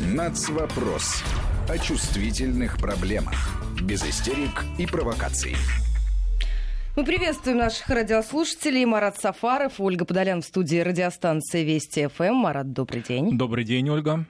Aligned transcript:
Нацвопрос. 0.00 1.22
О 1.68 1.76
чувствительных 1.76 2.78
проблемах. 2.78 3.34
Без 3.82 4.02
истерик 4.02 4.64
и 4.78 4.86
провокаций. 4.86 5.54
Мы 6.96 7.04
приветствуем 7.04 7.58
наших 7.58 7.86
радиослушателей. 7.86 8.86
Марат 8.86 9.20
Сафаров, 9.20 9.74
Ольга 9.78 10.06
Подолян 10.06 10.40
в 10.40 10.46
студии 10.46 10.78
радиостанции 10.78 11.64
Вести 11.64 12.06
ФМ. 12.06 12.32
Марат, 12.32 12.72
добрый 12.72 13.02
день. 13.02 13.36
Добрый 13.36 13.64
день, 13.64 13.90
Ольга. 13.90 14.24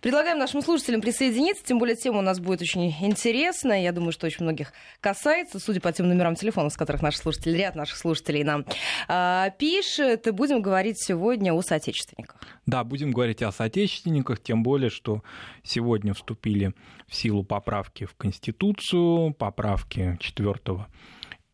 Предлагаем 0.00 0.38
нашим 0.38 0.62
слушателям 0.62 1.00
присоединиться, 1.00 1.64
тем 1.64 1.78
более 1.78 1.96
тема 1.96 2.18
у 2.18 2.22
нас 2.22 2.40
будет 2.40 2.62
очень 2.62 2.94
интересная. 3.00 3.82
Я 3.82 3.92
думаю, 3.92 4.12
что 4.12 4.26
очень 4.26 4.44
многих 4.44 4.72
касается, 5.00 5.58
судя 5.58 5.80
по 5.80 5.92
тем 5.92 6.08
номерам 6.08 6.34
телефонов, 6.34 6.72
с 6.72 6.76
которых 6.76 7.02
наши 7.02 7.18
слушатели, 7.18 7.56
ряд 7.56 7.74
наших 7.74 7.96
слушателей 7.96 8.44
нам 8.44 8.64
а, 9.08 9.50
пишет. 9.50 10.32
Будем 10.34 10.62
говорить 10.62 10.98
сегодня 10.98 11.52
о 11.52 11.62
соотечественниках. 11.62 12.40
Да, 12.66 12.84
будем 12.84 13.12
говорить 13.12 13.42
о 13.42 13.52
соотечественниках, 13.52 14.40
тем 14.40 14.62
более, 14.62 14.90
что 14.90 15.22
сегодня 15.62 16.14
вступили 16.14 16.72
в 17.06 17.14
силу 17.14 17.44
поправки 17.44 18.04
в 18.04 18.14
Конституцию, 18.14 19.34
поправки 19.34 20.16
4 20.20 20.54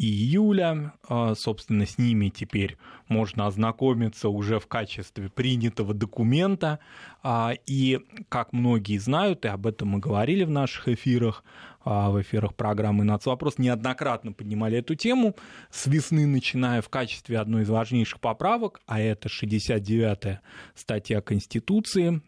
июля. 0.01 0.95
А, 1.09 1.35
собственно, 1.35 1.87
с 1.87 1.99
ними 1.99 2.31
теперь 2.31 2.79
можно 3.09 3.47
ознакомиться 3.47 4.29
уже 4.29 4.59
в 4.59 4.67
качестве 4.67 5.29
принятого 5.29 5.93
документа. 5.93 6.79
А, 7.23 7.53
и, 7.67 8.01
как 8.29 8.53
многие 8.53 8.99
знают, 8.99 9.45
и 9.45 9.49
об 9.49 9.67
этом 9.67 9.89
мы 9.89 9.99
говорили 9.99 10.45
в 10.45 10.51
наших 10.51 10.89
эфирах, 10.89 11.45
а, 11.85 12.11
в 12.11 12.21
эфирах 12.21 12.55
программы 12.55 13.05
«Нацвопрос», 13.05 13.59
неоднократно 13.59 14.33
поднимали 14.33 14.79
эту 14.79 14.95
тему 14.95 15.37
с 15.71 15.87
весны, 15.87 16.27
начиная 16.27 16.81
в 16.81 16.89
качестве 16.89 17.39
одной 17.39 17.63
из 17.63 17.69
важнейших 17.69 18.21
поправок, 18.21 18.81
а 18.87 19.01
это 19.01 19.29
69-я 19.29 20.41
статья 20.75 21.21
Конституции, 21.21 22.23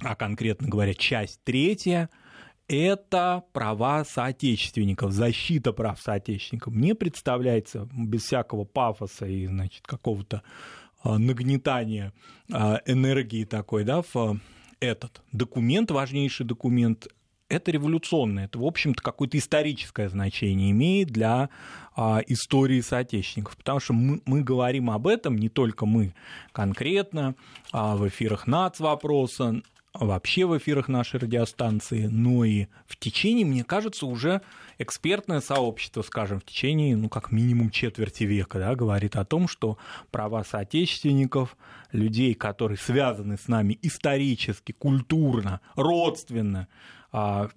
а 0.00 0.16
конкретно 0.16 0.68
говоря, 0.68 0.92
часть 0.94 1.40
третья– 1.44 2.10
это 2.68 3.44
права 3.52 4.04
соотечественников, 4.04 5.12
защита 5.12 5.72
прав 5.72 6.00
соотечественников. 6.00 6.74
Мне 6.74 6.94
представляется, 6.94 7.88
без 7.92 8.24
всякого 8.24 8.64
пафоса 8.64 9.26
и, 9.26 9.46
значит, 9.46 9.86
какого-то 9.86 10.42
а, 11.02 11.18
нагнетания 11.18 12.12
а, 12.52 12.80
энергии 12.86 13.44
такой, 13.44 13.84
да, 13.84 14.02
в 14.02 14.40
этот 14.80 15.22
документ, 15.32 15.90
важнейший 15.90 16.44
документ, 16.44 17.06
это 17.48 17.70
революционное, 17.70 18.46
это, 18.46 18.58
в 18.58 18.64
общем-то, 18.64 19.00
какое-то 19.00 19.38
историческое 19.38 20.08
значение 20.08 20.72
имеет 20.72 21.08
для 21.08 21.48
а, 21.94 22.20
истории 22.26 22.80
соотечественников, 22.80 23.56
потому 23.56 23.78
что 23.78 23.92
мы, 23.92 24.20
мы 24.26 24.42
говорим 24.42 24.90
об 24.90 25.06
этом, 25.06 25.38
не 25.38 25.48
только 25.48 25.86
мы 25.86 26.12
конкретно, 26.50 27.36
в 27.72 28.08
эфирах 28.08 28.48
НАЦ 28.48 28.80
вопроса, 28.80 29.62
вообще 30.00 30.46
в 30.46 30.56
эфирах 30.56 30.88
нашей 30.88 31.20
радиостанции, 31.20 32.06
но 32.06 32.44
и 32.44 32.66
в 32.86 32.96
течение, 32.96 33.44
мне 33.44 33.64
кажется, 33.64 34.06
уже 34.06 34.42
экспертное 34.78 35.40
сообщество, 35.40 36.02
скажем, 36.02 36.40
в 36.40 36.44
течение, 36.44 36.96
ну, 36.96 37.08
как 37.08 37.32
минимум 37.32 37.70
четверти 37.70 38.24
века, 38.24 38.58
да, 38.58 38.74
говорит 38.74 39.16
о 39.16 39.24
том, 39.24 39.48
что 39.48 39.78
права 40.10 40.44
соотечественников, 40.44 41.56
людей, 41.92 42.34
которые 42.34 42.78
связаны 42.78 43.38
с 43.38 43.48
нами 43.48 43.78
исторически, 43.82 44.72
культурно, 44.72 45.60
родственно, 45.74 46.68
а, 47.12 47.48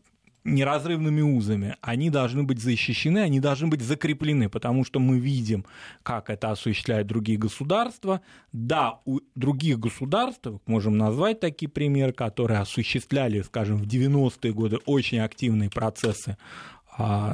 неразрывными 0.44 1.22
узами, 1.22 1.76
они 1.82 2.10
должны 2.10 2.44
быть 2.44 2.62
защищены, 2.62 3.20
они 3.20 3.40
должны 3.40 3.68
быть 3.68 3.82
закреплены, 3.82 4.50
потому 4.50 4.84
что 4.86 5.00
мы 5.00 5.20
видим, 5.20 5.66
как 6.04 6.30
это 6.30 6.52
осуществляют 6.52 7.08
другие 7.08 7.38
государства. 7.38 8.22
Да, 8.52 9.00
у 9.06 9.20
других 9.36 9.80
государств, 9.80 10.48
можем 10.66 10.98
назвать 10.98 11.40
такие 11.40 11.70
примеры, 11.70 12.14
которые 12.14 12.60
осуществляли, 12.60 13.42
скажем, 13.42 13.78
в 13.78 13.88
90-е 13.88 14.54
годы 14.54 14.78
очень 14.86 15.20
активные 15.20 15.70
процессы 15.70 16.38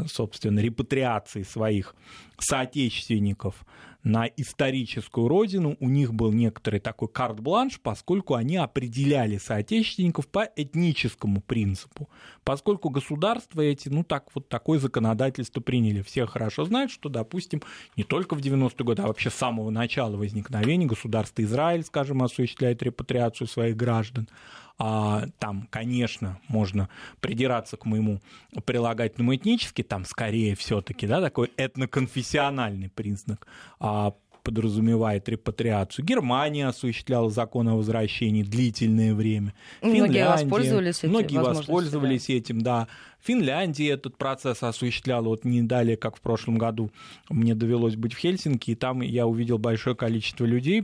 собственно, 0.08 0.60
репатриации 0.60 1.44
своих 1.44 1.96
соотечественников 2.38 3.66
на 4.06 4.28
историческую 4.38 5.28
родину, 5.28 5.76
у 5.80 5.90
них 5.90 6.14
был 6.14 6.32
некоторый 6.32 6.80
такой 6.80 7.08
карт-бланш, 7.08 7.80
поскольку 7.82 8.36
они 8.36 8.56
определяли 8.56 9.38
соотечественников 9.40 10.28
по 10.28 10.48
этническому 10.56 11.42
принципу, 11.42 12.08
поскольку 12.44 12.90
государства 12.90 13.62
эти, 13.62 13.90
ну 13.90 14.04
так 14.04 14.30
вот 14.36 14.48
такое 14.48 14.78
законодательство 14.78 15.60
приняли. 15.60 16.04
Все 16.04 16.28
хорошо 16.28 16.66
знают, 16.66 16.92
что, 16.92 17.10
допустим, 17.10 17.64
не 17.98 18.04
только 18.04 18.36
в 18.36 18.40
90-е 18.40 18.86
годы, 18.86 19.02
а 19.02 19.08
вообще 19.08 19.32
с 19.32 19.36
самого 19.36 19.72
начала 19.72 20.16
возникновения 20.16 20.86
государства 20.86 21.42
Израиль, 21.42 21.84
скажем, 21.84 22.22
осуществляет 22.22 22.84
репатриацию 22.84 23.48
своих 23.48 23.76
граждан, 23.76 24.30
а, 24.30 24.65
там, 24.78 25.68
конечно, 25.70 26.40
можно 26.48 26.90
придираться 27.22 27.78
к 27.78 27.86
моему 27.86 28.22
прилагательному 28.66 29.36
этнически, 29.36 29.84
там 29.84 30.06
скорее 30.06 30.56
все-таки, 30.56 31.08
да, 31.08 31.22
такой 31.22 31.52
этноконфессиональный 31.58 32.90
признак. 32.90 33.48
Подразумевает 34.46 35.28
репатриацию. 35.28 36.06
Германия 36.06 36.68
осуществляла 36.68 37.32
закон 37.32 37.68
о 37.68 37.76
возвращении 37.76 38.44
длительное 38.44 39.16
время. 39.16 39.56
Многие 39.82 40.24
воспользовались 40.24 41.00
этим. 41.00 41.10
Многие 41.10 41.42
воспользовались 41.42 42.28
да. 42.28 42.34
этим, 42.34 42.62
да. 42.62 42.88
Финляндия 43.26 43.90
этот 43.90 44.18
процесс 44.18 44.62
осуществляла. 44.62 45.30
Вот 45.30 45.46
не 45.46 45.64
далее, 45.64 45.98
как 45.98 46.16
в 46.16 46.22
прошлом 46.22 46.60
году, 46.60 46.92
мне 47.28 47.56
довелось 47.56 47.96
быть 47.96 48.14
в 48.14 48.20
Хельсинки, 48.20 48.70
и 48.72 48.76
там 48.76 49.02
я 49.02 49.26
увидел 49.26 49.58
большое 49.58 49.96
количество 49.96 50.46
людей, 50.46 50.84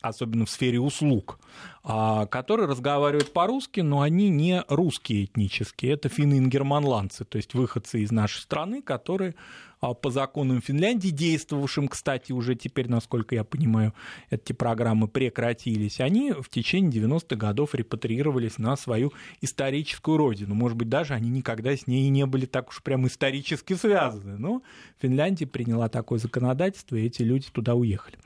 особенно 0.00 0.46
в 0.46 0.50
сфере 0.50 0.80
услуг, 0.80 1.38
а, 1.84 2.24
которые 2.26 2.66
разговаривают 2.66 3.34
по-русски, 3.34 3.80
но 3.80 4.00
они 4.00 4.30
не 4.30 4.64
русские 4.68 5.26
этнические, 5.26 5.92
это 5.92 6.08
финны-ингерманландцы, 6.08 7.26
то 7.26 7.36
есть 7.36 7.52
выходцы 7.52 8.00
из 8.00 8.10
нашей 8.10 8.40
страны, 8.40 8.80
которые 8.80 9.34
по 9.82 10.10
законам 10.10 10.60
Финляндии, 10.60 11.08
действовавшим, 11.08 11.88
кстати, 11.88 12.30
уже 12.30 12.54
теперь, 12.54 12.88
насколько 12.88 13.34
я 13.34 13.42
понимаю, 13.42 13.92
эти 14.30 14.52
программы 14.52 15.08
прекратились, 15.08 15.98
они 15.98 16.32
в 16.32 16.48
течение 16.48 17.02
90-х 17.02 17.34
годов 17.34 17.74
репатриировались 17.74 18.58
на 18.58 18.76
свою 18.76 19.12
историческую 19.40 20.18
родину. 20.18 20.54
Может 20.54 20.78
быть, 20.78 20.88
даже 20.88 21.14
они 21.14 21.30
никогда 21.30 21.76
с 21.76 21.88
ней 21.88 22.08
не 22.10 22.26
были 22.26 22.46
так 22.46 22.68
уж 22.68 22.80
прям 22.82 23.08
исторически 23.08 23.74
связаны, 23.74 24.38
но 24.38 24.62
Финляндия 25.00 25.46
приняла 25.46 25.88
такое 25.88 26.20
законодательство, 26.20 26.94
и 26.94 27.06
эти 27.06 27.22
люди 27.22 27.48
туда 27.50 27.74
уехали 27.74 28.18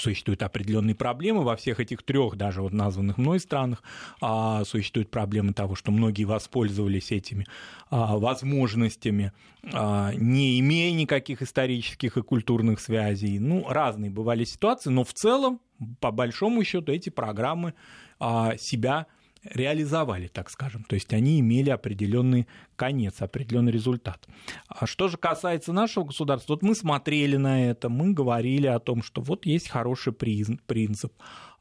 существуют 0.00 0.42
определенные 0.42 0.94
проблемы 0.94 1.42
во 1.42 1.56
всех 1.56 1.80
этих 1.80 2.02
трех 2.02 2.36
даже 2.36 2.62
вот 2.62 2.72
названных 2.72 3.18
мной 3.18 3.40
странах. 3.40 3.82
А, 4.20 4.64
существуют 4.64 5.10
проблемы 5.10 5.52
того, 5.52 5.74
что 5.74 5.92
многие 5.92 6.24
воспользовались 6.24 7.12
этими 7.12 7.46
а, 7.90 8.16
возможностями, 8.16 9.32
а, 9.72 10.12
не 10.14 10.58
имея 10.60 10.92
никаких 10.92 11.42
исторических 11.42 12.16
и 12.16 12.22
культурных 12.22 12.80
связей. 12.80 13.38
Ну, 13.38 13.66
разные 13.68 14.10
бывали 14.10 14.44
ситуации, 14.44 14.90
но 14.90 15.04
в 15.04 15.12
целом, 15.12 15.60
по 16.00 16.10
большому 16.10 16.64
счету, 16.64 16.92
эти 16.92 17.10
программы 17.10 17.74
а, 18.18 18.56
себя 18.56 19.06
реализовали, 19.42 20.28
так 20.28 20.50
скажем. 20.50 20.84
То 20.84 20.94
есть 20.94 21.12
они 21.12 21.40
имели 21.40 21.70
определенный 21.70 22.46
конец, 22.80 23.20
определенный 23.20 23.72
результат. 23.72 24.26
А 24.68 24.86
что 24.86 25.08
же 25.08 25.18
касается 25.18 25.74
нашего 25.74 26.04
государства, 26.04 26.54
вот 26.54 26.62
мы 26.62 26.74
смотрели 26.74 27.36
на 27.36 27.70
это, 27.70 27.90
мы 27.90 28.14
говорили 28.14 28.68
о 28.68 28.78
том, 28.78 29.02
что 29.02 29.20
вот 29.20 29.44
есть 29.44 29.68
хороший 29.68 30.14
принцип 30.14 31.12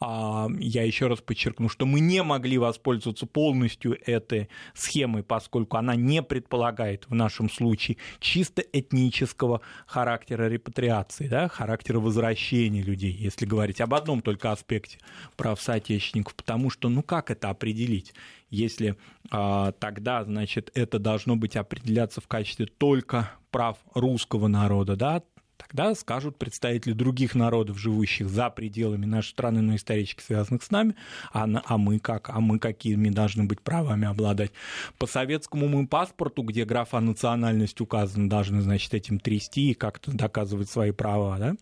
а, 0.02 0.48
я 0.60 0.84
еще 0.84 1.08
раз 1.08 1.20
подчеркну, 1.20 1.68
что 1.68 1.86
мы 1.86 2.00
не 2.00 2.24
могли 2.24 2.58
воспользоваться 2.58 3.26
полностью 3.26 3.98
этой 4.10 4.48
схемой, 4.74 5.24
поскольку 5.24 5.78
она 5.78 5.96
не 5.96 6.24
предполагает 6.24 7.06
в 7.10 7.14
нашем 7.14 7.50
случае 7.50 7.98
чисто 8.20 8.62
этнического 8.62 9.62
характера 9.86 10.48
репатриации, 10.48 11.28
да, 11.28 11.50
характера 11.50 12.00
возвращения 12.00 12.82
людей, 12.82 13.12
если 13.12 13.46
говорить 13.46 13.82
об 13.82 13.94
одном 13.94 14.22
только 14.22 14.52
аспекте 14.52 15.00
прав 15.36 15.62
соотечественников, 15.62 16.36
потому 16.36 16.70
что, 16.70 16.88
ну 16.88 17.04
как 17.04 17.30
это 17.30 17.50
определить? 17.50 18.14
Если 18.50 18.98
а, 19.32 19.72
тогда, 19.74 20.24
значит, 20.24 20.72
это 20.74 21.00
должно 21.00 21.36
быть 21.36 21.56
определяться 21.56 22.22
в 22.22 22.28
качестве 22.28 22.66
только 22.66 23.32
прав 23.52 23.78
русского 23.94 24.48
народа, 24.48 24.96
да, 24.96 25.24
Тогда 25.60 25.94
скажут 25.94 26.38
представители 26.38 26.94
других 26.94 27.36
народов, 27.36 27.78
живущих 27.78 28.30
за 28.30 28.50
пределами 28.50 29.06
нашей 29.06 29.32
страны, 29.32 29.62
но 29.62 29.76
исторически 29.76 30.22
связанных 30.22 30.64
с 30.64 30.72
нами, 30.72 30.96
а, 31.34 31.48
а 31.66 31.78
мы 31.78 32.00
как, 32.00 32.30
а 32.30 32.40
мы 32.40 32.60
какими 32.60 33.10
должны 33.10 33.44
быть 33.44 33.60
правами 33.62 34.08
обладать. 34.08 34.52
По 34.98 35.06
советскому 35.06 35.68
мы 35.68 35.86
паспорту, 35.86 36.44
где 36.44 36.64
графа 36.64 37.02
национальность 37.02 37.82
указана, 37.82 38.30
должны, 38.30 38.62
значит, 38.62 38.94
этим 38.94 39.20
трясти 39.20 39.72
и 39.72 39.74
как-то 39.74 40.12
доказывать 40.12 40.70
свои 40.70 40.92
права. 40.92 41.38
Да? 41.38 41.56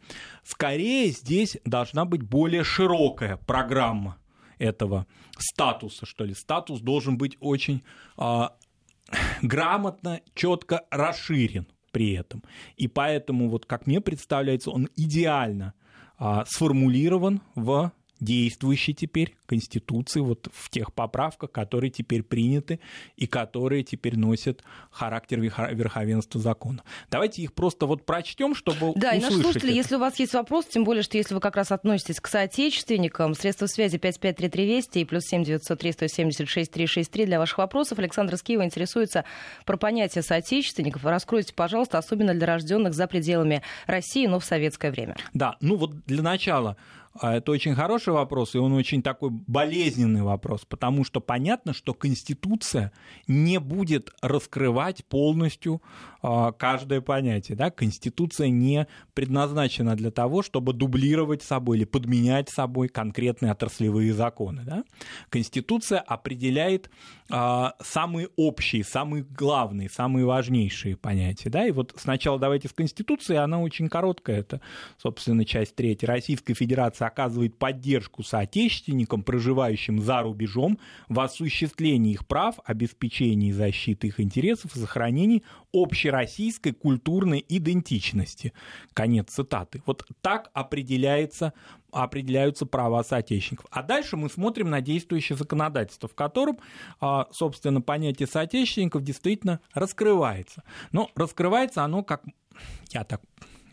Скорее 0.44 1.10
здесь 1.10 1.57
должна 1.66 2.06
быть 2.06 2.22
более 2.22 2.63
широкая 2.63 3.38
программа 3.38 4.18
этого 4.59 5.07
статуса, 5.38 6.06
что 6.06 6.25
ли. 6.25 6.33
Статус 6.33 6.81
должен 6.81 7.18
быть 7.18 7.38
очень 7.39 7.83
а, 8.18 8.56
грамотно, 9.42 10.21
четко 10.33 10.86
расширен 10.92 11.68
при 11.92 12.13
этом. 12.13 12.44
И 12.75 12.88
поэтому, 12.88 13.50
вот 13.50 13.65
как 13.65 13.88
мне 13.88 14.01
представляется, 14.01 14.71
он 14.71 14.89
идеально 14.95 15.74
а, 16.18 16.45
сформулирован 16.45 17.42
в 17.56 17.92
действующей 18.19 18.94
теперь 18.94 19.36
Конституции, 19.46 20.19
вот 20.19 20.50
в 20.54 20.69
тех 20.69 20.94
поправках, 20.94 21.52
которые 21.52 21.90
теперь 21.92 22.24
приняты 22.24 22.80
и 23.16 23.28
которые 23.28 23.84
теперь 23.84 24.18
носят 24.18 24.64
характер 24.92 25.40
верховенства 25.40 26.42
закона. 26.42 26.84
Давайте 27.10 27.42
их 27.42 27.54
просто 27.54 27.86
вот 27.86 28.06
прочтем, 28.06 28.56
чтобы 28.56 28.94
Да, 28.96 29.14
и 29.14 29.22
наши 29.22 29.40
слушатели, 29.42 29.69
это. 29.69 29.78
если 29.78 29.96
у 29.96 30.00
вас 30.00 30.19
есть 30.19 30.34
вопрос, 30.34 30.66
тем 30.66 30.84
более, 30.84 31.04
что 31.04 31.18
если 31.18 31.34
вы 31.34 31.40
как 31.40 31.56
раз 31.56 31.72
относитесь 31.72 32.19
к 32.19 32.28
соотечественникам, 32.28 33.34
средства 33.34 33.68
связи 33.68 33.98
5533 33.98 34.66
Вести 34.66 35.00
и 35.00 35.06
плюс 35.06 35.24
7 35.25 35.44
903 35.44 35.92
176 35.94 36.72
363 36.72 37.25
для 37.25 37.40
ваших 37.40 37.60
вопросов. 37.60 38.00
Александр 38.00 38.36
из 38.36 38.44
Киева 38.44 38.64
интересуется 38.64 39.24
про 39.66 39.78
понятие 39.78 40.22
соотечественников. 40.24 41.06
Раскройте, 41.06 41.54
пожалуйста, 41.54 41.98
особенно 41.98 42.34
для 42.34 42.46
рожденных 42.46 42.94
за 42.94 43.08
пределами 43.08 43.62
России, 43.86 44.28
но 44.28 44.40
в 44.40 44.46
советское 44.46 44.92
время. 44.92 45.16
Да, 45.34 45.56
ну 45.62 45.75
вот 45.78 46.06
для 46.06 46.22
начала 46.22 46.78
это 47.22 47.52
очень 47.52 47.75
хороший 47.75 48.14
вопрос, 48.14 48.56
и 48.56 48.58
он 48.58 48.74
очень 48.74 49.02
такой 49.02 49.30
болезненный 49.30 50.22
вопрос, 50.22 50.66
потому 50.66 51.04
что 51.04 51.19
понятно, 51.19 51.74
что 51.74 51.94
Конституция 51.94 52.92
не 53.28 53.60
будет 53.60 54.12
раскрывать 54.22 55.06
полностью 55.06 55.81
а, 56.22 56.52
каждое 56.52 57.02
понятие. 57.02 57.56
Да? 57.56 57.72
Конституция 57.72 58.50
не 58.50 58.88
предназначена 59.14 59.96
для 59.96 60.12
того, 60.12 60.42
чтобы 60.42 60.74
дублировать 60.74 61.44
собой 61.44 61.78
или 61.78 61.86
подменять 61.86 62.50
собой 62.50 62.88
конкретные 62.90 63.52
отраслевые 63.52 64.14
законы. 64.14 64.64
Да? 64.66 64.84
Конституция 65.30 66.00
определяет 66.00 66.90
а, 67.30 67.75
самые 67.81 68.30
общие, 68.36 68.84
самые 68.84 69.24
главные, 69.24 69.90
самые 69.90 70.25
важнейшие 70.25 70.98
понятия. 70.98 71.50
Да? 71.50 71.66
И 71.66 71.72
вот 71.72 71.94
сначала 71.98 72.40
давайте 72.40 72.68
с 72.68 72.74
Конституции, 72.74 73.36
она 73.36 73.62
очень 73.62 73.88
короткая, 73.90 74.40
это, 74.40 74.62
собственно, 74.98 75.46
часть 75.46 75.75
третья. 75.75 76.08
Российская 76.08 76.54
Федерация 76.54 77.06
оказывает 77.07 77.57
поддержку 77.57 78.24
соотечественникам, 78.24 79.24
проживающим 79.24 80.00
за 80.00 80.21
рубежом, 80.21 80.80
в 81.09 81.19
осуществлении 81.19 82.13
их 82.13 82.27
прав, 82.27 82.59
обеспечении 82.65 83.51
защиты 83.51 84.07
их 84.07 84.19
интересов 84.19 84.75
и 84.75 84.80
сохранении 84.80 85.44
общероссийской 85.74 86.74
культурной 86.74 87.44
идентичности. 87.48 88.54
Конец 88.94 89.31
цитаты. 89.31 89.81
Вот 89.86 90.06
так 90.21 90.50
определяется 90.54 91.54
определяются 91.89 92.65
права 92.65 93.04
соотечественников. 93.04 93.65
А 93.71 93.81
дальше 93.81 94.18
мы 94.18 94.30
смотрим 94.30 94.69
на 94.69 94.81
действующее 94.81 95.38
законодательство, 95.38 96.09
в 96.09 96.15
котором, 96.15 96.59
а, 97.00 97.27
собственно, 97.31 97.81
понятие 97.81 98.27
соотечественников 98.27 99.04
действительно 99.04 99.62
раскрывается. 99.74 100.63
Но 100.92 101.09
раскрывается 101.15 101.83
оно, 101.83 102.04
как 102.04 102.24
я 102.92 103.04
так 103.04 103.21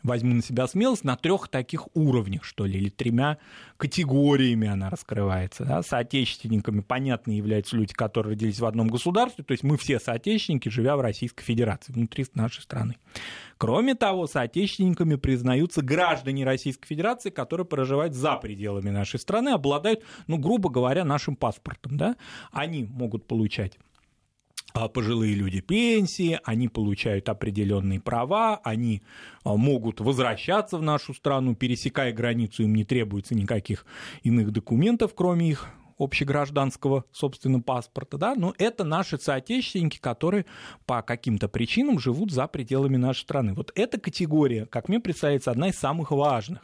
возьму 0.05 0.35
на 0.35 0.43
себя 0.43 0.69
смелость, 0.69 1.03
на 1.03 1.17
трех 1.17 1.49
таких 1.49 1.89
уровнях, 1.97 2.45
что 2.45 2.67
ли, 2.67 2.79
или 2.79 2.91
тремя 2.91 3.39
категориями 3.77 4.69
она 4.69 4.91
раскрывается. 4.91 5.65
Да? 5.65 5.83
Соотечественниками, 5.83 6.81
понятно, 6.81 7.33
являются 7.33 7.77
люди, 7.77 7.93
которые 7.93 8.35
родились 8.35 8.61
в 8.61 8.67
одном 8.67 8.89
государстве, 8.89 9.43
то 9.43 9.53
есть 9.53 9.65
мы 9.65 9.77
все 9.77 9.99
соотечественники, 9.99 10.69
живя 10.69 10.97
в 10.97 11.01
Российской 11.01 11.43
Федерации, 11.43 11.93
внутри 11.93 12.27
нашей 12.35 12.63
страны. 12.63 12.97
Кроме 13.57 13.95
того, 13.95 14.27
соотечественниками 14.27 15.17
признаются 15.17 15.81
граждане 15.81 16.45
Российской 16.45 16.87
Федерации, 16.87 17.31
которые 17.31 17.67
проживают 17.67 18.15
за 18.15 18.37
пределами 18.37 18.91
нашей 18.91 19.19
страны, 19.19 19.51
обладают, 19.51 20.03
ну, 20.27 20.37
грубо 20.37 20.69
говоря, 20.69 21.05
нашим 21.05 21.35
паспортом. 21.35 21.97
Да? 21.97 22.17
Они 22.53 22.85
могут 22.85 23.27
получать 23.27 23.79
пожилые 24.75 25.35
люди 25.35 25.61
пенсии, 25.61 26.41
они 26.45 26.69
получают 26.69 27.29
определенные 27.29 28.01
права, 28.01 28.61
они 28.65 29.03
а, 29.45 29.57
могут 29.57 30.01
возвращаться 30.01 30.79
в 30.79 30.83
нашу 30.83 31.15
страну, 31.15 31.55
пересекая 31.55 32.13
границу, 32.13 32.65
им 32.65 32.75
не 32.75 32.85
требуется 32.85 33.35
никаких 33.35 33.87
иных 34.25 34.51
документов, 34.51 35.13
кроме 35.15 35.51
их 35.51 35.69
общегражданского, 35.97 37.05
собственно, 37.13 37.61
паспорта, 37.61 38.19
да, 38.19 38.35
но 38.35 38.53
это 38.59 38.83
наши 38.83 39.17
соотечественники, 39.17 39.99
которые 40.01 40.45
по 40.87 41.03
каким-то 41.03 41.49
причинам 41.49 42.01
живут 42.01 42.33
за 42.33 42.49
пределами 42.49 42.97
нашей 42.97 43.23
страны. 43.23 43.55
Вот 43.55 43.71
эта 43.77 44.01
категория, 44.01 44.67
как 44.67 44.89
мне 44.89 44.99
представляется, 44.99 45.53
одна 45.53 45.69
из 45.69 45.77
самых 45.77 46.11
важных, 46.11 46.61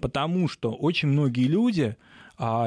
потому 0.00 0.48
что 0.48 0.72
очень 0.72 1.08
многие 1.08 1.46
люди 1.46 1.96
а, 1.96 2.12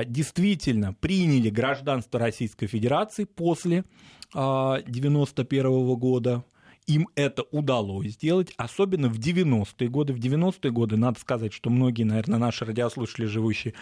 действительно 0.05 0.93
приняли 0.93 1.49
гражданство 1.49 2.19
Российской 2.19 2.67
Федерации 2.67 3.25
после 3.25 3.83
1991 4.31 5.65
а, 5.65 5.95
года. 5.95 6.43
Им 6.87 7.09
это 7.15 7.43
удалось 7.51 8.13
сделать, 8.13 8.53
особенно 8.57 9.09
в 9.09 9.19
90-е 9.19 9.89
годы. 9.89 10.13
В 10.13 10.17
90-е 10.17 10.71
годы, 10.71 10.97
надо 10.97 11.19
сказать, 11.19 11.51
что 11.51 11.69
многие, 11.69 12.03
наверное, 12.03 12.37
наши 12.37 12.63
радиослушатели, 12.63 13.25
живущие, 13.25 13.73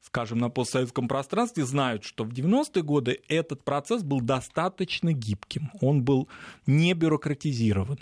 скажем, 0.00 0.38
на 0.38 0.50
постсоветском 0.50 1.08
пространстве, 1.08 1.66
знают, 1.66 2.04
что 2.04 2.24
в 2.24 2.30
90-е 2.30 2.82
годы 2.82 3.20
этот 3.28 3.64
процесс 3.64 4.02
был 4.02 4.20
достаточно 4.20 5.12
гибким. 5.12 5.70
Он 5.80 6.04
был 6.04 6.28
не 6.66 6.94
бюрократизирован. 6.94 7.98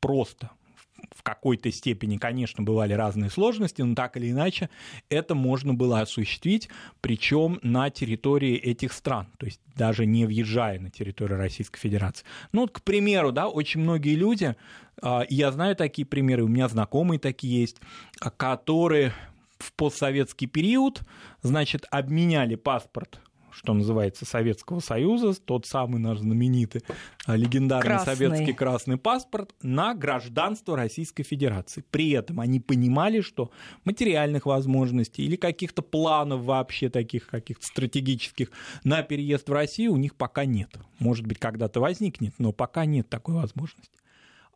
Просто 0.00 0.50
в 1.14 1.22
какой-то 1.22 1.70
степени, 1.70 2.16
конечно, 2.16 2.62
бывали 2.62 2.92
разные 2.92 3.30
сложности, 3.30 3.82
но 3.82 3.94
так 3.94 4.16
или 4.16 4.30
иначе 4.30 4.70
это 5.08 5.34
можно 5.34 5.74
было 5.74 6.00
осуществить, 6.00 6.68
причем 7.00 7.58
на 7.62 7.90
территории 7.90 8.56
этих 8.56 8.92
стран, 8.92 9.28
то 9.38 9.46
есть 9.46 9.60
даже 9.74 10.06
не 10.06 10.26
въезжая 10.26 10.78
на 10.80 10.90
территорию 10.90 11.38
Российской 11.38 11.78
Федерации. 11.78 12.24
Ну, 12.52 12.62
вот, 12.62 12.72
к 12.72 12.82
примеру, 12.82 13.32
да, 13.32 13.48
очень 13.48 13.80
многие 13.80 14.14
люди, 14.14 14.56
а, 15.00 15.24
я 15.28 15.52
знаю 15.52 15.76
такие 15.76 16.06
примеры, 16.06 16.44
у 16.44 16.48
меня 16.48 16.68
знакомые 16.68 17.18
такие 17.18 17.60
есть, 17.60 17.80
которые 18.36 19.12
в 19.58 19.72
постсоветский 19.72 20.46
период, 20.46 21.02
значит, 21.42 21.84
обменяли 21.90 22.54
паспорт 22.54 23.20
что 23.58 23.74
называется, 23.74 24.24
Советского 24.24 24.78
Союза, 24.78 25.34
тот 25.34 25.66
самый 25.66 25.98
наш 25.98 26.18
знаменитый 26.18 26.82
а, 27.26 27.36
легендарный 27.36 27.90
красный. 27.90 28.14
советский 28.14 28.52
красный 28.52 28.96
паспорт, 28.96 29.52
на 29.62 29.94
гражданство 29.94 30.76
Российской 30.76 31.24
Федерации. 31.24 31.84
При 31.90 32.10
этом 32.10 32.38
они 32.38 32.60
понимали, 32.60 33.20
что 33.20 33.50
материальных 33.84 34.46
возможностей 34.46 35.24
или 35.24 35.34
каких-то 35.34 35.82
планов 35.82 36.42
вообще 36.44 36.88
таких 36.88 37.26
каких-то 37.26 37.66
стратегических 37.66 38.52
на 38.84 39.02
переезд 39.02 39.48
в 39.48 39.52
Россию 39.52 39.94
у 39.94 39.96
них 39.96 40.14
пока 40.14 40.44
нет. 40.44 40.78
Может 41.00 41.26
быть, 41.26 41.40
когда-то 41.40 41.80
возникнет, 41.80 42.34
но 42.38 42.52
пока 42.52 42.84
нет 42.84 43.08
такой 43.08 43.34
возможности 43.34 43.98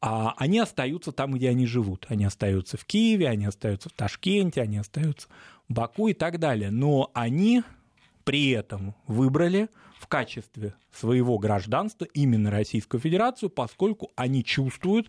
а 0.04 0.34
они 0.36 0.58
остаются 0.58 1.12
там, 1.12 1.32
где 1.32 1.48
они 1.48 1.64
живут. 1.64 2.06
Они 2.08 2.24
остаются 2.24 2.76
в 2.76 2.84
Киеве, 2.84 3.28
они 3.28 3.44
остаются 3.46 3.88
в 3.88 3.92
Ташкенте, 3.92 4.60
они 4.60 4.78
остаются 4.78 5.28
в 5.68 5.72
Баку 5.72 6.08
и 6.08 6.12
так 6.12 6.40
далее. 6.40 6.72
Но 6.72 7.12
они 7.14 7.62
при 8.24 8.50
этом 8.50 8.94
выбрали 9.06 9.68
в 9.98 10.06
качестве 10.06 10.74
своего 10.92 11.38
гражданства 11.38 12.06
именно 12.12 12.50
Российскую 12.50 13.00
Федерацию, 13.00 13.50
поскольку 13.50 14.10
они 14.16 14.44
чувствуют 14.44 15.08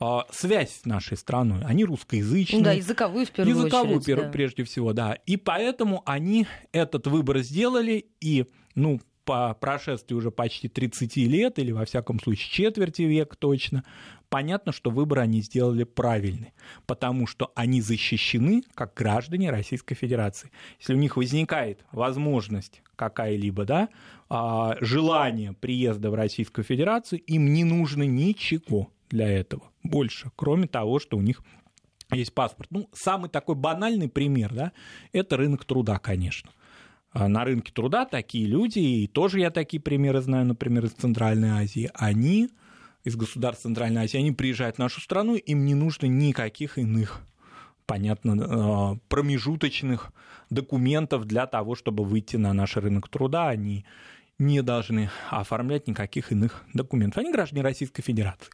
а, 0.00 0.26
связь 0.32 0.80
с 0.82 0.84
нашей 0.84 1.16
страной. 1.16 1.64
Они 1.64 1.84
русскоязычные. 1.84 2.62
Да, 2.62 2.72
языковую 2.72 3.24
в 3.24 3.30
первую 3.30 3.56
языковую, 3.56 3.96
очередь. 3.98 4.08
Языковую, 4.08 4.32
прежде 4.32 4.64
всего, 4.64 4.92
да. 4.92 5.16
И 5.26 5.36
поэтому 5.36 6.02
они 6.06 6.46
этот 6.72 7.06
выбор 7.06 7.38
сделали, 7.38 8.06
и, 8.20 8.46
ну, 8.74 9.00
по 9.24 9.54
прошествии 9.54 10.14
уже 10.14 10.32
почти 10.32 10.68
30 10.68 11.16
лет, 11.18 11.60
или 11.60 11.70
во 11.70 11.84
всяком 11.84 12.18
случае 12.18 12.50
четверти 12.50 13.02
века 13.02 13.36
точно, 13.36 13.84
понятно, 14.32 14.72
что 14.72 14.90
выбор 14.90 15.18
они 15.18 15.42
сделали 15.42 15.84
правильный, 15.84 16.54
потому 16.86 17.26
что 17.26 17.52
они 17.54 17.82
защищены 17.82 18.62
как 18.74 18.94
граждане 18.94 19.50
Российской 19.50 19.94
Федерации. 19.94 20.50
Если 20.80 20.94
у 20.94 20.96
них 20.96 21.18
возникает 21.18 21.84
возможность 21.92 22.82
какая-либо, 22.96 23.66
да, 23.66 23.90
а, 24.30 24.78
желание 24.80 25.52
приезда 25.52 26.10
в 26.10 26.14
Российскую 26.14 26.64
Федерацию, 26.64 27.20
им 27.20 27.52
не 27.52 27.64
нужно 27.64 28.04
ничего 28.04 28.90
для 29.10 29.28
этого 29.28 29.64
больше, 29.82 30.30
кроме 30.34 30.66
того, 30.66 30.98
что 30.98 31.18
у 31.18 31.20
них 31.20 31.42
есть 32.10 32.32
паспорт. 32.32 32.70
Ну, 32.70 32.88
самый 32.94 33.28
такой 33.28 33.54
банальный 33.54 34.08
пример, 34.08 34.54
да, 34.54 34.72
это 35.12 35.36
рынок 35.36 35.66
труда, 35.66 35.98
конечно. 35.98 36.52
А 37.10 37.28
на 37.28 37.44
рынке 37.44 37.70
труда 37.70 38.06
такие 38.06 38.46
люди, 38.46 38.78
и 38.78 39.06
тоже 39.08 39.40
я 39.40 39.50
такие 39.50 39.82
примеры 39.82 40.22
знаю, 40.22 40.46
например, 40.46 40.86
из 40.86 40.92
Центральной 40.92 41.50
Азии, 41.50 41.90
они 41.92 42.48
из 43.04 43.16
государств 43.16 43.62
Центральной 43.62 44.02
Азии, 44.02 44.18
они 44.18 44.32
приезжают 44.32 44.76
в 44.76 44.78
нашу 44.78 45.00
страну, 45.00 45.36
им 45.36 45.64
не 45.64 45.74
нужно 45.74 46.06
никаких 46.06 46.78
иных 46.78 47.22
понятно, 47.86 48.94
э, 48.94 48.98
промежуточных 49.08 50.12
документов 50.50 51.26
для 51.26 51.46
того, 51.46 51.74
чтобы 51.74 52.04
выйти 52.04 52.36
на 52.36 52.52
наш 52.52 52.76
рынок 52.76 53.08
труда. 53.08 53.48
Они 53.48 53.84
не 54.38 54.62
должны 54.62 55.10
оформлять 55.30 55.86
никаких 55.86 56.32
иных 56.32 56.64
документов. 56.72 57.18
Они 57.18 57.32
граждане 57.32 57.62
Российской 57.62 58.02
Федерации. 58.02 58.50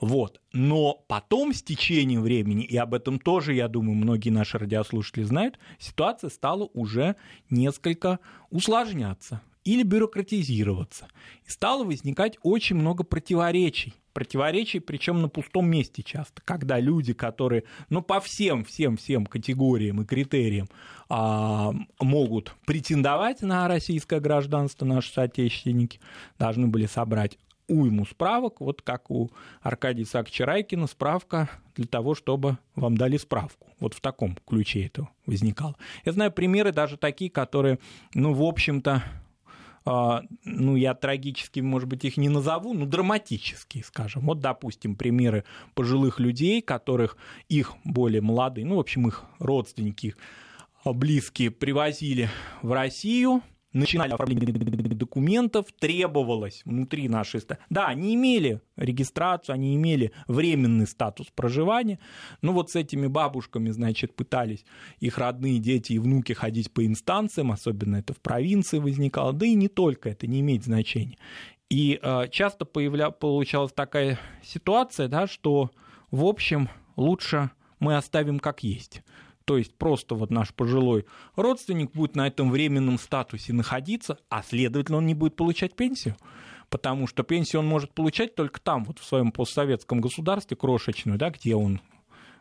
Вот. 0.00 0.40
Но 0.52 1.04
потом, 1.08 1.52
с 1.52 1.62
течением 1.62 2.22
времени, 2.22 2.64
и 2.64 2.76
об 2.76 2.94
этом 2.94 3.18
тоже, 3.18 3.54
я 3.54 3.68
думаю, 3.68 3.96
многие 3.96 4.30
наши 4.30 4.56
радиослушатели 4.58 5.24
знают, 5.24 5.58
ситуация 5.78 6.30
стала 6.30 6.64
уже 6.72 7.16
несколько 7.50 8.18
усложняться. 8.50 9.42
Или 9.66 9.82
бюрократизироваться. 9.82 11.08
И 11.44 11.50
стало 11.50 11.84
возникать 11.84 12.38
очень 12.42 12.76
много 12.76 13.04
противоречий 13.04 13.94
противоречий, 14.12 14.80
причем 14.80 15.20
на 15.20 15.28
пустом 15.28 15.68
месте 15.68 16.02
часто, 16.02 16.40
когда 16.42 16.80
люди, 16.80 17.12
которые, 17.12 17.64
ну, 17.90 18.00
по 18.00 18.18
всем, 18.18 18.64
всем, 18.64 18.96
всем 18.96 19.26
категориям 19.26 20.00
и 20.00 20.06
критериям 20.06 20.70
а, 21.10 21.74
могут 22.00 22.54
претендовать 22.64 23.42
на 23.42 23.68
российское 23.68 24.18
гражданство, 24.18 24.86
наши 24.86 25.12
соотечественники, 25.12 26.00
должны 26.38 26.66
были 26.66 26.86
собрать 26.86 27.36
уйму 27.68 28.06
справок, 28.06 28.62
вот 28.62 28.80
как 28.80 29.10
у 29.10 29.30
Аркадия 29.60 30.04
Исааковича 30.04 30.86
справка 30.86 31.50
для 31.74 31.86
того, 31.86 32.14
чтобы 32.14 32.56
вам 32.74 32.96
дали 32.96 33.18
справку. 33.18 33.68
Вот 33.80 33.92
в 33.92 34.00
таком 34.00 34.38
ключе 34.46 34.86
это 34.86 35.08
возникало. 35.26 35.76
Я 36.06 36.12
знаю 36.12 36.32
примеры 36.32 36.72
даже 36.72 36.96
такие, 36.96 37.30
которые, 37.30 37.78
ну, 38.14 38.32
в 38.32 38.42
общем-то, 38.42 39.02
ну, 39.86 40.74
я 40.74 40.94
трагически, 40.94 41.60
может 41.60 41.88
быть, 41.88 42.04
их 42.04 42.16
не 42.16 42.28
назову, 42.28 42.74
но 42.74 42.86
драматические, 42.86 43.84
скажем. 43.84 44.26
Вот, 44.26 44.40
допустим, 44.40 44.96
примеры 44.96 45.44
пожилых 45.74 46.18
людей, 46.18 46.60
которых 46.60 47.16
их 47.48 47.74
более 47.84 48.20
молодые, 48.20 48.66
ну, 48.66 48.76
в 48.76 48.80
общем, 48.80 49.06
их 49.06 49.24
родственники, 49.38 50.08
их 50.08 50.18
близкие 50.84 51.52
привозили 51.52 52.28
в 52.62 52.72
Россию, 52.72 53.42
начинали 53.72 54.12
оформление 54.12 54.46
документов, 54.94 55.66
требовалось 55.78 56.62
внутри 56.64 57.08
нашей 57.08 57.40
страны. 57.40 57.62
Да, 57.70 57.86
они 57.86 58.14
имели 58.14 58.60
регистрацию, 58.76 59.54
они 59.54 59.74
имели 59.76 60.12
временный 60.26 60.86
статус 60.86 61.28
проживания, 61.34 61.98
но 62.42 62.52
вот 62.52 62.70
с 62.70 62.76
этими 62.76 63.06
бабушками, 63.06 63.70
значит, 63.70 64.14
пытались 64.14 64.64
их 64.98 65.18
родные 65.18 65.58
дети 65.58 65.92
и 65.92 65.98
внуки 65.98 66.32
ходить 66.32 66.72
по 66.72 66.84
инстанциям, 66.84 67.52
особенно 67.52 67.96
это 67.96 68.14
в 68.14 68.20
провинции 68.20 68.78
возникало, 68.78 69.32
да 69.32 69.46
и 69.46 69.54
не 69.54 69.68
только, 69.68 70.10
это 70.10 70.26
не 70.26 70.40
имеет 70.40 70.64
значения. 70.64 71.18
И 71.68 71.98
э, 72.00 72.28
часто 72.30 72.64
появля... 72.64 73.10
получалась 73.10 73.72
такая 73.72 74.18
ситуация, 74.42 75.08
да, 75.08 75.26
что, 75.26 75.70
в 76.10 76.24
общем, 76.24 76.68
лучше 76.96 77.50
мы 77.80 77.96
оставим 77.96 78.38
как 78.38 78.62
есть. 78.62 79.02
То 79.46 79.56
есть 79.56 79.74
просто 79.76 80.16
вот 80.16 80.30
наш 80.30 80.52
пожилой 80.52 81.06
родственник 81.36 81.92
будет 81.92 82.16
на 82.16 82.26
этом 82.26 82.50
временном 82.50 82.98
статусе 82.98 83.52
находиться, 83.52 84.18
а 84.28 84.42
следовательно 84.42 84.98
он 84.98 85.06
не 85.06 85.14
будет 85.14 85.36
получать 85.36 85.74
пенсию. 85.76 86.16
Потому 86.68 87.06
что 87.06 87.22
пенсию 87.22 87.60
он 87.60 87.68
может 87.68 87.92
получать 87.94 88.34
только 88.34 88.60
там, 88.60 88.84
вот 88.84 88.98
в 88.98 89.04
своем 89.04 89.30
постсоветском 89.30 90.00
государстве 90.00 90.56
крошечную, 90.56 91.16
да, 91.16 91.30
где 91.30 91.54
он 91.54 91.80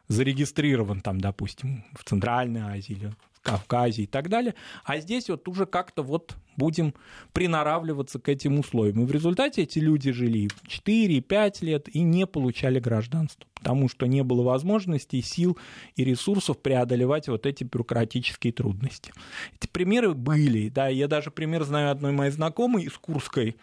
зарегистрирован 0.08 1.02
там, 1.02 1.20
допустим, 1.20 1.84
в 1.98 2.04
Центральной 2.04 2.62
Азии 2.62 2.94
или 2.94 3.12
Кавказе 3.46 4.04
и 4.04 4.08
так 4.08 4.28
далее. 4.28 4.56
А 4.84 4.98
здесь 4.98 5.30
вот 5.30 5.48
уже 5.48 5.68
как-то 5.68 6.02
вот 6.02 6.36
будем 6.58 6.96
приноравливаться 7.32 8.20
к 8.20 8.28
этим 8.28 8.60
условиям. 8.60 9.04
И 9.04 9.06
в 9.06 9.12
результате 9.12 9.62
эти 9.62 9.78
люди 9.78 10.12
жили 10.12 10.50
4-5 10.68 11.64
лет 11.64 11.96
и 11.96 12.02
не 12.02 12.26
получали 12.26 12.80
гражданство, 12.80 13.46
потому 13.54 13.88
что 13.88 14.08
не 14.08 14.24
было 14.24 14.42
возможности, 14.42 15.22
сил 15.22 15.58
и 15.96 16.04
ресурсов 16.04 16.58
преодолевать 16.58 17.28
вот 17.28 17.46
эти 17.46 17.64
бюрократические 17.64 18.52
трудности. 18.52 19.14
Эти 19.60 19.68
примеры 19.68 20.16
были, 20.16 20.70
да, 20.70 20.88
я 20.88 21.08
даже 21.08 21.30
пример 21.30 21.64
знаю 21.66 21.92
одной 21.92 22.14
моей 22.14 22.32
знакомой 22.32 22.84
из 22.84 22.94
Курской 22.94 23.58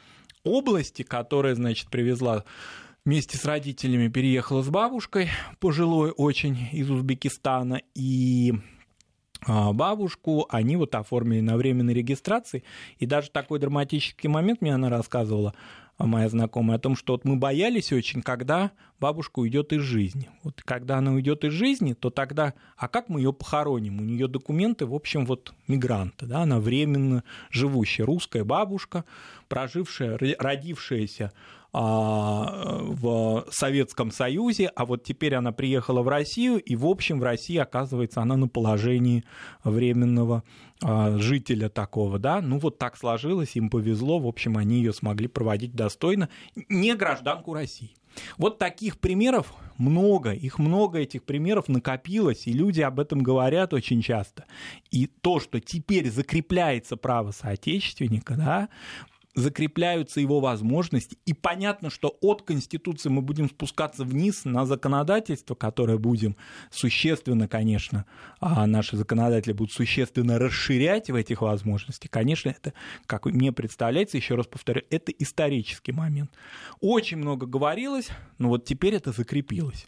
области, 0.45 1.03
которая, 1.03 1.57
значит, 1.57 1.89
привезла 1.89 2.45
вместе 3.05 3.37
с 3.37 3.45
родителями 3.45 4.09
переехала 4.09 4.63
с 4.63 4.69
бабушкой, 4.69 5.29
пожилой 5.59 6.13
очень, 6.17 6.69
из 6.73 6.91
Узбекистана, 6.91 7.81
и 7.95 8.55
а, 9.45 9.73
бабушку, 9.73 10.47
они 10.51 10.77
вот 10.77 10.95
оформили 10.95 11.41
на 11.41 11.57
временной 11.57 11.95
регистрации. 11.95 12.63
И 12.99 13.07
даже 13.07 13.31
такой 13.31 13.59
драматический 13.59 14.29
момент 14.29 14.61
мне 14.61 14.75
она 14.75 14.89
рассказывала, 14.89 15.55
а, 15.99 16.07
моя 16.07 16.29
знакомая, 16.29 16.79
о 16.79 16.81
том, 16.81 16.95
что 16.95 17.15
вот 17.15 17.25
мы 17.25 17.37
боялись 17.37 17.93
очень, 17.93 18.23
когда 18.23 18.71
бабушка 19.01 19.41
уйдет 19.41 19.73
из 19.73 19.83
жизни. 19.83 20.31
Вот 20.45 20.63
когда 20.63 20.99
она 20.99 21.13
уйдет 21.13 21.45
из 21.45 21.53
жизни, 21.53 21.95
то 21.95 22.11
тогда, 22.11 22.55
а 22.77 22.87
как 22.87 23.09
мы 23.09 23.19
ее 23.19 23.33
похороним? 23.33 23.99
У 23.99 24.05
нее 24.05 24.29
документы, 24.29 24.87
в 24.87 24.95
общем, 24.95 25.27
вот 25.27 25.53
мигранты, 25.67 26.27
да, 26.27 26.43
она 26.43 26.61
временно 26.61 27.25
живущая 27.51 28.07
русская 28.07 28.45
бабушка, 28.45 29.05
прожившая, 29.49 30.19
родившаяся 30.39 31.33
в 31.73 33.47
Советском 33.51 34.11
Союзе, 34.11 34.67
а 34.75 34.85
вот 34.85 35.05
теперь 35.05 35.35
она 35.35 35.53
приехала 35.53 36.03
в 36.03 36.09
Россию, 36.09 36.59
и, 36.59 36.77
в 36.77 36.87
общем, 36.87 37.19
в 37.19 37.23
России, 37.23 37.57
оказывается, 37.57 38.21
она 38.21 38.37
на 38.37 38.47
положении 38.47 39.25
временного 39.65 40.45
а, 40.83 41.17
жителя 41.19 41.69
такого, 41.69 42.19
да, 42.19 42.43
ну 42.43 42.59
вот 42.59 42.79
так 42.79 42.97
сложилось, 42.97 43.57
им 43.57 43.71
повезло, 43.71 44.19
в 44.19 44.27
общем, 44.27 44.59
они 44.59 44.77
ее 44.77 44.93
смогли 44.93 45.29
проводить 45.29 45.75
достойно, 45.75 46.29
не 46.69 46.95
гражданку 46.95 47.55
России. 47.55 47.95
Вот 48.37 48.59
таких 48.59 48.99
примеров 48.99 49.55
много, 49.79 50.33
их 50.33 50.59
много 50.59 50.99
этих 50.99 51.23
примеров 51.25 51.69
накопилось, 51.69 52.47
и 52.47 52.53
люди 52.53 52.81
об 52.81 53.01
этом 53.01 53.23
говорят 53.23 53.73
очень 53.73 54.03
часто. 54.03 54.45
И 54.91 55.07
то, 55.07 55.41
что 55.41 55.61
теперь 55.61 56.11
закрепляется 56.11 56.97
право 56.97 57.31
соотечественника, 57.31 58.35
да, 58.37 58.69
закрепляются 59.35 60.21
его 60.21 60.41
возможности. 60.41 61.17
И 61.25 61.33
понятно, 61.33 61.91
что 61.91 62.17
от 62.21 62.43
Конституции 62.43 63.09
мы 63.09 63.23
будем 63.23 63.49
спускаться 63.49 64.05
вниз 64.05 64.45
на 64.45 64.67
законодательство, 64.67 65.55
которое 65.55 65.99
будем 65.99 66.37
существенно, 66.71 67.49
конечно, 67.49 68.05
а 68.41 68.67
наши 68.67 68.97
законодатели 68.97 69.53
будут 69.53 69.73
существенно 69.73 70.39
расширять 70.39 71.11
в 71.11 71.15
этих 71.15 71.43
возможностях. 71.43 72.11
Конечно, 72.11 72.51
это, 72.51 72.75
как 73.07 73.27
мне 73.27 73.53
представляется, 73.53 74.17
еще 74.17 74.35
раз 74.35 74.47
повторю, 74.47 74.83
это 74.91 75.13
исторический 75.13 75.93
момент. 75.93 76.31
Очень 76.81 77.19
много 77.19 77.47
говорилось, 77.47 78.09
но 78.39 78.49
вот 78.49 78.65
теперь 78.65 78.95
это 78.95 79.13
закрепилось. 79.13 79.87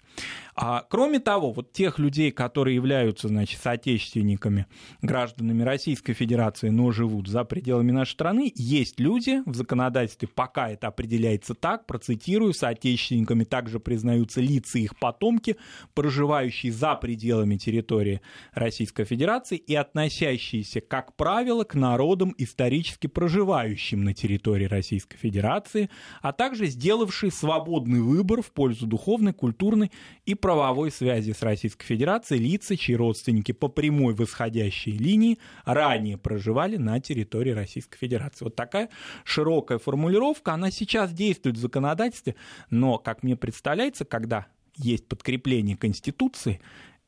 А, 0.56 0.86
кроме 0.88 1.18
того, 1.18 1.52
вот 1.52 1.72
тех 1.72 1.98
людей, 1.98 2.30
которые 2.30 2.76
являются, 2.76 3.28
значит, 3.28 3.60
соотечественниками, 3.60 4.66
гражданами 5.02 5.62
Российской 5.62 6.12
Федерации, 6.12 6.68
но 6.68 6.92
живут 6.92 7.28
за 7.28 7.44
пределами 7.44 7.90
нашей 7.90 8.12
страны, 8.12 8.52
есть 8.54 9.00
люди 9.00 9.34
в 9.47 9.55
законодательстве, 9.55 10.29
пока 10.29 10.71
это 10.71 10.88
определяется 10.88 11.55
так, 11.55 11.87
процитирую, 11.87 12.53
соотечественниками 12.53 13.45
также 13.45 13.81
признаются 13.81 14.41
лица 14.41 14.79
их 14.79 14.99
потомки, 14.99 15.57
проживающие 15.95 16.73
за 16.73 16.95
пределами 16.95 17.57
территории 17.57 18.21
Российской 18.53 19.05
Федерации 19.05 19.57
и 19.57 19.75
относящиеся, 19.75 20.81
как 20.81 21.17
правило, 21.17 21.64
к 21.64 21.75
народам, 21.75 22.35
исторически 22.38 23.07
проживающим 23.07 24.05
на 24.05 24.14
территории 24.14 24.67
Российской 24.67 25.17
Федерации, 25.17 25.91
а 26.23 26.33
также 26.33 26.67
сделавшие 26.67 27.31
свободный 27.31 28.00
выбор 28.00 28.43
в 28.43 28.53
пользу 28.53 28.87
духовной, 28.87 29.33
культурной 29.33 29.91
и 30.26 30.35
правовой 30.35 30.91
связи 30.91 31.33
с 31.33 31.43
Российской 31.43 31.87
Федерацией 31.87 32.41
лица, 32.41 32.76
чьи 32.76 32.95
родственники 32.95 33.53
по 33.53 33.69
прямой 33.69 34.14
восходящей 34.14 34.93
линии 34.93 35.38
ранее 35.64 36.19
проживали 36.19 36.76
на 36.76 37.00
территории 37.00 37.50
Российской 37.50 37.99
Федерации. 37.99 38.45
Вот 38.45 38.57
такая 38.57 38.88
широкая 39.25 39.78
формулировка, 39.78 40.52
она 40.52 40.71
сейчас 40.71 41.12
действует 41.12 41.57
в 41.57 41.61
законодательстве, 41.61 42.37
но, 42.71 42.99
как 42.99 43.23
мне 43.23 43.37
представляется, 43.37 44.04
когда 44.04 44.47
есть 44.76 45.09
подкрепление 45.09 45.76
Конституции, 45.76 46.61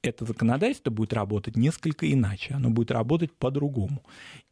это 0.02 0.24
законодательство 0.24 0.90
будет 0.90 1.12
работать 1.12 1.56
несколько 1.56 2.10
иначе, 2.10 2.54
оно 2.54 2.70
будет 2.70 2.90
работать 2.90 3.32
по-другому. 3.32 4.02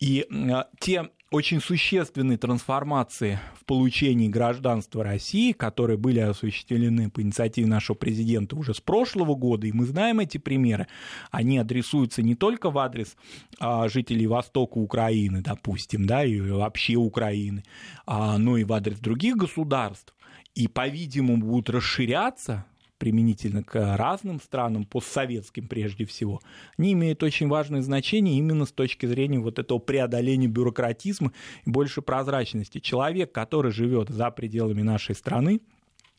И 0.00 0.26
э, 0.28 0.64
те 0.80 1.11
очень 1.34 1.60
существенные 1.60 2.38
трансформации 2.38 3.40
в 3.60 3.64
получении 3.64 4.28
гражданства 4.28 5.02
России, 5.02 5.50
которые 5.50 5.96
были 5.96 6.20
осуществлены 6.20 7.10
по 7.10 7.22
инициативе 7.22 7.66
нашего 7.66 7.96
президента 7.96 8.54
уже 8.54 8.72
с 8.72 8.80
прошлого 8.80 9.34
года, 9.34 9.66
и 9.66 9.72
мы 9.72 9.84
знаем 9.84 10.20
эти 10.20 10.38
примеры, 10.38 10.86
они 11.32 11.58
адресуются 11.58 12.22
не 12.22 12.36
только 12.36 12.70
в 12.70 12.78
адрес 12.78 13.16
а, 13.58 13.88
жителей 13.88 14.28
Востока 14.28 14.78
Украины, 14.78 15.42
допустим, 15.42 16.06
да, 16.06 16.24
и 16.24 16.40
вообще 16.40 16.94
Украины, 16.94 17.64
а, 18.06 18.38
но 18.38 18.56
и 18.56 18.62
в 18.62 18.72
адрес 18.72 19.00
других 19.00 19.36
государств, 19.36 20.14
и, 20.54 20.68
по-видимому, 20.68 21.38
будут 21.38 21.68
расширяться 21.68 22.64
применительно 23.04 23.62
к 23.62 23.99
разным 23.99 24.40
странам, 24.40 24.87
постсоветским 24.87 25.68
прежде 25.68 26.06
всего, 26.06 26.40
они 26.78 26.94
имеют 26.94 27.23
очень 27.23 27.49
важное 27.49 27.82
значение 27.82 28.38
именно 28.38 28.64
с 28.64 28.73
точки 28.73 29.04
зрения 29.04 29.38
вот 29.38 29.58
этого 29.58 29.78
преодоления 29.78 30.46
бюрократизма 30.46 31.30
и 31.66 31.70
больше 31.70 32.00
прозрачности. 32.00 32.78
Человек, 32.78 33.30
который 33.30 33.73
живет 33.73 34.08
за 34.08 34.30
пределами 34.30 34.80
нашей 34.80 35.14
страны, 35.14 35.61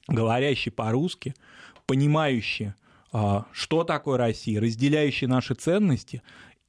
говорящий 0.08 0.72
по-русски, 0.72 1.34
понимающий, 1.88 2.74
а, 3.12 3.48
что 3.51 3.84
такое 3.84 4.20
Россия, 4.20 4.62
разделяющий 4.62 5.25
наши 5.25 5.56
ценности 5.56 6.22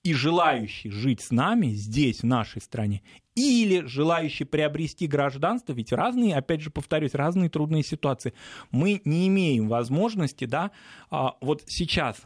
и 0.06 0.14
желающий 0.14 0.90
жить 0.90 1.20
с 1.20 1.32
нами 1.32 1.72
здесь, 1.72 2.20
в 2.20 2.26
нашей 2.26 2.62
стране, 2.62 3.02
или 3.34 3.84
желающий 3.86 4.44
приобрести 4.44 5.08
гражданство, 5.08 5.72
ведь 5.72 5.92
разные, 5.92 6.36
опять 6.36 6.60
же 6.60 6.70
повторюсь, 6.70 7.12
разные 7.12 7.50
трудные 7.50 7.82
ситуации. 7.82 8.32
Мы 8.70 9.02
не 9.04 9.26
имеем 9.26 9.66
возможности, 9.66 10.44
да, 10.44 10.70
а, 11.10 11.34
вот 11.40 11.64
сейчас 11.66 12.18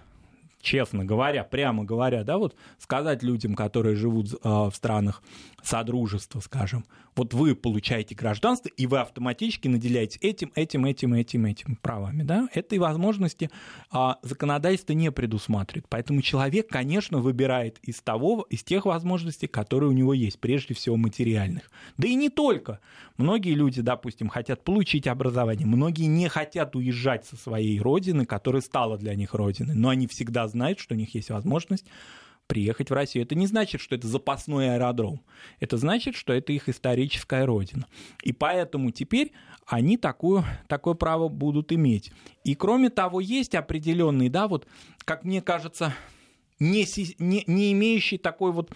честно 0.60 1.04
говоря, 1.04 1.44
прямо 1.44 1.84
говоря, 1.84 2.24
да, 2.24 2.38
вот 2.38 2.54
сказать 2.78 3.22
людям, 3.22 3.54
которые 3.54 3.96
живут 3.96 4.32
э, 4.32 4.38
в 4.42 4.72
странах 4.72 5.22
Содружества, 5.62 6.40
скажем, 6.40 6.84
вот 7.16 7.34
вы 7.34 7.54
получаете 7.54 8.14
гражданство, 8.14 8.68
и 8.68 8.86
вы 8.86 9.00
автоматически 9.00 9.68
наделяете 9.68 10.18
этим, 10.20 10.52
этим, 10.54 10.86
этим, 10.86 11.14
этим, 11.14 11.44
этим 11.44 11.76
правами, 11.76 12.22
да, 12.22 12.48
этой 12.54 12.78
возможности 12.78 13.50
а, 13.90 14.18
законодательство 14.22 14.92
не 14.94 15.10
предусматривает. 15.10 15.86
Поэтому 15.88 16.22
человек, 16.22 16.68
конечно, 16.68 17.18
выбирает 17.18 17.78
из 17.82 18.00
того, 18.00 18.46
из 18.48 18.62
тех 18.62 18.86
возможностей, 18.86 19.48
которые 19.48 19.90
у 19.90 19.92
него 19.92 20.14
есть, 20.14 20.38
прежде 20.40 20.74
всего 20.74 20.96
материальных. 20.96 21.70
Да 21.98 22.08
и 22.08 22.14
не 22.14 22.30
только. 22.30 22.80
Многие 23.20 23.52
люди, 23.52 23.82
допустим, 23.82 24.30
хотят 24.30 24.64
получить 24.64 25.06
образование, 25.06 25.66
многие 25.66 26.06
не 26.06 26.28
хотят 26.30 26.74
уезжать 26.74 27.26
со 27.26 27.36
своей 27.36 27.78
родины, 27.78 28.24
которая 28.24 28.62
стала 28.62 28.96
для 28.96 29.14
них 29.14 29.34
родиной, 29.34 29.74
но 29.74 29.90
они 29.90 30.06
всегда 30.06 30.48
знают, 30.48 30.78
что 30.78 30.94
у 30.94 30.96
них 30.96 31.14
есть 31.14 31.28
возможность 31.28 31.84
приехать 32.46 32.88
в 32.88 32.94
Россию. 32.94 33.26
Это 33.26 33.34
не 33.34 33.46
значит, 33.46 33.82
что 33.82 33.94
это 33.94 34.08
запасной 34.08 34.74
аэродром. 34.74 35.20
Это 35.60 35.76
значит, 35.76 36.16
что 36.16 36.32
это 36.32 36.54
их 36.54 36.70
историческая 36.70 37.44
родина. 37.44 37.86
И 38.22 38.32
поэтому 38.32 38.90
теперь 38.90 39.32
они 39.66 39.98
такую, 39.98 40.42
такое 40.66 40.94
право 40.94 41.28
будут 41.28 41.72
иметь. 41.72 42.12
И 42.42 42.54
кроме 42.54 42.88
того, 42.88 43.20
есть 43.20 43.54
определенные, 43.54 44.30
да, 44.30 44.48
вот, 44.48 44.66
как 45.04 45.24
мне 45.24 45.42
кажется, 45.42 45.94
не, 46.58 46.86
не, 47.18 47.44
не 47.46 47.72
имеющий 47.72 48.16
такой 48.16 48.52
вот 48.52 48.70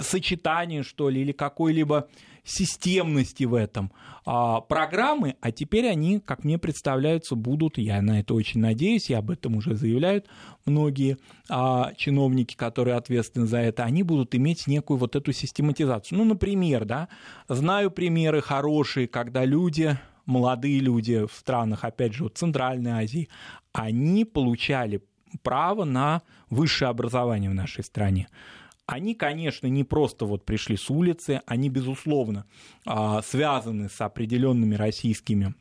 сочетания, 0.00 0.82
что 0.82 1.10
ли, 1.10 1.20
или 1.20 1.30
какой-либо 1.32 2.08
системности 2.44 3.44
в 3.44 3.54
этом 3.54 3.90
а, 4.26 4.60
программы, 4.60 5.36
а 5.40 5.50
теперь 5.50 5.88
они, 5.88 6.20
как 6.20 6.44
мне 6.44 6.58
представляются, 6.58 7.34
будут, 7.34 7.78
я 7.78 8.00
на 8.02 8.20
это 8.20 8.34
очень 8.34 8.60
надеюсь, 8.60 9.10
и 9.10 9.14
об 9.14 9.30
этом 9.30 9.56
уже 9.56 9.74
заявляют 9.74 10.26
многие 10.66 11.16
а, 11.48 11.92
чиновники, 11.96 12.54
которые 12.54 12.96
ответственны 12.96 13.46
за 13.46 13.58
это, 13.58 13.84
они 13.84 14.02
будут 14.02 14.34
иметь 14.34 14.66
некую 14.66 14.98
вот 14.98 15.16
эту 15.16 15.32
систематизацию. 15.32 16.18
Ну, 16.18 16.24
например, 16.24 16.84
да, 16.84 17.08
знаю 17.48 17.90
примеры 17.90 18.42
хорошие, 18.42 19.08
когда 19.08 19.44
люди 19.44 19.98
молодые 20.26 20.80
люди 20.80 21.26
в 21.26 21.32
странах, 21.32 21.84
опять 21.84 22.14
же, 22.14 22.24
вот 22.24 22.38
Центральной 22.38 22.92
Азии, 22.92 23.28
они 23.72 24.24
получали 24.24 25.02
право 25.42 25.84
на 25.84 26.22
высшее 26.50 26.90
образование 26.90 27.50
в 27.50 27.54
нашей 27.54 27.84
стране. 27.84 28.28
Они, 28.86 29.14
конечно, 29.14 29.66
не 29.66 29.82
просто 29.82 30.26
вот 30.26 30.44
пришли 30.44 30.76
с 30.76 30.90
улицы, 30.90 31.40
они, 31.46 31.70
безусловно, 31.70 32.44
а, 32.86 33.22
связаны 33.22 33.88
с 33.88 34.00
определенными 34.00 34.74
российскими 34.74 35.54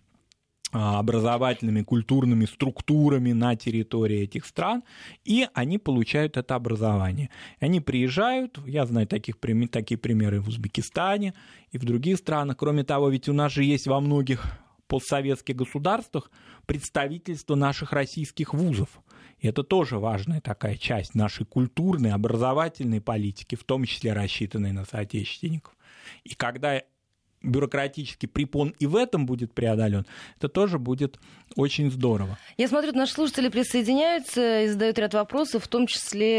а, 0.73 0.99
образовательными, 0.99 1.83
культурными 1.83 2.45
структурами 2.45 3.31
на 3.31 3.55
территории 3.55 4.21
этих 4.21 4.45
стран, 4.45 4.83
и 5.23 5.47
они 5.53 5.77
получают 5.77 6.35
это 6.35 6.55
образование. 6.55 7.29
Они 7.59 7.79
приезжают, 7.79 8.59
я 8.65 8.85
знаю 8.85 9.07
таких, 9.07 9.35
такие 9.71 9.97
примеры 9.97 10.41
в 10.41 10.49
Узбекистане 10.49 11.33
и 11.71 11.77
в 11.77 11.85
других 11.85 12.17
странах. 12.17 12.57
Кроме 12.57 12.83
того, 12.83 13.09
ведь 13.09 13.29
у 13.29 13.33
нас 13.33 13.53
же 13.53 13.63
есть 13.63 13.87
во 13.87 14.01
многих 14.01 14.45
постсоветских 14.87 15.55
государствах 15.55 16.29
представительство 16.65 17.55
наших 17.55 17.93
российских 17.93 18.53
вузов. 18.53 18.89
Это 19.49 19.63
тоже 19.63 19.99
важная 19.99 20.41
такая 20.41 20.77
часть 20.77 21.15
нашей 21.15 21.45
культурной, 21.45 22.11
образовательной 22.11 23.01
политики, 23.01 23.55
в 23.55 23.63
том 23.63 23.85
числе 23.85 24.13
рассчитанной 24.13 24.71
на 24.71 24.85
соотечественников. 24.85 25.75
И 26.23 26.33
когда 26.33 26.81
бюрократический 27.43 28.27
препон 28.27 28.73
и 28.79 28.85
в 28.85 28.95
этом 28.95 29.25
будет 29.25 29.53
преодолен, 29.53 30.05
это 30.37 30.47
тоже 30.47 30.79
будет 30.79 31.19
очень 31.57 31.91
здорово. 31.91 32.39
Я 32.57 32.69
смотрю, 32.69 32.93
наши 32.93 33.13
слушатели 33.13 33.49
присоединяются 33.49 34.61
и 34.61 34.67
задают 34.69 34.97
ряд 34.97 35.13
вопросов, 35.13 35.65
в 35.65 35.67
том 35.67 35.85
числе, 35.85 36.37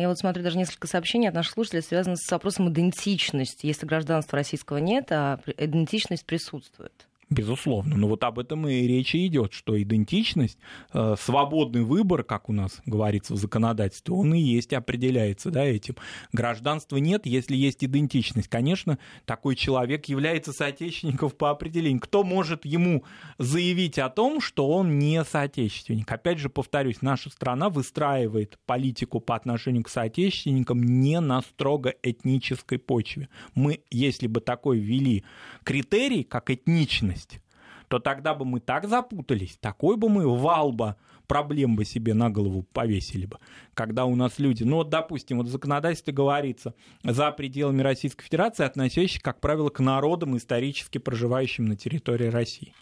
я 0.00 0.08
вот 0.08 0.18
смотрю 0.18 0.42
даже 0.42 0.56
несколько 0.56 0.86
сообщений 0.86 1.28
от 1.28 1.34
наших 1.34 1.52
слушателей, 1.52 1.82
связанных 1.82 2.18
с 2.18 2.30
вопросом 2.30 2.70
идентичности. 2.70 3.66
Если 3.66 3.86
гражданства 3.86 4.38
российского 4.38 4.78
нет, 4.78 5.12
а 5.12 5.38
идентичность 5.58 6.24
присутствует. 6.24 7.07
Безусловно. 7.30 7.94
Но 7.96 8.08
вот 8.08 8.24
об 8.24 8.38
этом 8.38 8.66
и 8.66 8.86
речь 8.86 9.14
идет, 9.14 9.52
что 9.52 9.80
идентичность, 9.80 10.58
э, 10.94 11.14
свободный 11.20 11.82
выбор, 11.82 12.24
как 12.24 12.48
у 12.48 12.54
нас 12.54 12.80
говорится 12.86 13.34
в 13.34 13.36
законодательстве, 13.36 14.14
он 14.14 14.32
и 14.32 14.40
есть, 14.40 14.72
определяется 14.72 15.50
да, 15.50 15.62
этим. 15.62 15.96
Гражданства 16.32 16.96
нет, 16.96 17.26
если 17.26 17.54
есть 17.54 17.84
идентичность. 17.84 18.48
Конечно, 18.48 18.98
такой 19.26 19.56
человек 19.56 20.06
является 20.06 20.54
соотечественником 20.54 21.28
по 21.30 21.50
определению. 21.50 22.00
Кто 22.00 22.24
может 22.24 22.64
ему 22.64 23.04
заявить 23.36 23.98
о 23.98 24.08
том, 24.08 24.40
что 24.40 24.66
он 24.68 24.98
не 24.98 25.22
соотечественник? 25.22 26.10
Опять 26.10 26.38
же, 26.38 26.48
повторюсь, 26.48 27.02
наша 27.02 27.28
страна 27.28 27.68
выстраивает 27.68 28.58
политику 28.64 29.20
по 29.20 29.36
отношению 29.36 29.84
к 29.84 29.90
соотечественникам 29.90 30.82
не 30.82 31.20
на 31.20 31.42
строго 31.42 31.94
этнической 32.02 32.78
почве. 32.78 33.28
Мы, 33.54 33.80
если 33.90 34.28
бы 34.28 34.40
такой 34.40 34.78
ввели 34.78 35.24
критерий, 35.62 36.24
как 36.24 36.48
этничность, 36.50 37.17
ответственность, 37.18 37.40
то 37.88 37.98
тогда 37.98 38.34
бы 38.34 38.44
мы 38.44 38.60
так 38.60 38.86
запутались, 38.86 39.56
такой 39.60 39.96
бы 39.96 40.08
мы 40.08 40.28
вал 40.28 40.72
бы 40.72 40.96
проблем 41.26 41.76
бы 41.76 41.84
себе 41.84 42.14
на 42.14 42.30
голову 42.30 42.62
повесили 42.72 43.26
бы, 43.26 43.38
когда 43.74 44.04
у 44.04 44.14
нас 44.14 44.38
люди, 44.38 44.62
ну 44.64 44.76
вот, 44.76 44.88
допустим, 44.88 45.38
вот 45.38 45.46
в 45.46 45.50
законодательстве 45.50 46.12
говорится, 46.12 46.74
за 47.02 47.30
пределами 47.32 47.82
Российской 47.82 48.24
Федерации, 48.24 48.64
относящихся, 48.64 49.22
как 49.22 49.40
правило, 49.40 49.70
к 49.70 49.80
народам, 49.80 50.36
исторически 50.36 50.98
проживающим 50.98 51.66
на 51.66 51.76
территории 51.76 52.28
России. 52.28 52.74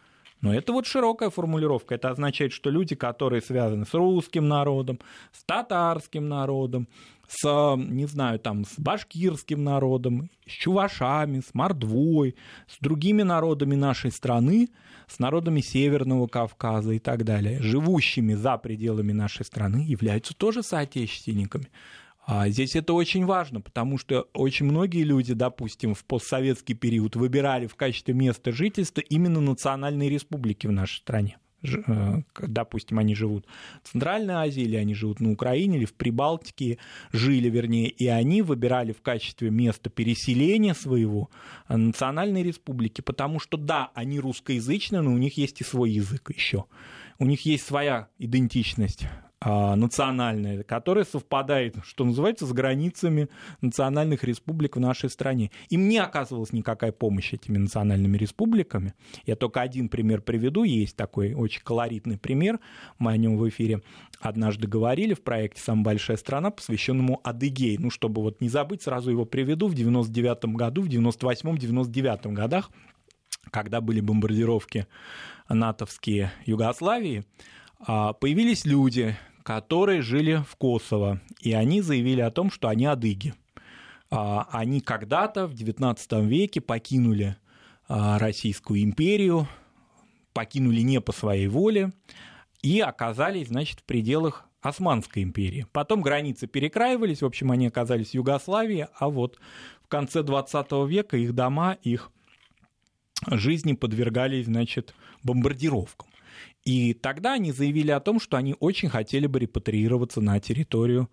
Но 0.47 0.55
это 0.55 0.73
вот 0.73 0.87
широкая 0.87 1.31
формулировка. 1.31 1.97
Это 1.97 2.11
означает, 2.11 2.53
что 2.53 2.71
люди, 2.71 2.95
которые 2.95 3.43
связаны 3.43 3.85
с 3.85 3.93
русским 3.95 4.47
народом, 4.47 5.01
с 5.33 5.43
татарским 5.43 6.29
народом, 6.29 6.87
с, 7.29 7.75
не 7.77 8.07
знаю, 8.07 8.39
там, 8.39 8.65
с 8.65 8.79
башкирским 8.79 9.65
народом, 9.65 10.31
с 10.47 10.53
чувашами, 10.53 11.41
с 11.41 11.53
мордвой, 11.53 12.37
с 12.69 12.79
другими 12.81 13.23
народами 13.23 13.75
нашей 13.75 14.13
страны, 14.13 14.69
с 15.09 15.19
народами 15.19 15.61
Северного 15.61 16.29
Кавказа 16.29 16.93
и 16.93 17.01
так 17.01 17.25
далее, 17.25 17.61
живущими 17.61 18.35
за 18.35 18.57
пределами 18.57 19.11
нашей 19.11 19.45
страны, 19.45 19.79
являются 19.79 20.33
тоже 20.33 20.63
соотечественниками. 20.63 21.67
А 22.27 22.49
здесь 22.49 22.75
это 22.75 22.93
очень 22.93 23.25
важно, 23.25 23.61
потому 23.61 23.99
что 23.99 24.27
очень 24.35 24.67
многие 24.67 25.05
люди, 25.05 25.33
допустим, 25.33 25.95
в 25.95 26.05
постсоветский 26.05 26.75
период 26.75 27.15
выбирали 27.15 27.69
в 27.69 27.77
качестве 27.77 28.15
места 28.15 28.51
жительства 28.51 29.01
именно 29.01 29.41
национальные 29.41 30.11
республики 30.11 30.67
в 30.67 30.73
нашей 30.73 30.97
стране. 30.97 31.39
Э, 31.63 32.23
допустим, 32.41 32.99
они 32.99 33.15
живут 33.15 33.47
в 33.85 33.93
Центральной 33.93 34.35
Азии, 34.35 34.63
или 34.63 34.75
они 34.75 34.93
живут 34.93 35.21
на 35.21 35.31
Украине, 35.31 35.79
или 35.79 35.85
в 35.85 35.95
Прибалтике, 35.95 36.79
жили, 37.13 37.49
вернее, 37.49 37.89
и 37.89 38.09
они 38.09 38.43
выбирали 38.43 38.91
в 38.91 39.03
качестве 39.03 39.51
места 39.51 39.89
переселения 39.89 40.75
своего 40.75 41.31
национальные 41.69 42.43
республики, 42.43 43.03
потому 43.03 43.39
что, 43.39 43.57
да, 43.57 43.93
они 43.95 44.19
русскоязычные, 44.19 45.01
но 45.01 45.13
у 45.13 45.19
них 45.19 45.37
есть 45.37 45.61
и 45.61 45.65
свой 45.65 45.93
язык 45.93 46.31
еще. 46.35 46.65
У 47.21 47.25
них 47.25 47.47
есть 47.47 47.65
своя 47.65 48.09
идентичность 48.19 49.07
а, 49.39 49.77
национальная, 49.77 50.63
которая 50.63 51.05
совпадает, 51.05 51.77
что 51.85 52.07
называется, 52.07 52.47
с 52.47 52.53
границами 52.53 53.29
национальных 53.61 54.25
республик 54.25 54.77
в 54.77 54.81
нашей 54.81 55.11
стране. 55.11 55.51
Им 55.69 55.89
не 55.89 55.99
оказывалась 55.99 56.55
никакая 56.55 56.91
помощь 56.91 57.35
этими 57.35 57.59
национальными 57.59 58.17
республиками. 58.17 58.95
Я 59.27 59.37
только 59.37 59.61
один 59.61 59.91
пример 59.91 60.23
приведу. 60.23 60.65
Есть 60.65 60.97
такой 60.97 61.35
очень 61.35 61.61
колоритный 61.63 62.17
пример. 62.17 62.61
Мы 62.99 63.13
о 63.13 63.17
нем 63.19 63.37
в 63.37 63.47
эфире 63.51 63.83
однажды 64.21 64.69
говорили 64.69 65.13
в 65.13 65.23
проекте 65.23 65.61
«Самая 65.61 65.85
большая 65.85 66.17
страна», 66.17 66.51
посвященному 66.51 67.21
Адыгее. 67.23 67.79
Ну, 67.79 67.91
чтобы 67.91 68.23
вот 68.23 68.41
не 68.41 68.49
забыть, 68.49 68.83
сразу 68.83 69.11
его 69.11 69.27
приведу. 69.27 69.69
В 69.69 69.75
99 69.75 70.57
году, 70.57 70.81
в 70.81 70.89
98-99 70.89 72.33
годах, 72.33 72.71
когда 73.51 73.83
были 73.83 74.01
бомбардировки 74.01 74.87
натовские 75.49 76.33
Югославии, 76.47 77.25
появились 77.79 78.65
люди, 78.65 79.17
которые 79.43 80.03
жили 80.03 80.43
в 80.49 80.57
Косово, 80.57 81.21
и 81.41 81.53
они 81.53 81.81
заявили 81.81 82.21
о 82.21 82.31
том, 82.31 82.51
что 82.51 82.69
они 82.69 82.87
адыги. 82.87 83.35
А, 84.11 84.49
они 84.51 84.81
когда-то 84.81 85.47
в 85.47 85.55
XIX 85.55 86.27
веке 86.27 86.61
покинули 86.61 87.37
а, 87.89 88.19
Российскую 88.19 88.83
империю, 88.83 89.49
покинули 90.33 90.81
не 90.81 91.01
по 91.01 91.13
своей 91.13 91.47
воле 91.49 91.93
и 92.63 92.81
оказались, 92.81 93.49
значит, 93.49 93.81
в 93.81 93.85
пределах 93.85 94.45
Османской 94.61 95.23
империи. 95.23 95.67
Потом 95.73 96.03
границы 96.03 96.47
перекраивались, 96.47 97.23
в 97.23 97.27
общем, 97.27 97.53
они 97.53 97.69
оказались 97.69 98.11
в 98.11 98.15
Югославии, 98.15 98.89
а 98.99 99.09
вот 99.09 99.39
в 99.83 99.89
конце 99.89 100.23
20 100.23 100.73
века 100.89 101.17
их 101.17 101.35
дома, 101.35 101.77
их 101.83 102.11
жизни 103.31 103.75
подвергались, 103.75 104.47
значит, 104.47 104.95
бомбардировкам. 105.23 106.09
И 106.67 106.95
тогда 106.95 107.35
они 107.35 107.53
заявили 107.53 107.93
о 107.93 108.01
том, 108.01 108.19
что 108.19 108.37
они 108.37 108.57
очень 108.59 108.89
хотели 108.89 109.29
бы 109.29 109.39
репатриироваться 109.39 110.21
на 110.21 110.41
территорию 110.41 111.09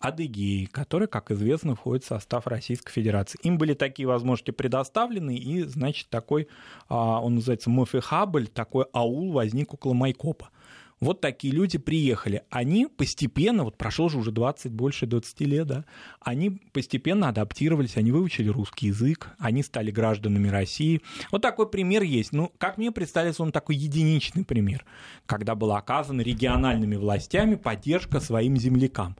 Адыгеи, 0.00 0.64
которая, 0.64 1.06
как 1.06 1.30
известно, 1.30 1.76
входит 1.76 2.04
в 2.04 2.08
состав 2.08 2.48
Российской 2.48 2.92
Федерации. 2.92 3.38
Им 3.44 3.56
были 3.56 3.74
такие 3.74 4.08
возможности 4.08 4.50
предоставлены, 4.50 5.36
и, 5.36 5.62
значит, 5.62 6.10
такой, 6.10 6.48
а, 6.88 7.22
он 7.22 7.36
называется 7.36 7.70
Мофихабль, 7.70 8.48
такой 8.48 8.86
аул 8.92 9.30
возник 9.30 9.72
около 9.72 9.94
Майкопа. 9.94 10.50
Вот 11.00 11.20
такие 11.20 11.52
люди 11.52 11.78
приехали. 11.78 12.42
Они 12.50 12.86
постепенно, 12.86 13.64
вот 13.64 13.76
прошло 13.76 14.08
же 14.08 14.18
уже 14.18 14.30
20, 14.30 14.72
больше 14.72 15.06
20 15.06 15.40
лет, 15.42 15.66
да, 15.66 15.84
они 16.20 16.50
постепенно 16.72 17.28
адаптировались, 17.28 17.96
они 17.96 18.12
выучили 18.12 18.48
русский 18.48 18.88
язык, 18.88 19.34
они 19.38 19.62
стали 19.62 19.90
гражданами 19.90 20.48
России. 20.48 21.02
Вот 21.30 21.42
такой 21.42 21.68
пример 21.68 22.02
есть. 22.02 22.32
Ну, 22.32 22.50
как 22.58 22.78
мне 22.78 22.92
представляется, 22.92 23.42
он 23.42 23.52
такой 23.52 23.76
единичный 23.76 24.44
пример, 24.44 24.84
когда 25.26 25.54
была 25.54 25.78
оказана 25.78 26.22
региональными 26.22 26.96
властями 26.96 27.56
поддержка 27.56 28.20
своим 28.20 28.56
землякам. 28.56 29.16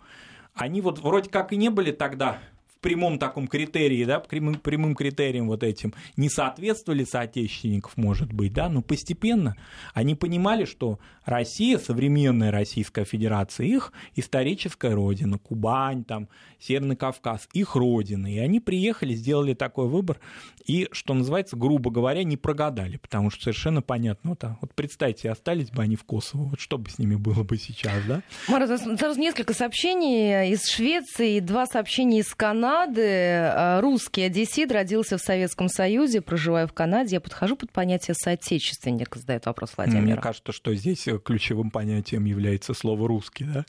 Они 0.54 0.80
вот 0.80 1.00
вроде 1.00 1.28
как 1.28 1.52
и 1.52 1.56
не 1.56 1.68
были 1.68 1.92
тогда 1.92 2.40
прямом 2.86 3.18
таком 3.18 3.48
критерии, 3.48 4.04
да, 4.04 4.20
прямым, 4.20 4.54
прямым 4.54 4.94
критериям 4.94 5.48
вот 5.48 5.64
этим 5.64 5.92
не 6.16 6.28
соответствовали 6.28 7.02
соотечественников, 7.02 7.96
может 7.96 8.32
быть, 8.32 8.52
да, 8.52 8.68
но 8.68 8.80
постепенно 8.80 9.56
они 9.92 10.14
понимали, 10.14 10.66
что 10.66 11.00
Россия, 11.26 11.78
современная 11.78 12.50
Российская 12.50 13.04
Федерация, 13.04 13.66
их 13.66 13.92
историческая 14.14 14.94
родина, 14.94 15.38
Кубань, 15.38 16.04
там, 16.04 16.28
Северный 16.58 16.96
Кавказ, 16.96 17.48
их 17.52 17.76
родина, 17.76 18.32
и 18.32 18.38
они 18.38 18.60
приехали, 18.60 19.14
сделали 19.14 19.52
такой 19.52 19.88
выбор, 19.88 20.18
и, 20.64 20.88
что 20.92 21.14
называется, 21.14 21.56
грубо 21.56 21.90
говоря, 21.90 22.24
не 22.24 22.36
прогадали, 22.36 22.96
потому 22.96 23.30
что 23.30 23.42
совершенно 23.42 23.82
понятно, 23.82 24.30
вот, 24.30 24.44
а, 24.44 24.56
вот 24.60 24.72
представьте, 24.74 25.30
остались 25.30 25.70
бы 25.70 25.82
они 25.82 25.96
в 25.96 26.04
Косово, 26.04 26.44
вот 26.44 26.60
что 26.60 26.78
бы 26.78 26.88
с 26.88 26.98
ними 26.98 27.16
было 27.16 27.42
бы 27.42 27.58
сейчас, 27.58 28.02
да? 28.08 28.22
Марат, 28.48 28.80
сразу 28.98 29.20
несколько 29.20 29.52
сообщений 29.52 30.52
из 30.52 30.66
Швеции, 30.68 31.40
два 31.40 31.66
сообщения 31.66 32.20
из 32.20 32.34
Канады. 32.34 33.02
Э, 33.02 33.80
русский 33.80 34.22
одессит 34.22 34.72
родился 34.72 35.18
в 35.18 35.20
Советском 35.20 35.68
Союзе, 35.68 36.20
проживая 36.20 36.66
в 36.66 36.72
Канаде. 36.72 37.16
Я 37.16 37.20
подхожу 37.20 37.56
под 37.56 37.72
понятие 37.72 38.14
соотечественник, 38.14 39.14
задает 39.14 39.46
вопрос 39.46 39.72
Владимир. 39.76 40.02
Мне 40.02 40.16
кажется, 40.16 40.52
что 40.52 40.74
здесь 40.74 41.06
ключевым 41.18 41.70
понятием 41.70 42.24
является 42.24 42.74
слово 42.74 43.08
«русский». 43.08 43.44
Да? 43.44 43.64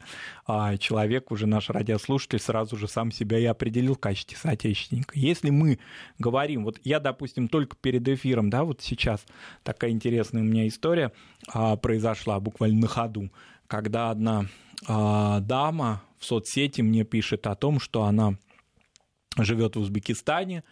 А 0.46 0.78
человек, 0.78 1.32
уже 1.32 1.48
наш 1.48 1.70
радиослушатель, 1.70 2.40
сразу 2.40 2.78
же 2.78 2.88
сам 2.88 3.12
себя 3.12 3.40
и 3.40 3.46
определил 3.46 3.96
в 3.96 4.00
качестве 4.00 4.38
соотечественника. 4.38 5.18
Если 5.18 5.50
мы 5.50 5.80
говорим, 6.20 6.64
вот 6.64 6.80
я, 6.84 7.00
допустим, 7.00 7.48
только 7.48 7.76
перед 7.76 8.08
эфиром, 8.08 8.50
да, 8.50 8.64
вот 8.64 8.82
сейчас 8.82 9.26
такая 9.64 9.92
интересная 9.92 10.42
у 10.42 10.46
меня 10.46 10.68
история 10.68 11.12
а, 11.48 11.76
произошла 11.76 12.40
буквально 12.40 12.82
на 12.82 12.88
ходу, 12.88 13.32
когда 13.68 14.10
одна 14.12 14.46
а, 14.88 15.40
дама 15.42 16.04
в 16.20 16.26
соцсети 16.26 16.82
мне 16.82 17.04
пишет 17.04 17.48
о 17.48 17.56
том, 17.56 17.80
что 17.80 18.04
она 18.04 18.38
живет 19.38 19.76
в 19.76 19.80
Узбекистане, 19.80 20.64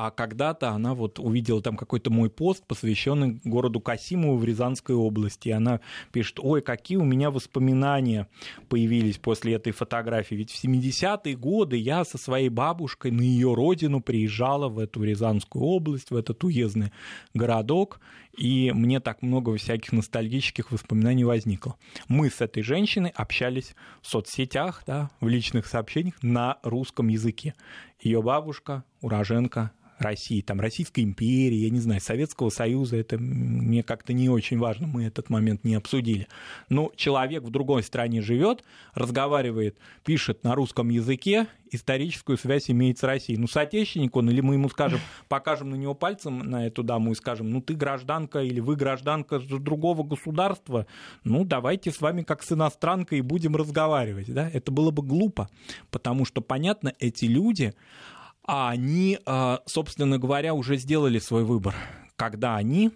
а 0.00 0.12
когда-то 0.12 0.70
она 0.70 0.94
вот 0.94 1.18
увидела 1.18 1.60
там 1.60 1.76
какой-то 1.76 2.08
мой 2.08 2.30
пост, 2.30 2.64
посвященный 2.64 3.40
городу 3.42 3.80
Касимову 3.80 4.36
в 4.36 4.44
Рязанской 4.44 4.94
области. 4.94 5.48
И 5.48 5.50
она 5.50 5.80
пишет, 6.12 6.38
ой, 6.40 6.62
какие 6.62 6.98
у 6.98 7.04
меня 7.04 7.32
воспоминания 7.32 8.28
появились 8.68 9.18
после 9.18 9.54
этой 9.54 9.72
фотографии. 9.72 10.36
Ведь 10.36 10.52
в 10.52 10.64
70-е 10.64 11.34
годы 11.34 11.76
я 11.78 12.04
со 12.04 12.16
своей 12.16 12.48
бабушкой 12.48 13.10
на 13.10 13.22
ее 13.22 13.54
родину 13.54 14.00
приезжала 14.00 14.68
в 14.68 14.78
эту 14.78 15.02
Рязанскую 15.02 15.64
область, 15.64 16.12
в 16.12 16.16
этот 16.16 16.44
уездный 16.44 16.92
городок, 17.34 17.98
и 18.36 18.70
мне 18.70 19.00
так 19.00 19.20
много 19.20 19.56
всяких 19.56 19.90
ностальгических 19.90 20.70
воспоминаний 20.70 21.24
возникло. 21.24 21.74
Мы 22.06 22.30
с 22.30 22.40
этой 22.40 22.62
женщиной 22.62 23.10
общались 23.16 23.74
в 24.00 24.06
соцсетях, 24.06 24.84
да, 24.86 25.10
в 25.20 25.26
личных 25.26 25.66
сообщениях 25.66 26.22
на 26.22 26.58
русском 26.62 27.08
языке. 27.08 27.54
Ее 28.00 28.22
бабушка, 28.22 28.84
уроженка 29.00 29.72
России, 29.98 30.40
там, 30.40 30.60
Российской 30.60 31.00
империи, 31.00 31.56
я 31.56 31.70
не 31.70 31.80
знаю, 31.80 32.00
Советского 32.00 32.50
Союза, 32.50 32.96
это 32.96 33.18
мне 33.18 33.82
как-то 33.82 34.12
не 34.12 34.28
очень 34.28 34.58
важно, 34.58 34.86
мы 34.86 35.04
этот 35.04 35.28
момент 35.30 35.64
не 35.64 35.74
обсудили. 35.74 36.28
Но 36.68 36.92
человек 36.96 37.42
в 37.42 37.50
другой 37.50 37.82
стране 37.82 38.22
живет, 38.22 38.64
разговаривает, 38.94 39.78
пишет 40.04 40.44
на 40.44 40.54
русском 40.54 40.88
языке, 40.88 41.48
историческую 41.70 42.38
связь 42.38 42.70
имеет 42.70 42.98
с 42.98 43.02
Россией. 43.02 43.38
Ну, 43.38 43.46
соотечественник 43.46 44.16
он, 44.16 44.30
или 44.30 44.40
мы 44.40 44.54
ему 44.54 44.68
скажем, 44.68 45.00
покажем 45.28 45.70
на 45.70 45.74
него 45.74 45.94
пальцем, 45.94 46.38
на 46.38 46.66
эту 46.66 46.82
даму, 46.82 47.12
и 47.12 47.14
скажем, 47.14 47.50
ну, 47.50 47.60
ты 47.60 47.74
гражданка 47.74 48.40
или 48.40 48.60
вы 48.60 48.76
гражданка 48.76 49.38
другого 49.38 50.02
государства, 50.02 50.86
ну, 51.24 51.44
давайте 51.44 51.90
с 51.90 52.00
вами 52.00 52.22
как 52.22 52.42
с 52.42 52.52
иностранкой 52.52 53.20
будем 53.20 53.56
разговаривать, 53.56 54.32
да, 54.32 54.48
это 54.48 54.70
было 54.70 54.90
бы 54.90 55.02
глупо, 55.02 55.48
потому 55.90 56.24
что, 56.24 56.40
понятно, 56.40 56.94
эти 56.98 57.24
люди, 57.24 57.74
а 58.48 58.70
они, 58.70 59.18
а, 59.26 59.60
собственно 59.66 60.18
говоря, 60.18 60.54
уже 60.54 60.78
сделали 60.78 61.18
свой 61.18 61.44
выбор, 61.44 61.74
когда 62.16 62.56
они 62.56 62.90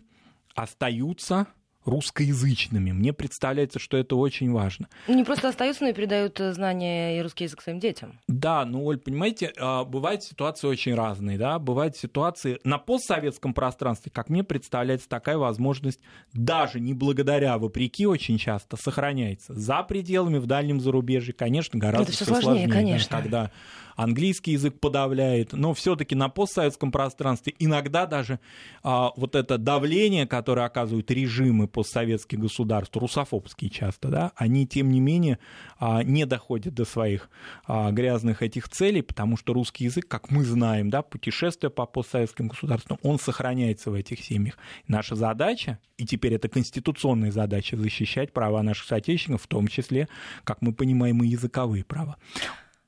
остаются 0.55 1.47
русскоязычными. 1.85 2.93
Мне 2.93 3.13
представляется, 3.13 3.79
что 3.79 3.97
это 3.97 4.15
очень 4.15 4.53
важно. 4.53 4.89
Не 5.09 5.25
просто 5.25 5.49
остаются, 5.49 5.83
но 5.83 5.91
и 5.91 5.93
передают 5.93 6.39
э, 6.41 6.53
знания 6.53 7.19
и 7.19 7.23
русский 7.23 7.45
язык 7.45 7.61
своим 7.61 7.81
детям. 7.81 8.21
Да, 8.29 8.65
ну, 8.65 8.85
Оль, 8.85 8.99
понимаете, 8.99 9.53
а, 9.59 9.85
бывают 9.85 10.23
ситуации 10.23 10.69
очень 10.69 10.95
разные, 10.95 11.39
да, 11.39 11.59
бывают 11.59 11.97
ситуации 11.97 12.61
на 12.63 12.79
постсоветском 12.79 13.53
пространстве, 13.53 14.13
как 14.15 14.29
мне 14.29 14.45
представляется, 14.45 15.09
такая 15.09 15.37
возможность 15.39 16.01
даже 16.33 16.79
не 16.79 16.95
благодаря, 16.95 17.59
вопреки 17.59 18.07
очень 18.07 18.39
часто 18.39 18.77
сохраняется. 18.77 19.53
За 19.53 19.83
пределами, 19.83 20.39
в 20.39 20.47
дальнем 20.47 20.81
зарубежье, 20.81 21.35
конечно, 21.35 21.79
гораздо 21.79 22.05
это 22.05 22.13
все 22.13 22.25
сложнее, 22.25 22.43
сложнее 22.45 22.69
конечно. 22.69 23.09
Да, 23.11 23.23
когда 23.23 23.51
английский 23.97 24.53
язык 24.53 24.79
подавляет, 24.81 25.53
но 25.53 25.75
все-таки 25.75 26.15
на 26.15 26.29
постсоветском 26.29 26.93
пространстве 26.93 27.55
иногда 27.59 28.07
даже 28.07 28.41
а, 28.83 29.13
вот 29.17 29.35
это 29.35 29.59
давление, 29.59 30.27
которое 30.27 30.67
оказывают 30.67 31.11
режимы 31.11 31.69
постсоветских 31.69 32.39
государств, 32.39 32.97
русофобские 32.97 33.71
часто, 33.71 34.09
да, 34.09 34.33
они 34.37 34.67
тем 34.67 34.91
не 34.91 35.01
менее 35.01 35.39
а, 35.79 36.03
не 36.03 36.27
доходят 36.27 36.75
до 36.75 36.85
своих 36.85 37.31
а, 37.67 37.91
грязных 37.91 38.43
этих 38.43 38.69
целей, 38.69 39.03
потому 39.03 39.37
что 39.37 39.53
русский 39.53 39.85
язык, 39.85 40.07
как 40.09 40.31
мы 40.31 40.45
знаем, 40.45 40.91
да, 40.91 41.03
путешествие 41.03 41.71
по 41.71 41.87
постсоветским 41.87 42.49
государствам, 42.49 42.99
он 43.03 43.19
сохраняется 43.19 43.91
в 43.91 43.95
этих 43.95 44.21
семьях. 44.21 44.57
Наша 44.89 45.15
задача, 45.17 45.79
и 45.97 46.07
теперь 46.07 46.35
это 46.35 46.49
конституционная 46.49 47.31
задача, 47.31 47.77
защищать 47.77 48.33
права 48.33 48.63
наших 48.63 48.87
соотечественников, 48.87 49.45
в 49.45 49.49
том 49.49 49.69
числе, 49.69 50.09
как 50.45 50.63
мы 50.63 50.73
понимаем, 50.73 51.23
и 51.23 51.29
языковые 51.29 51.85
права. 51.85 52.17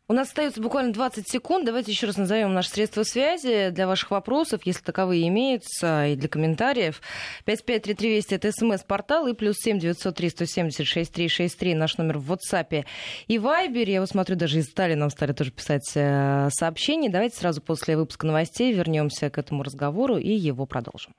У 0.06 0.12
нас 0.12 0.28
остается 0.28 0.60
буквально 0.60 0.92
20 0.92 1.26
секунд. 1.26 1.64
Давайте 1.64 1.90
еще 1.90 2.06
раз 2.06 2.18
назовем 2.18 2.52
наши 2.52 2.68
средства 2.68 3.04
связи 3.04 3.70
для 3.70 3.86
ваших 3.86 4.10
вопросов, 4.10 4.60
если 4.64 4.82
таковые 4.82 5.26
имеются, 5.28 6.08
и 6.08 6.14
для 6.14 6.28
комментариев. 6.28 7.00
553320 7.46 8.32
это 8.32 8.52
смс-портал 8.52 9.26
и 9.28 9.32
плюс 9.32 9.56
7 9.60 9.78
903 9.78 10.28
170 10.28 10.86
6363 10.86 11.74
наш 11.74 11.96
номер 11.96 12.18
в 12.18 12.30
WhatsApp 12.30 12.84
и 13.28 13.36
Viber. 13.38 13.90
Я 13.90 14.00
вот 14.00 14.10
смотрю, 14.10 14.36
даже 14.36 14.58
из 14.58 14.68
Италии 14.68 14.94
нам 14.94 15.08
стали 15.08 15.32
тоже 15.32 15.52
писать 15.52 15.90
э, 15.94 16.50
сообщения. 16.52 17.08
Давайте 17.08 17.38
сразу 17.38 17.62
после 17.62 17.96
выпуска 17.96 18.26
новостей 18.26 18.74
вернемся 18.74 19.30
к 19.30 19.38
этому 19.38 19.62
разговору 19.62 20.18
и 20.18 20.30
его 20.30 20.66
продолжим. 20.66 21.14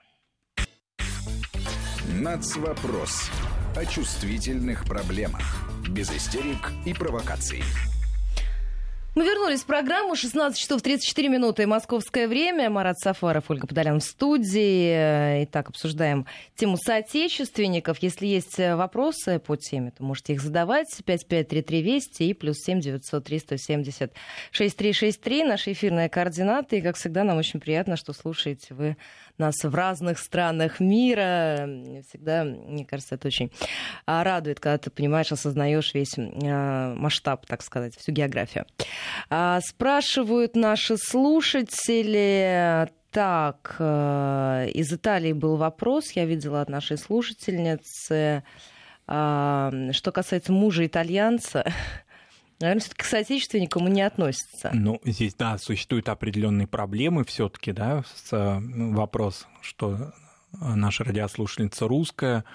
Нацвопрос 2.14 3.32
о 3.76 3.84
чувствительных 3.86 4.86
проблемах. 4.86 5.42
Без 5.90 6.12
истерик 6.12 6.72
и 6.86 6.94
провокаций. 6.94 7.64
Мы 9.16 9.24
вернулись 9.24 9.62
в 9.62 9.66
программу. 9.66 10.18
16 10.18 10.60
часов 10.60 10.82
34 10.82 11.30
минуты. 11.30 11.66
Московское 11.66 12.28
время. 12.28 12.70
Марат 12.70 13.00
Сафаров, 13.00 13.46
Ольга 13.50 13.66
Подолян 13.66 14.02
в 14.02 14.04
студии. 14.04 15.46
Итак, 15.46 15.70
обсуждаем 15.70 16.26
тему 16.56 16.76
соотечественников. 16.76 18.00
Если 18.00 18.28
есть 18.28 18.58
вопросы 18.58 19.40
по 19.40 19.56
теме, 19.56 19.92
то 19.92 20.04
можете 20.04 20.34
их 20.34 20.42
задавать. 20.42 20.90
5533 21.06 21.82
Вести 21.82 22.24
и 22.24 22.34
плюс 22.34 22.58
7 22.58 22.82
903 22.82 23.40
170 23.40 24.12
6363. 24.52 25.44
Наши 25.46 25.72
эфирные 25.72 26.10
координаты. 26.10 26.80
И, 26.80 26.82
как 26.82 26.98
всегда, 26.98 27.24
нам 27.24 27.38
очень 27.38 27.62
приятно, 27.62 27.96
что 27.96 28.12
слушаете 28.12 28.74
вы 28.74 28.98
нас 29.38 29.56
в 29.64 29.74
разных 29.74 30.20
странах 30.20 30.80
мира. 30.80 31.68
Всегда, 32.08 32.44
мне 32.44 32.86
кажется, 32.86 33.16
это 33.16 33.28
очень 33.28 33.52
а, 34.06 34.24
радует, 34.24 34.60
когда 34.60 34.78
ты 34.78 34.90
понимаешь, 34.90 35.32
осознаешь 35.32 35.94
весь 35.94 36.18
а, 36.18 36.96
масштаб, 36.96 37.46
так 37.46 37.62
сказать, 37.62 37.96
всю 37.98 38.12
географию. 38.12 38.66
А, 39.30 39.60
спрашивают 39.62 40.56
наши 40.56 40.98
слушатели, 40.98 42.90
так, 43.12 43.78
э, 43.80 44.68
из 44.74 44.92
Италии 44.92 45.32
был 45.32 45.56
вопрос, 45.56 46.12
я 46.12 46.26
видела 46.26 46.60
от 46.60 46.68
нашей 46.68 46.98
слушательницы, 46.98 48.44
что 49.08 50.12
касается 50.12 50.52
мужа 50.52 50.86
итальянца, 50.86 51.64
наверное, 52.60 52.82
все-таки 52.82 53.04
к 53.04 53.06
соотечественникам 53.06 53.88
не 53.88 54.02
относится. 54.02 54.72
Ну, 54.74 55.00
здесь, 55.04 55.36
да, 55.36 55.58
существуют 55.58 56.10
определенные 56.10 56.68
проблемы 56.68 57.24
все-таки, 57.26 57.72
да, 57.72 58.04
с, 58.16 58.60
ну, 58.60 58.94
вопрос, 58.96 59.48
что 59.62 60.14
наша 60.54 61.04
радиослушательница 61.04 61.88
русская, 61.88 62.46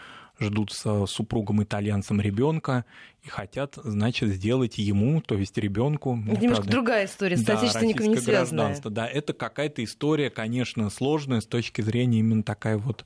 ждут 0.40 0.72
с 0.72 1.06
супругом 1.06 1.62
итальянцем 1.62 2.18
ребенка 2.18 2.86
и 3.22 3.28
хотят, 3.28 3.74
значит, 3.84 4.30
сделать 4.30 4.78
ему, 4.78 5.20
то 5.20 5.36
есть 5.36 5.58
ребенку. 5.58 6.16
Ну, 6.16 6.34
немножко 6.34 6.66
другая 6.66 7.04
история, 7.04 7.36
с 7.36 7.42
да, 7.42 7.58
соотечественниками 7.58 8.08
не 8.08 8.16
связанная. 8.16 8.80
Да, 8.82 9.06
это 9.06 9.34
какая-то 9.34 9.84
история, 9.84 10.30
конечно, 10.30 10.88
сложная 10.88 11.42
с 11.42 11.46
точки 11.46 11.82
зрения 11.82 12.20
именно 12.20 12.42
такая 12.42 12.78
вот 12.78 13.04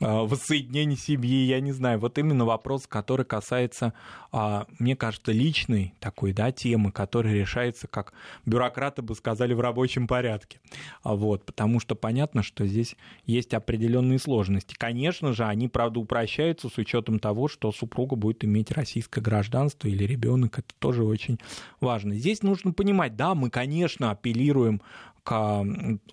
воссоединение 0.00 0.96
семьи, 0.96 1.44
я 1.46 1.60
не 1.60 1.72
знаю. 1.72 1.98
Вот 1.98 2.18
именно 2.18 2.44
вопрос, 2.44 2.86
который 2.86 3.24
касается, 3.24 3.92
а, 4.32 4.66
мне 4.78 4.96
кажется, 4.96 5.32
личной 5.32 5.94
такой 6.00 6.32
да, 6.32 6.50
темы, 6.50 6.90
которая 6.90 7.34
решается, 7.34 7.86
как 7.86 8.12
бюрократы 8.44 9.02
бы 9.02 9.14
сказали, 9.14 9.54
в 9.54 9.60
рабочем 9.60 10.06
порядке. 10.06 10.60
А 11.02 11.14
вот, 11.14 11.44
потому 11.44 11.80
что 11.80 11.94
понятно, 11.94 12.42
что 12.42 12.66
здесь 12.66 12.96
есть 13.26 13.54
определенные 13.54 14.18
сложности. 14.18 14.74
Конечно 14.76 15.32
же, 15.32 15.44
они, 15.44 15.68
правда, 15.68 16.00
упрощаются 16.00 16.68
с 16.68 16.78
учетом 16.78 17.18
того, 17.18 17.48
что 17.48 17.70
супруга 17.72 18.16
будет 18.16 18.44
иметь 18.44 18.70
российское 18.72 19.20
гражданство 19.20 19.88
или 19.88 20.04
ребенок. 20.04 20.58
Это 20.58 20.74
тоже 20.78 21.04
очень 21.04 21.38
важно. 21.80 22.14
Здесь 22.14 22.42
нужно 22.42 22.72
понимать, 22.72 23.16
да, 23.16 23.34
мы, 23.34 23.50
конечно, 23.50 24.10
апеллируем 24.10 24.80
к 25.24 25.64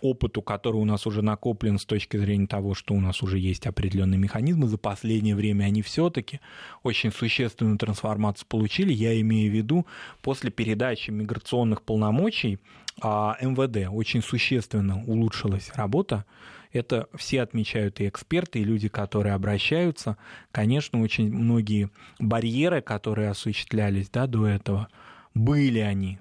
опыту, 0.01 0.41
который 0.41 0.77
у 0.77 0.85
нас 0.85 1.07
уже 1.07 1.21
накоплен 1.21 1.79
с 1.79 1.85
точки 1.85 2.17
зрения 2.17 2.47
того, 2.47 2.75
что 2.75 2.93
у 2.93 2.99
нас 2.99 3.23
уже 3.23 3.39
есть 3.39 3.65
определенные 3.65 4.19
механизмы, 4.19 4.67
за 4.67 4.77
последнее 4.77 5.35
время 5.35 5.65
они 5.65 5.81
все-таки 5.81 6.39
очень 6.83 7.11
существенную 7.11 7.77
трансформацию 7.77 8.47
получили. 8.47 8.93
Я 8.93 9.19
имею 9.21 9.51
в 9.51 9.55
виду 9.55 9.87
после 10.21 10.51
передачи 10.51 11.09
миграционных 11.09 11.81
полномочий 11.81 12.59
а, 13.01 13.35
МВД 13.41 13.89
очень 13.91 14.21
существенно 14.21 15.03
улучшилась 15.03 15.71
работа. 15.73 16.25
Это 16.71 17.07
все 17.15 17.41
отмечают 17.41 17.99
и 17.99 18.07
эксперты, 18.07 18.59
и 18.59 18.63
люди, 18.63 18.89
которые 18.89 19.33
обращаются. 19.33 20.17
Конечно, 20.51 21.01
очень 21.01 21.33
многие 21.33 21.89
барьеры, 22.19 22.81
которые 22.81 23.29
осуществлялись 23.29 24.09
да, 24.09 24.27
до 24.27 24.45
этого, 24.45 24.87
были 25.33 25.79
они 25.79 26.19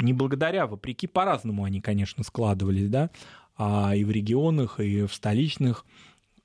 не 0.00 0.12
благодаря, 0.12 0.66
вопреки, 0.66 1.06
по-разному 1.06 1.64
они, 1.64 1.80
конечно, 1.80 2.24
складывались, 2.24 2.88
да, 2.88 3.10
а 3.56 3.94
и 3.94 4.04
в 4.04 4.10
регионах, 4.10 4.80
и 4.80 5.02
в 5.02 5.12
столичных 5.12 5.84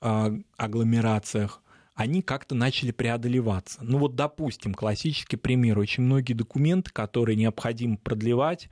а, 0.00 0.32
агломерациях, 0.56 1.62
они 1.94 2.20
как-то 2.20 2.54
начали 2.54 2.90
преодолеваться. 2.90 3.78
Ну 3.82 3.98
вот, 3.98 4.14
допустим, 4.14 4.74
классический 4.74 5.36
пример, 5.36 5.78
очень 5.78 6.02
многие 6.02 6.34
документы, 6.34 6.90
которые 6.90 7.36
необходимо 7.36 7.96
продлевать 7.96 8.68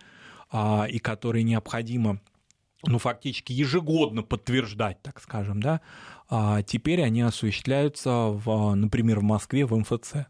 а, 0.51 0.87
и 0.89 0.99
которые 0.99 1.43
необходимо 1.43 2.21
ну, 2.87 2.99
фактически 2.99 3.53
ежегодно 3.53 4.23
подтверждать, 4.23 5.01
так 5.03 5.21
скажем, 5.21 5.63
да, 5.63 5.81
а 6.29 6.63
теперь 6.63 7.03
они 7.03 7.23
осуществляются, 7.23 8.11
в, 8.11 8.75
например, 8.75 9.21
в 9.21 9.23
Москве 9.23 9.65
в 9.65 9.75
МФЦ. 9.75 10.27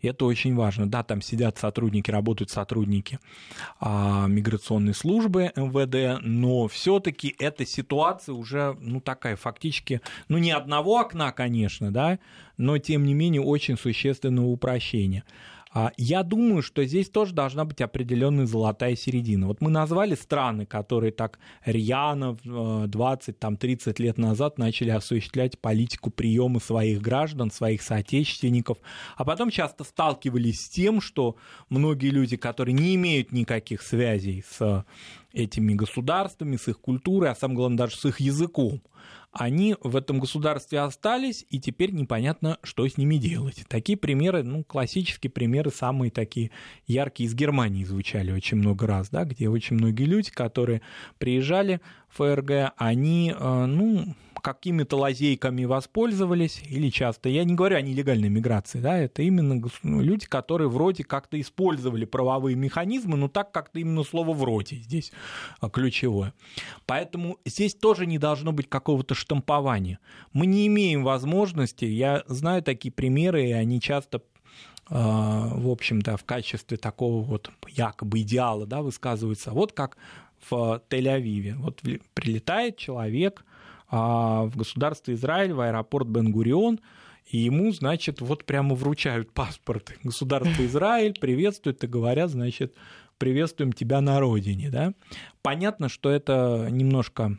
И 0.00 0.08
это 0.08 0.24
очень 0.24 0.54
важно. 0.54 0.88
Да, 0.88 1.02
там 1.02 1.20
сидят 1.20 1.58
сотрудники, 1.58 2.10
работают 2.10 2.50
сотрудники 2.50 3.18
а, 3.80 4.26
миграционной 4.26 4.94
службы 4.94 5.52
МВД, 5.56 6.22
но 6.22 6.68
все-таки 6.68 7.34
эта 7.38 7.64
ситуация 7.64 8.34
уже, 8.34 8.76
ну, 8.80 9.00
такая 9.00 9.36
фактически, 9.36 10.00
ну, 10.28 10.38
не 10.38 10.50
одного 10.50 11.00
окна, 11.00 11.32
конечно, 11.32 11.90
да, 11.90 12.18
но 12.56 12.78
тем 12.78 13.04
не 13.04 13.14
менее 13.14 13.42
очень 13.42 13.76
существенного 13.78 14.46
упрощения. 14.46 15.24
А, 15.72 15.92
я 15.96 16.22
думаю, 16.22 16.62
что 16.62 16.84
здесь 16.84 17.10
тоже 17.10 17.34
должна 17.34 17.64
быть 17.64 17.80
определенная 17.80 18.46
золотая 18.46 18.96
середина. 18.96 19.46
Вот 19.46 19.60
мы 19.60 19.70
назвали 19.70 20.14
страны, 20.14 20.64
которые 20.64 21.12
так 21.12 21.38
рьяно 21.64 22.36
20-30 22.44 23.78
э, 23.86 24.02
лет 24.02 24.18
назад 24.18 24.58
начали 24.58 24.90
осуществлять 24.90 25.58
политику 25.58 26.10
приема 26.10 26.60
своих 26.60 27.02
граждан, 27.02 27.50
своих 27.50 27.82
соотечественников, 27.82 28.78
а 29.16 29.24
потом 29.24 29.50
часто 29.50 29.84
сталкивались 29.84 30.64
с 30.64 30.68
тем, 30.68 31.00
что 31.00 31.36
многие 31.68 32.08
люди, 32.08 32.36
которые 32.36 32.72
не 32.72 32.94
имеют 32.94 33.32
никаких 33.32 33.82
связей 33.82 34.44
с 34.48 34.84
этими 35.32 35.74
государствами, 35.74 36.56
с 36.56 36.68
их 36.68 36.80
культурой, 36.80 37.30
а 37.30 37.34
самое 37.34 37.56
главное 37.56 37.78
даже 37.78 37.96
с 37.96 38.04
их 38.06 38.20
языком, 38.20 38.80
они 39.38 39.76
в 39.80 39.96
этом 39.96 40.18
государстве 40.18 40.80
остались, 40.80 41.44
и 41.50 41.60
теперь 41.60 41.92
непонятно, 41.92 42.58
что 42.62 42.86
с 42.86 42.96
ними 42.96 43.16
делать. 43.16 43.64
Такие 43.68 43.98
примеры, 43.98 44.42
ну, 44.42 44.64
классические 44.64 45.30
примеры, 45.30 45.70
самые 45.70 46.10
такие 46.10 46.50
яркие 46.86 47.28
из 47.28 47.34
Германии 47.34 47.84
звучали 47.84 48.32
очень 48.32 48.58
много 48.58 48.86
раз, 48.86 49.10
да, 49.10 49.24
где 49.24 49.48
очень 49.48 49.76
многие 49.76 50.04
люди, 50.04 50.30
которые 50.30 50.82
приезжали 51.18 51.80
в 52.08 52.16
ФРГ, 52.16 52.72
они, 52.76 53.34
э, 53.36 53.66
ну, 53.66 54.14
какими-то 54.46 54.96
лазейками 54.96 55.64
воспользовались, 55.64 56.62
или 56.68 56.88
часто, 56.88 57.28
я 57.28 57.42
не 57.42 57.54
говорю 57.54 57.78
о 57.78 57.80
нелегальной 57.80 58.28
миграции, 58.28 58.78
да, 58.78 58.96
это 58.96 59.22
именно 59.22 59.60
ну, 59.82 60.00
люди, 60.00 60.26
которые 60.26 60.68
вроде 60.68 61.02
как-то 61.02 61.40
использовали 61.40 62.04
правовые 62.04 62.54
механизмы, 62.54 63.16
но 63.16 63.26
так 63.26 63.50
как-то 63.50 63.80
именно 63.80 64.04
слово 64.04 64.32
«вроде» 64.34 64.76
здесь 64.76 65.10
а, 65.58 65.68
ключевое. 65.68 66.32
Поэтому 66.86 67.38
здесь 67.44 67.74
тоже 67.74 68.06
не 68.06 68.18
должно 68.18 68.52
быть 68.52 68.68
какого-то 68.68 69.16
штампования. 69.16 69.98
Мы 70.32 70.46
не 70.46 70.68
имеем 70.68 71.02
возможности, 71.02 71.84
я 71.84 72.22
знаю 72.28 72.62
такие 72.62 72.92
примеры, 72.92 73.48
и 73.48 73.52
они 73.52 73.80
часто 73.80 74.22
а, 74.88 75.48
в 75.56 75.68
общем-то, 75.68 76.16
в 76.16 76.22
качестве 76.22 76.76
такого 76.76 77.20
вот 77.20 77.50
якобы 77.68 78.20
идеала, 78.20 78.64
да, 78.64 78.82
высказываются. 78.82 79.50
Вот 79.50 79.72
как 79.72 79.96
в 80.48 80.80
Тель-Авиве. 80.88 81.54
Вот 81.56 81.82
прилетает 82.14 82.76
человек, 82.76 83.44
в 83.90 84.52
государство 84.54 85.12
Израиль, 85.12 85.52
в 85.52 85.60
аэропорт 85.60 86.08
Бен-Гурион, 86.08 86.80
и 87.26 87.38
ему, 87.38 87.72
значит, 87.72 88.20
вот 88.20 88.44
прямо 88.44 88.74
вручают 88.74 89.32
паспорт 89.32 89.92
государства 90.04 90.64
Израиль, 90.64 91.14
приветствуют 91.18 91.82
и 91.82 91.86
говорят, 91.86 92.30
значит, 92.30 92.74
приветствуем 93.18 93.72
тебя 93.72 94.00
на 94.00 94.20
родине, 94.20 94.70
да. 94.70 94.92
Понятно, 95.42 95.88
что 95.88 96.10
это 96.10 96.68
немножко 96.70 97.38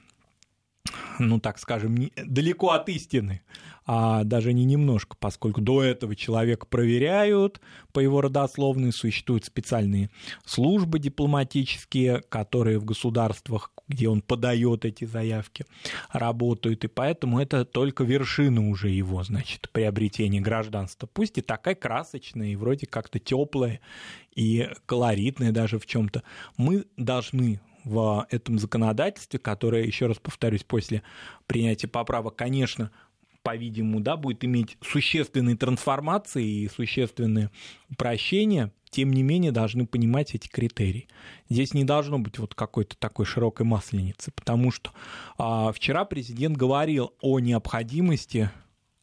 ну 1.19 1.39
так 1.39 1.59
скажем, 1.59 1.95
не, 1.95 2.11
далеко 2.15 2.71
от 2.71 2.89
истины, 2.89 3.41
а 3.85 4.23
даже 4.25 4.51
не 4.51 4.65
немножко, 4.65 5.15
поскольку 5.17 5.61
до 5.61 5.81
этого 5.81 6.15
человека 6.15 6.65
проверяют 6.65 7.61
по 7.93 7.99
его 7.99 8.19
родословной, 8.21 8.91
существуют 8.91 9.45
специальные 9.45 10.09
службы 10.45 10.99
дипломатические, 10.99 12.21
которые 12.27 12.79
в 12.79 12.85
государствах, 12.85 13.71
где 13.87 14.09
он 14.09 14.21
подает 14.21 14.83
эти 14.83 15.05
заявки, 15.05 15.65
работают, 16.11 16.83
и 16.83 16.87
поэтому 16.87 17.39
это 17.39 17.63
только 17.63 18.03
вершина 18.03 18.69
уже 18.69 18.89
его, 18.89 19.23
значит, 19.23 19.69
приобретения 19.71 20.41
гражданства. 20.41 21.07
Пусть 21.07 21.37
и 21.37 21.41
такая 21.41 21.75
красочная, 21.75 22.49
и 22.49 22.55
вроде 22.57 22.87
как-то 22.87 23.19
теплая, 23.19 23.79
и 24.35 24.69
колоритная 24.85 25.53
даже 25.53 25.79
в 25.79 25.85
чем-то. 25.85 26.23
Мы 26.57 26.85
должны 26.97 27.61
в 27.87 28.27
этом 28.29 28.59
законодательстве, 28.59 29.39
которое, 29.39 29.85
еще 29.85 30.07
раз 30.07 30.17
повторюсь, 30.17 30.63
после 30.63 31.03
принятия 31.47 31.87
поправок, 31.87 32.35
конечно, 32.35 32.91
по-видимому, 33.43 34.01
да, 34.01 34.17
будет 34.17 34.43
иметь 34.43 34.77
существенные 34.81 35.55
трансформации 35.55 36.45
и 36.45 36.69
существенные 36.69 37.49
упрощения, 37.89 38.73
тем 38.89 39.11
не 39.11 39.23
менее 39.23 39.51
должны 39.51 39.85
понимать 39.85 40.35
эти 40.35 40.49
критерии. 40.49 41.07
Здесь 41.49 41.73
не 41.73 41.85
должно 41.85 42.19
быть 42.19 42.39
вот 42.39 42.55
какой-то 42.55 42.97
такой 42.97 43.25
широкой 43.25 43.65
масленицы, 43.65 44.31
потому 44.31 44.71
что 44.71 44.91
а, 45.37 45.71
вчера 45.71 46.03
президент 46.03 46.57
говорил 46.57 47.13
о 47.21 47.39
необходимости 47.39 48.51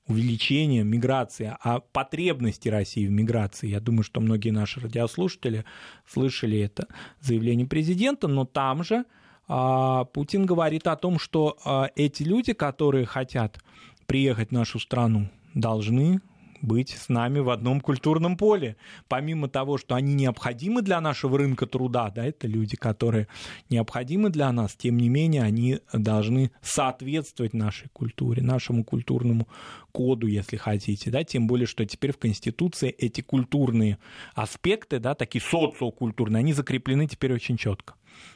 увеличение 0.06 0.84
миграции, 0.84 1.56
о 1.60 1.80
потребности 1.80 2.68
России 2.68 3.06
в 3.06 3.10
миграции. 3.10 3.68
Я 3.68 3.80
думаю, 3.80 4.02
что 4.02 4.20
многие 4.20 4.50
наши 4.50 4.80
радиослушатели 4.80 5.64
слышали 6.06 6.58
это 6.58 6.88
заявление 7.20 7.66
президента, 7.66 8.28
но 8.28 8.44
там 8.44 8.84
же 8.84 9.04
а, 9.48 10.04
Путин 10.04 10.46
говорит 10.46 10.86
о 10.86 10.96
том, 10.96 11.18
что 11.18 11.56
а, 11.64 11.90
эти 11.96 12.22
люди, 12.22 12.52
которые 12.52 13.06
хотят 13.06 13.58
приехать 14.06 14.50
в 14.50 14.52
нашу 14.52 14.78
страну, 14.78 15.28
должны 15.54 16.20
быть 16.64 16.90
с 16.90 17.08
нами 17.08 17.38
в 17.38 17.50
одном 17.50 17.80
культурном 17.80 18.36
поле. 18.36 18.76
Помимо 19.08 19.48
того, 19.48 19.78
что 19.78 19.94
они 19.94 20.14
необходимы 20.14 20.82
для 20.82 21.00
нашего 21.00 21.38
рынка 21.38 21.66
труда, 21.66 22.10
да, 22.10 22.24
это 22.24 22.46
люди, 22.46 22.76
которые 22.76 23.28
необходимы 23.70 24.30
для 24.30 24.50
нас, 24.52 24.74
тем 24.74 24.96
не 24.96 25.08
менее 25.08 25.42
они 25.42 25.80
должны 25.92 26.50
соответствовать 26.62 27.54
нашей 27.54 27.88
культуре, 27.90 28.42
нашему 28.42 28.84
культурному 28.84 29.48
коду, 29.92 30.26
если 30.26 30.56
хотите, 30.56 31.10
да, 31.10 31.22
тем 31.22 31.46
более, 31.46 31.66
что 31.66 31.86
теперь 31.86 32.12
в 32.12 32.18
Конституции 32.18 32.90
эти 32.90 33.20
культурные 33.20 33.98
аспекты, 34.34 34.98
да, 34.98 35.14
такие 35.14 35.42
социокультурные, 35.42 36.40
они 36.40 36.52
закреплены 36.52 37.06
теперь 37.06 37.32
очень 37.32 37.56
четко. 37.56 37.94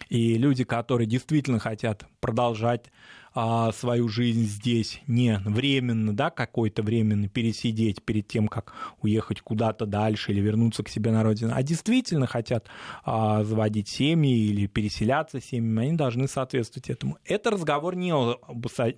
И 0.08 0.34
люди, 0.34 0.64
которые 0.64 1.06
действительно 1.06 1.58
хотят 1.58 2.06
продолжать 2.20 2.90
а, 3.40 3.70
свою 3.70 4.08
жизнь 4.08 4.46
здесь 4.46 5.00
не 5.06 5.38
временно, 5.44 6.12
да, 6.12 6.28
какой-то 6.28 6.82
временно 6.82 7.28
пересидеть 7.28 8.02
перед 8.02 8.26
тем, 8.26 8.48
как 8.48 8.74
уехать 9.00 9.42
куда-то 9.42 9.86
дальше 9.86 10.32
или 10.32 10.40
вернуться 10.40 10.82
к 10.82 10.88
себе 10.88 11.12
на 11.12 11.22
родину, 11.22 11.52
а 11.54 11.62
действительно 11.62 12.26
хотят 12.26 12.66
а, 13.04 13.44
заводить 13.44 13.86
семьи 13.86 14.36
или 14.36 14.66
переселяться 14.66 15.40
семьями, 15.40 15.86
они 15.86 15.96
должны 15.96 16.26
соответствовать 16.26 16.90
этому. 16.90 17.18
Это 17.24 17.52
разговор 17.52 17.94
не 17.94 18.12
о, 18.12 18.40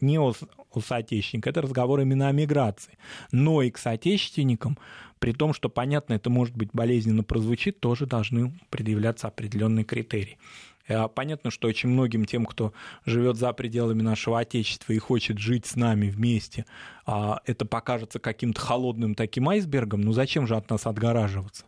не 0.00 0.18
о, 0.18 0.32
о 0.72 0.80
соотечественниках, 0.80 1.50
это 1.50 1.60
разговор 1.60 2.00
именно 2.00 2.28
о 2.28 2.32
миграции. 2.32 2.96
Но 3.32 3.60
и 3.60 3.70
к 3.70 3.76
соотечественникам 3.76 4.78
при 5.18 5.32
том, 5.32 5.52
что, 5.52 5.68
понятно, 5.68 6.14
это 6.14 6.30
может 6.30 6.56
быть 6.56 6.70
болезненно 6.72 7.22
прозвучит, 7.22 7.78
тоже 7.78 8.06
должны 8.06 8.58
предъявляться 8.70 9.28
определенные 9.28 9.84
критерии. 9.84 10.38
Э, 10.90 11.08
понятно, 11.08 11.50
что 11.50 11.68
очень 11.68 11.88
многим 11.88 12.24
тем, 12.24 12.44
кто 12.44 12.72
живет 13.06 13.36
за 13.36 13.52
пределами 13.52 14.02
нашего 14.02 14.40
Отечества 14.40 14.92
и 14.92 14.98
хочет 14.98 15.38
жить 15.38 15.66
с 15.66 15.76
нами 15.76 16.10
вместе, 16.10 16.66
а, 17.06 17.40
это 17.46 17.64
покажется 17.64 18.18
каким-то 18.18 18.60
холодным 18.60 19.14
таким 19.14 19.48
айсбергом, 19.48 20.00
ну 20.00 20.12
зачем 20.12 20.48
же 20.48 20.56
от 20.56 20.68
нас 20.68 20.86
отгораживаться? 20.86 21.64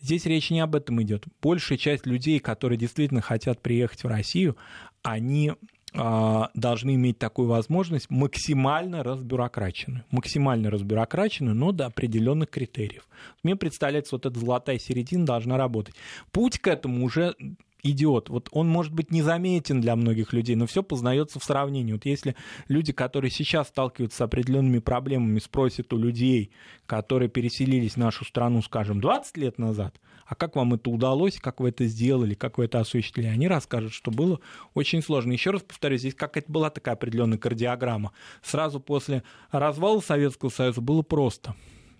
Здесь 0.00 0.26
речь 0.26 0.50
не 0.50 0.60
об 0.60 0.74
этом 0.74 1.00
идет. 1.02 1.24
Большая 1.40 1.78
часть 1.78 2.04
людей, 2.04 2.40
которые 2.40 2.76
действительно 2.76 3.20
хотят 3.20 3.62
приехать 3.62 4.02
в 4.02 4.08
Россию, 4.08 4.56
они 5.02 5.52
а, 5.94 6.50
должны 6.54 6.96
иметь 6.96 7.18
такую 7.18 7.46
возможность 7.46 8.10
максимально 8.10 9.04
разбюрокраченную. 9.04 10.04
Максимально 10.10 10.72
разбюрокраченную, 10.72 11.54
но 11.54 11.70
до 11.70 11.86
определенных 11.86 12.50
критериев. 12.50 13.06
Мне 13.44 13.54
представляется, 13.54 14.16
вот 14.16 14.26
эта 14.26 14.36
золотая 14.36 14.80
середина 14.80 15.24
должна 15.24 15.56
работать. 15.56 15.94
Путь 16.32 16.58
к 16.58 16.66
этому 16.66 17.04
уже 17.04 17.36
идет. 17.84 18.28
Вот 18.30 18.48
он 18.50 18.68
может 18.68 18.92
быть 18.92 19.12
незаметен 19.12 19.80
для 19.80 19.94
многих 19.94 20.32
людей, 20.32 20.56
но 20.56 20.66
все 20.66 20.82
познается 20.82 21.38
в 21.38 21.44
сравнении. 21.44 21.92
Вот 21.92 22.06
если 22.06 22.34
люди, 22.66 22.92
которые 22.92 23.30
сейчас 23.30 23.68
сталкиваются 23.68 24.18
с 24.18 24.20
определенными 24.22 24.80
проблемами, 24.80 25.38
спросят 25.38 25.92
у 25.92 25.98
людей, 25.98 26.50
которые 26.86 27.28
переселились 27.28 27.92
в 27.92 27.98
нашу 27.98 28.24
страну, 28.24 28.62
скажем, 28.62 29.00
20 29.00 29.36
лет 29.36 29.58
назад, 29.58 30.00
а 30.26 30.34
как 30.34 30.56
вам 30.56 30.74
это 30.74 30.90
удалось, 30.90 31.38
как 31.38 31.60
вы 31.60 31.68
это 31.68 31.84
сделали, 31.86 32.34
как 32.34 32.58
вы 32.58 32.64
это 32.64 32.80
осуществили, 32.80 33.26
они 33.26 33.46
расскажут, 33.46 33.92
что 33.92 34.10
было 34.10 34.40
очень 34.72 35.02
сложно. 35.02 35.32
Еще 35.32 35.50
раз 35.50 35.62
повторюсь, 35.62 36.00
здесь 36.00 36.14
как 36.14 36.36
это 36.36 36.50
была 36.50 36.70
такая 36.70 36.94
определенная 36.94 37.38
кардиограмма. 37.38 38.12
Сразу 38.42 38.80
после 38.80 39.22
развала 39.50 40.00
Советского 40.00 40.48
Союза 40.48 40.80
было 40.80 41.02
просто. 41.02 41.54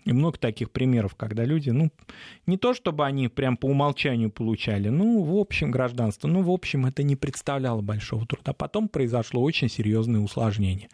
И 0.05 0.13
много 0.13 0.37
таких 0.37 0.69
примеров, 0.69 1.15
когда 1.15 1.43
люди, 1.43 1.71
ну, 1.71 1.91
не 2.45 2.57
то 2.57 2.75
чтобы 2.75 3.05
они 3.05 3.27
прям 3.27 3.57
по 3.57 3.65
умолчанию 3.65 4.29
получали, 4.29 4.89
ну, 4.89 5.23
в 5.23 5.35
общем, 5.35 5.71
гражданство, 5.71 6.27
ну, 6.27 6.43
в 6.43 6.51
общем, 6.51 6.85
это 6.85 7.01
не 7.01 7.15
представляло 7.15 7.81
большого 7.81 8.27
труда. 8.27 8.53
Потом 8.53 8.87
произошло 8.87 9.41
очень 9.41 9.67
серьезное 9.67 10.21
усложнение. 10.21 10.89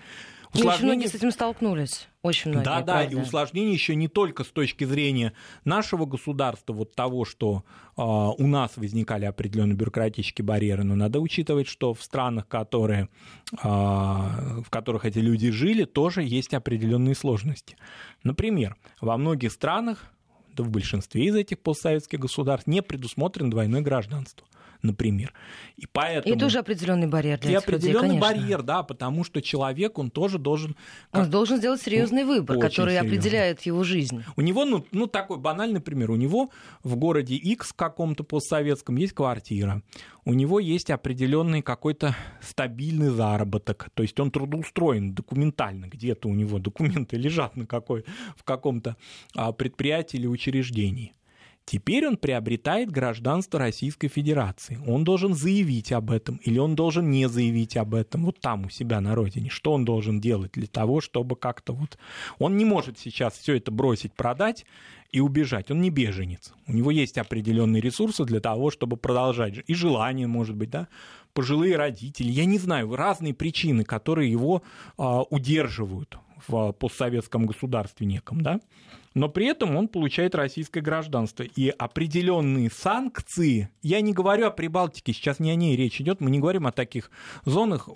Усложнение... 0.54 0.74
Очень 0.74 0.86
многие 0.86 1.08
с 1.08 1.16
этим 1.16 1.32
столкнулись. 1.32 2.08
Очень 2.24 2.52
многие. 2.52 2.66
Да, 2.66 2.82
да, 2.82 3.04
и 3.04 3.16
усложнение 3.16 3.74
еще 3.74 3.96
не 3.96 4.10
только 4.10 4.44
с 4.44 4.48
точки 4.48 4.84
зрения 4.84 5.34
нашего 5.64 6.06
государства, 6.06 6.74
вот 6.74 6.94
того, 6.94 7.24
что 7.24 7.64
э, 7.98 8.02
у 8.02 8.48
нас 8.48 8.76
возникали 8.76 9.26
определенные 9.26 9.76
бюрократические 9.76 10.46
барьеры, 10.46 10.84
но 10.84 10.96
надо 10.96 11.22
учитывать, 11.22 11.68
что 11.68 11.94
в 11.94 12.04
странах, 12.04 12.48
которые, 12.50 13.08
э, 13.54 13.58
в 13.64 14.70
которых 14.70 15.06
эти 15.06 15.20
люди 15.20 15.52
жили, 15.52 15.86
тоже 15.86 16.24
есть 16.24 16.54
определенные 16.54 17.16
сложности. 17.16 17.78
Например, 18.24 18.76
во 19.00 19.18
многих 19.18 19.54
странах, 19.54 20.12
да 20.54 20.64
в 20.64 20.70
большинстве 20.70 21.26
из 21.26 21.36
этих 21.36 21.60
постсоветских 21.60 22.20
государств 22.20 22.68
не 22.68 22.82
предусмотрено 22.82 23.50
двойное 23.50 23.82
гражданство 23.82 24.46
например. 24.82 25.34
И 25.78 25.86
поэтому... 25.92 26.36
И 26.36 26.40
тоже 26.40 26.60
определенный 26.60 27.08
барьер 27.08 27.40
для 27.40 27.52
и 27.52 27.54
этих 27.56 27.68
определенный 27.68 28.16
людей, 28.16 28.22
барьер, 28.22 28.62
да, 28.64 28.84
потому 28.84 29.24
что 29.24 29.42
человек, 29.42 29.98
он 29.98 30.10
тоже 30.10 30.38
должен... 30.38 30.76
Как... 31.12 31.24
Он 31.24 31.30
должен 31.30 31.58
сделать 31.58 31.82
серьезный 31.82 32.24
выбор, 32.24 32.58
Очень 32.58 32.68
который 32.70 32.96
серьезный. 32.96 33.10
определяет 33.10 33.62
его 33.62 33.84
жизнь. 33.84 34.24
У 34.36 34.42
него, 34.42 34.66
ну, 34.66 34.86
ну, 34.92 35.08
такой 35.08 35.38
банальный 35.38 35.82
пример, 35.82 36.12
у 36.12 36.16
него 36.16 36.50
в 36.84 36.96
городе 36.96 37.36
X 37.36 37.74
каком-то 37.74 38.24
постсоветском 38.24 38.96
есть 38.98 39.14
квартира, 39.14 39.82
у 40.24 40.34
него 40.34 40.60
есть 40.60 40.92
определенный 40.92 41.64
какой-то 41.64 42.16
стабильный 42.42 43.10
заработок, 43.10 43.90
то 43.96 44.04
есть 44.04 44.20
он 44.20 44.30
трудоустроен 44.30 45.14
документально, 45.14 45.88
где-то 45.88 46.30
у 46.30 46.36
него 46.36 46.60
документы 46.72 47.18
лежат 47.18 47.56
на 47.56 47.66
какой, 47.66 48.06
в 48.36 48.44
каком-то 48.44 48.98
а, 49.36 49.52
предприятии 49.52 50.18
или 50.18 50.28
учреждении. 50.28 51.14
Теперь 51.72 52.06
он 52.06 52.18
приобретает 52.18 52.92
гражданство 52.92 53.58
Российской 53.58 54.10
Федерации. 54.10 54.78
Он 54.86 55.06
должен 55.06 55.34
заявить 55.34 55.94
об 55.94 56.12
этом 56.12 56.36
или 56.44 56.60
он 56.60 56.76
должен 56.76 57.10
не 57.10 57.30
заявить 57.30 57.78
об 57.78 57.96
этом 57.96 58.26
вот 58.26 58.42
там 58.42 58.66
у 58.66 58.70
себя 58.70 59.00
на 59.00 59.16
родине. 59.16 59.50
Что 59.50 59.72
он 59.72 59.86
должен 59.86 60.20
делать 60.20 60.52
для 60.52 60.68
того, 60.68 61.00
чтобы 61.00 61.38
как-то 61.38 61.72
вот... 61.72 61.98
Он 62.40 62.58
не 62.58 62.66
может 62.66 63.00
сейчас 63.00 63.38
все 63.38 63.56
это 63.56 63.72
бросить, 63.72 64.12
продать 64.12 64.66
и 65.14 65.22
убежать. 65.22 65.72
Он 65.72 65.80
не 65.80 65.90
беженец. 65.90 66.52
У 66.68 66.74
него 66.74 66.92
есть 66.92 67.18
определенные 67.18 67.82
ресурсы 67.82 68.26
для 68.26 68.42
того, 68.42 68.70
чтобы 68.70 68.98
продолжать. 68.98 69.60
И 69.66 69.74
желание, 69.74 70.28
может 70.28 70.58
быть, 70.58 70.72
да, 70.72 70.90
пожилые 71.34 71.78
родители, 71.78 72.30
я 72.30 72.44
не 72.44 72.58
знаю, 72.58 72.94
разные 72.94 73.34
причины, 73.34 73.86
которые 73.86 74.30
его 74.30 74.62
а, 74.98 75.22
удерживают 75.22 76.18
в 76.48 76.74
постсоветском 76.74 77.46
государстве 77.46 78.06
неком, 78.06 78.42
да 78.42 78.60
но 79.14 79.30
при 79.30 79.48
этом 79.48 79.76
он 79.76 79.88
получает 79.88 80.36
российское 80.36 80.82
гражданство. 80.82 81.44
И 81.44 81.70
определенные 81.70 82.70
санкции, 82.72 83.70
я 83.82 84.02
не 84.02 84.14
говорю 84.14 84.48
о 84.48 84.52
Прибалтике, 84.52 85.14
сейчас 85.14 85.40
не 85.40 85.52
о 85.52 85.56
ней 85.56 85.76
речь 85.76 86.00
идет, 86.00 86.22
мы 86.22 86.30
не 86.30 86.40
говорим 86.40 86.68
о 86.68 86.72
таких 86.72 87.12
зонах, 87.46 87.90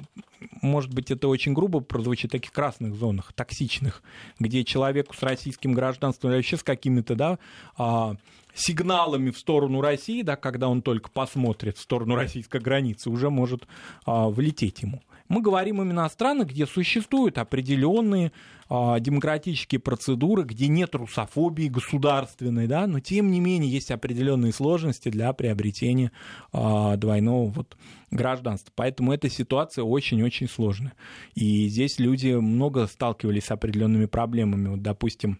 может 0.61 0.93
быть, 0.93 1.11
это 1.11 1.27
очень 1.27 1.53
грубо 1.53 1.79
прозвучит, 1.79 2.31
таких 2.31 2.51
красных 2.51 2.95
зонах, 2.95 3.33
токсичных, 3.33 4.03
где 4.39 4.63
человеку 4.63 5.15
с 5.15 5.23
российским 5.23 5.73
гражданством 5.73 6.31
вообще 6.31 6.57
с 6.57 6.63
какими-то, 6.63 7.15
да, 7.15 7.39
а, 7.77 8.15
сигналами 8.53 9.31
в 9.31 9.37
сторону 9.37 9.81
России, 9.81 10.21
да, 10.21 10.35
когда 10.35 10.67
он 10.67 10.81
только 10.81 11.09
посмотрит 11.09 11.77
в 11.77 11.81
сторону 11.81 12.15
российской 12.15 12.61
границы, 12.61 13.09
уже 13.09 13.29
может 13.29 13.67
а, 14.05 14.27
влететь 14.29 14.81
ему. 14.81 15.01
Мы 15.27 15.41
говорим 15.41 15.81
именно 15.81 16.05
о 16.05 16.09
странах, 16.09 16.49
где 16.49 16.67
существуют 16.67 17.37
определенные 17.37 18.31
а, 18.69 18.99
демократические 18.99 19.79
процедуры, 19.79 20.43
где 20.43 20.67
нет 20.67 20.93
русофобии 20.93 21.67
государственной, 21.67 22.67
да, 22.67 22.85
но 22.85 22.99
тем 22.99 23.31
не 23.31 23.39
менее 23.39 23.71
есть 23.71 23.89
определенные 23.89 24.53
сложности 24.53 25.09
для 25.09 25.33
приобретения 25.33 26.11
а, 26.51 26.95
двойного 26.95 27.47
вот 27.47 27.77
гражданства. 28.11 28.71
Поэтому 28.75 29.13
эта 29.13 29.29
ситуация 29.29 29.83
очень-очень 29.83 30.47
сложная. 30.47 30.93
И 31.33 31.67
здесь 31.69 31.99
люди 31.99 32.33
много 32.33 32.85
сталкивались 32.85 33.45
с 33.45 33.51
определенными 33.51 34.05
проблемами. 34.05 34.69
Вот, 34.69 34.83
допустим, 34.83 35.39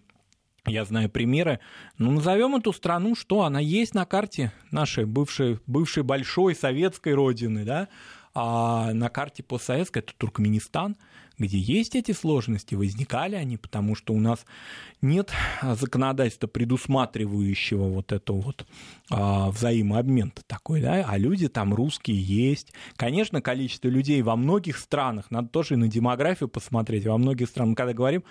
я 0.66 0.84
знаю 0.84 1.08
примеры. 1.08 1.60
Ну, 1.96 2.10
назовем 2.10 2.56
эту 2.56 2.72
страну, 2.72 3.14
что 3.14 3.42
она 3.42 3.60
есть 3.60 3.94
на 3.94 4.04
карте 4.04 4.52
нашей 4.70 5.04
бывшей, 5.04 5.60
бывшей 5.66 6.02
большой 6.02 6.54
советской 6.56 7.14
родины, 7.14 7.64
да, 7.64 7.88
а 8.38 8.92
на 8.92 9.08
карте 9.08 9.42
постсоветской 9.42 10.02
это 10.02 10.12
Туркменистан, 10.14 10.98
где 11.38 11.56
есть 11.56 11.96
эти 11.96 12.12
сложности, 12.12 12.74
возникали 12.74 13.34
они, 13.34 13.56
потому 13.56 13.94
что 13.94 14.12
у 14.12 14.20
нас 14.20 14.44
нет 15.00 15.32
законодательства, 15.62 16.46
предусматривающего 16.46 17.84
вот 17.88 18.12
это 18.12 18.34
вот 18.34 18.66
а, 19.10 19.50
взаимообмен 19.50 20.34
такой, 20.46 20.82
да, 20.82 21.02
а 21.08 21.16
люди 21.16 21.48
там 21.48 21.72
русские 21.72 22.20
есть. 22.20 22.74
Конечно, 22.96 23.40
количество 23.40 23.88
людей 23.88 24.20
во 24.20 24.36
многих 24.36 24.76
странах, 24.76 25.30
надо 25.30 25.48
тоже 25.48 25.74
и 25.74 25.78
на 25.78 25.88
демографию 25.88 26.50
посмотреть, 26.50 27.06
во 27.06 27.16
многих 27.16 27.48
странах, 27.48 27.78
когда 27.78 27.94
говорим, 27.94 28.22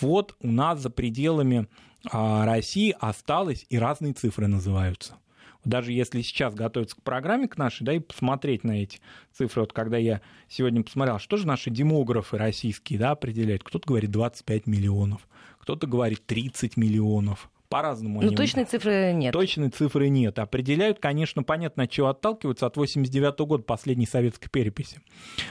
вот 0.00 0.36
у 0.40 0.52
нас 0.52 0.80
за 0.80 0.90
пределами 0.90 1.66
а, 2.12 2.46
России 2.46 2.94
осталось, 3.00 3.66
и 3.68 3.76
разные 3.76 4.12
цифры 4.12 4.46
называются– 4.46 5.16
даже 5.64 5.92
если 5.92 6.22
сейчас 6.22 6.54
готовиться 6.54 6.96
к 6.96 7.02
программе, 7.02 7.48
к 7.48 7.56
нашей, 7.56 7.84
да, 7.84 7.92
и 7.92 7.98
посмотреть 7.98 8.64
на 8.64 8.82
эти 8.82 9.00
цифры, 9.32 9.62
вот 9.62 9.72
когда 9.72 9.96
я 9.96 10.20
сегодня 10.48 10.82
посмотрел, 10.82 11.18
что 11.18 11.36
же 11.36 11.46
наши 11.46 11.70
демографы 11.70 12.38
российские, 12.38 12.98
да, 12.98 13.10
определяют, 13.10 13.62
кто-то 13.64 13.86
говорит 13.86 14.10
25 14.10 14.66
миллионов, 14.66 15.28
кто-то 15.58 15.86
говорит 15.86 16.24
30 16.26 16.76
миллионов, 16.76 17.50
по-разному. 17.68 18.22
Ну, 18.22 18.32
точной 18.32 18.64
цифры 18.64 19.12
нет. 19.12 19.32
Точной 19.32 19.68
цифры 19.68 20.08
нет. 20.08 20.38
Определяют, 20.38 21.00
конечно, 21.00 21.42
понятно, 21.42 21.82
от 21.82 21.90
чего 21.90 22.08
отталкиваются, 22.08 22.66
от 22.66 22.76
89 22.76 23.34
-го 23.40 23.46
года, 23.46 23.62
последней 23.62 24.06
советской 24.06 24.48
переписи. 24.48 25.02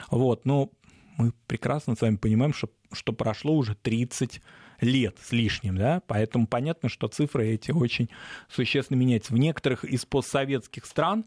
Вот, 0.09 0.45
но 0.45 0.71
мы 1.17 1.33
прекрасно 1.47 1.95
с 1.95 2.01
вами 2.01 2.15
понимаем, 2.15 2.53
что, 2.53 2.69
что 2.91 3.13
прошло 3.13 3.53
уже 3.55 3.75
30 3.75 4.41
лет 4.81 5.17
с 5.21 5.31
лишним, 5.31 5.77
да, 5.77 6.01
поэтому 6.07 6.47
понятно, 6.47 6.89
что 6.89 7.07
цифры 7.07 7.47
эти 7.47 7.71
очень 7.71 8.09
существенно 8.49 8.97
меняются. 8.97 9.33
В 9.33 9.37
некоторых 9.37 9.83
из 9.83 10.05
постсоветских 10.05 10.85
стран 10.85 11.25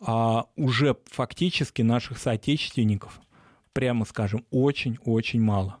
а, 0.00 0.46
уже 0.56 0.96
фактически 1.06 1.82
наших 1.82 2.18
соотечественников, 2.18 3.20
прямо 3.72 4.04
скажем, 4.04 4.44
очень-очень 4.50 5.40
мало. 5.40 5.80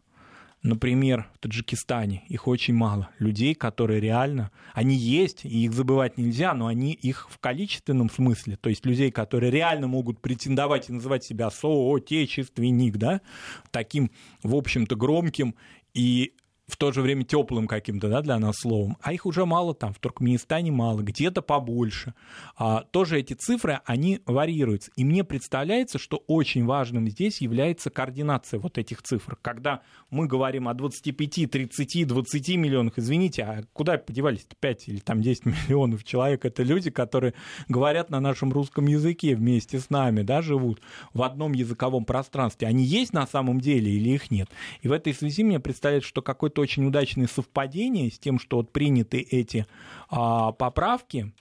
Например, 0.62 1.26
в 1.34 1.38
Таджикистане 1.38 2.22
их 2.28 2.46
очень 2.46 2.74
мало. 2.74 3.08
Людей, 3.18 3.54
которые 3.54 3.98
реально, 3.98 4.50
они 4.74 4.94
есть, 4.94 5.46
и 5.46 5.64
их 5.64 5.72
забывать 5.72 6.18
нельзя, 6.18 6.52
но 6.52 6.66
они 6.66 6.92
их 6.92 7.30
в 7.30 7.38
количественном 7.38 8.10
смысле, 8.10 8.56
то 8.56 8.68
есть 8.68 8.84
людей, 8.84 9.10
которые 9.10 9.50
реально 9.50 9.86
могут 9.86 10.20
претендовать 10.20 10.90
и 10.90 10.92
называть 10.92 11.24
себя 11.24 11.50
соотечественник, 11.50 12.98
да, 12.98 13.22
таким, 13.70 14.10
в 14.42 14.54
общем-то, 14.54 14.96
громким 14.96 15.54
и 15.94 16.34
в 16.70 16.76
то 16.76 16.92
же 16.92 17.02
время 17.02 17.24
теплым 17.24 17.66
каким-то 17.66 18.08
да, 18.08 18.22
для 18.22 18.38
нас 18.38 18.56
словом, 18.60 18.96
а 19.02 19.12
их 19.12 19.26
уже 19.26 19.44
мало 19.44 19.74
там, 19.74 19.92
в 19.92 19.98
Туркменистане 19.98 20.70
мало, 20.70 21.02
где-то 21.02 21.42
побольше. 21.42 22.14
А, 22.56 22.84
тоже 22.90 23.18
эти 23.18 23.34
цифры, 23.34 23.80
они 23.84 24.20
варьируются. 24.26 24.90
И 24.96 25.04
мне 25.04 25.24
представляется, 25.24 25.98
что 25.98 26.22
очень 26.26 26.64
важным 26.64 27.08
здесь 27.08 27.40
является 27.40 27.90
координация 27.90 28.60
вот 28.60 28.78
этих 28.78 29.02
цифр. 29.02 29.36
Когда 29.42 29.82
мы 30.10 30.26
говорим 30.26 30.68
о 30.68 30.74
25, 30.74 31.50
30, 31.50 32.06
20 32.06 32.48
миллионах, 32.56 32.98
извините, 32.98 33.42
а 33.42 33.64
куда 33.72 33.98
подевались 33.98 34.46
5 34.58 34.88
или 34.88 34.98
там 34.98 35.20
10 35.20 35.46
миллионов 35.46 36.04
человек? 36.04 36.44
Это 36.44 36.62
люди, 36.62 36.90
которые 36.90 37.34
говорят 37.68 38.10
на 38.10 38.20
нашем 38.20 38.52
русском 38.52 38.86
языке 38.86 39.34
вместе 39.34 39.80
с 39.80 39.90
нами, 39.90 40.22
да, 40.22 40.42
живут 40.42 40.80
в 41.12 41.22
одном 41.22 41.52
языковом 41.52 42.04
пространстве. 42.04 42.68
Они 42.68 42.84
есть 42.84 43.12
на 43.12 43.26
самом 43.26 43.60
деле 43.60 43.90
или 43.90 44.10
их 44.10 44.30
нет? 44.30 44.48
И 44.82 44.88
в 44.88 44.92
этой 44.92 45.14
связи 45.14 45.42
мне 45.42 45.60
представляется, 45.60 46.08
что 46.08 46.22
какой-то 46.22 46.59
очень 46.60 46.86
удачное 46.86 47.26
совпадение 47.26 48.10
с 48.10 48.18
тем, 48.18 48.38
что 48.38 48.58
вот 48.58 48.72
приняты 48.72 49.20
эти 49.20 49.66
а, 50.08 50.52
поправки, 50.52 51.32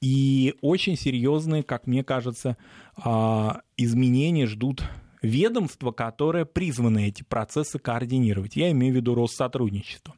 и 0.00 0.54
очень 0.60 0.98
серьезные, 0.98 1.62
как 1.62 1.86
мне 1.86 2.04
кажется, 2.04 2.58
а, 2.96 3.62
изменения 3.78 4.46
ждут 4.46 4.82
ведомства, 5.22 5.92
которое 5.92 6.44
призвано 6.44 6.98
эти 6.98 7.22
процессы 7.22 7.78
координировать. 7.78 8.56
Я 8.56 8.70
имею 8.72 8.92
в 8.92 8.96
виду 8.96 9.14
Россотрудничество. 9.14 10.14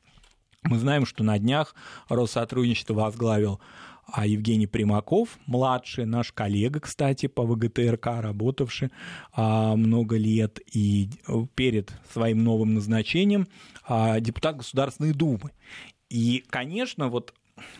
Мы 0.64 0.78
знаем, 0.78 1.06
что 1.06 1.22
на 1.22 1.38
днях 1.38 1.76
Россотрудничество 2.08 2.94
возглавил 2.94 3.60
а 4.06 4.26
Евгений 4.26 4.66
Примаков, 4.66 5.38
младший, 5.46 6.06
наш 6.06 6.32
коллега, 6.32 6.80
кстати, 6.80 7.26
по 7.26 7.44
ВГТРК, 7.44 8.06
работавший 8.20 8.90
а, 9.32 9.74
много 9.76 10.16
лет, 10.16 10.60
и 10.72 11.10
перед 11.54 11.92
своим 12.12 12.44
новым 12.44 12.74
назначением 12.74 13.48
а, 13.86 14.20
депутат 14.20 14.56
Государственной 14.56 15.12
Думы. 15.12 15.50
И, 16.08 16.44
конечно, 16.48 17.08
вот 17.08 17.34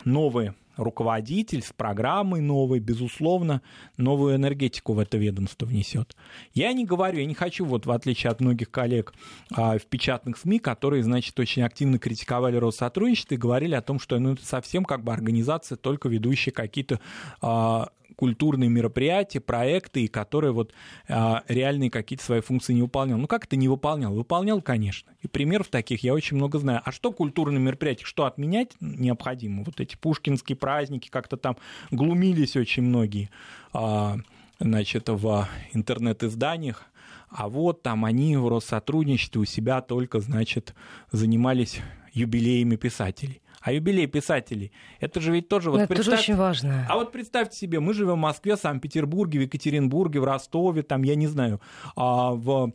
новые 0.04 0.54
руководитель 0.76 1.62
с 1.62 1.72
программой 1.72 2.40
новой, 2.40 2.80
безусловно, 2.80 3.62
новую 3.96 4.36
энергетику 4.36 4.92
в 4.92 4.98
это 4.98 5.16
ведомство 5.16 5.66
внесет. 5.66 6.16
Я 6.54 6.72
не 6.72 6.84
говорю, 6.84 7.18
я 7.18 7.26
не 7.26 7.34
хочу, 7.34 7.64
вот 7.64 7.86
в 7.86 7.90
отличие 7.90 8.30
от 8.30 8.40
многих 8.40 8.70
коллег 8.70 9.14
а, 9.52 9.78
в 9.78 9.86
печатных 9.86 10.36
СМИ, 10.36 10.58
которые, 10.58 11.02
значит, 11.02 11.38
очень 11.38 11.62
активно 11.62 11.98
критиковали 11.98 12.56
Россотрудничество 12.56 13.34
и 13.34 13.38
говорили 13.38 13.74
о 13.74 13.82
том, 13.82 13.98
что 13.98 14.18
ну, 14.18 14.34
это 14.34 14.44
совсем 14.44 14.84
как 14.84 15.02
бы 15.02 15.12
организация, 15.12 15.76
только 15.76 16.08
ведущая 16.08 16.50
какие-то 16.50 17.00
а, 17.40 17.88
культурные 18.16 18.68
мероприятия, 18.68 19.40
проекты, 19.40 20.04
и 20.04 20.08
которые 20.08 20.52
вот 20.52 20.72
а, 21.08 21.44
реальные 21.48 21.90
какие-то 21.90 22.24
свои 22.24 22.40
функции 22.40 22.72
не 22.72 22.82
выполнял. 22.82 23.18
Ну 23.18 23.26
как 23.26 23.44
это 23.44 23.56
не 23.56 23.68
выполнял? 23.68 24.12
Выполнял, 24.14 24.60
конечно. 24.62 25.12
И 25.20 25.28
примеров 25.28 25.68
таких 25.68 26.02
я 26.02 26.14
очень 26.14 26.36
много 26.36 26.58
знаю. 26.58 26.80
А 26.84 26.92
что 26.92 27.12
культурные 27.12 27.60
мероприятия? 27.60 28.04
Что 28.04 28.24
отменять 28.24 28.72
необходимо? 28.80 29.62
Вот 29.64 29.80
эти 29.80 29.96
пушкинские 29.96 30.56
праздники, 30.66 31.08
как-то 31.10 31.36
там 31.36 31.56
глумились 31.92 32.56
очень 32.56 32.82
многие, 32.82 33.30
а, 33.72 34.16
значит, 34.58 35.08
в 35.08 35.46
интернет-изданиях. 35.72 36.82
А 37.28 37.48
вот 37.48 37.82
там 37.82 38.04
они 38.04 38.36
в 38.36 38.48
Россотрудничестве 38.48 39.40
у 39.40 39.44
себя 39.44 39.80
только, 39.80 40.18
значит, 40.18 40.74
занимались 41.12 41.80
юбилеями 42.12 42.74
писателей. 42.74 43.42
А 43.60 43.72
юбилей 43.72 44.08
писателей, 44.08 44.72
это 44.98 45.20
же 45.20 45.30
ведь 45.30 45.48
тоже... 45.48 45.70
Вот 45.70 45.82
это 45.82 45.94
тоже 45.94 46.12
очень 46.12 46.34
важно. 46.34 46.84
А 46.88 46.96
вот 46.96 47.12
представьте 47.12 47.56
себе, 47.56 47.78
мы 47.78 47.94
живем 47.94 48.14
в 48.14 48.26
Москве, 48.28 48.56
Санкт-Петербурге, 48.56 49.38
в 49.38 49.42
Екатеринбурге, 49.42 50.18
в 50.18 50.24
Ростове, 50.24 50.82
там, 50.82 51.04
я 51.04 51.14
не 51.14 51.28
знаю, 51.28 51.60
а, 51.94 52.32
в 52.32 52.72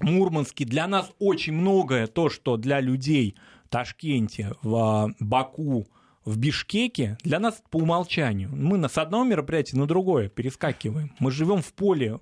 Мурманске. 0.00 0.66
Для 0.66 0.86
нас 0.86 1.10
очень 1.18 1.54
многое 1.54 2.06
то, 2.06 2.28
что 2.28 2.58
для 2.58 2.80
людей 2.80 3.34
в 3.64 3.70
Ташкенте, 3.70 4.52
в 4.62 5.14
Баку, 5.20 5.86
в 6.28 6.36
Бишкеке 6.36 7.16
для 7.22 7.40
нас 7.40 7.62
по 7.70 7.78
умолчанию. 7.78 8.50
Мы 8.52 8.86
с 8.86 8.98
одного 8.98 9.24
мероприятия 9.24 9.76
на 9.78 9.86
другое 9.86 10.28
перескакиваем. 10.28 11.12
Мы 11.18 11.30
живем 11.30 11.62
в 11.62 11.72
поле 11.72 12.20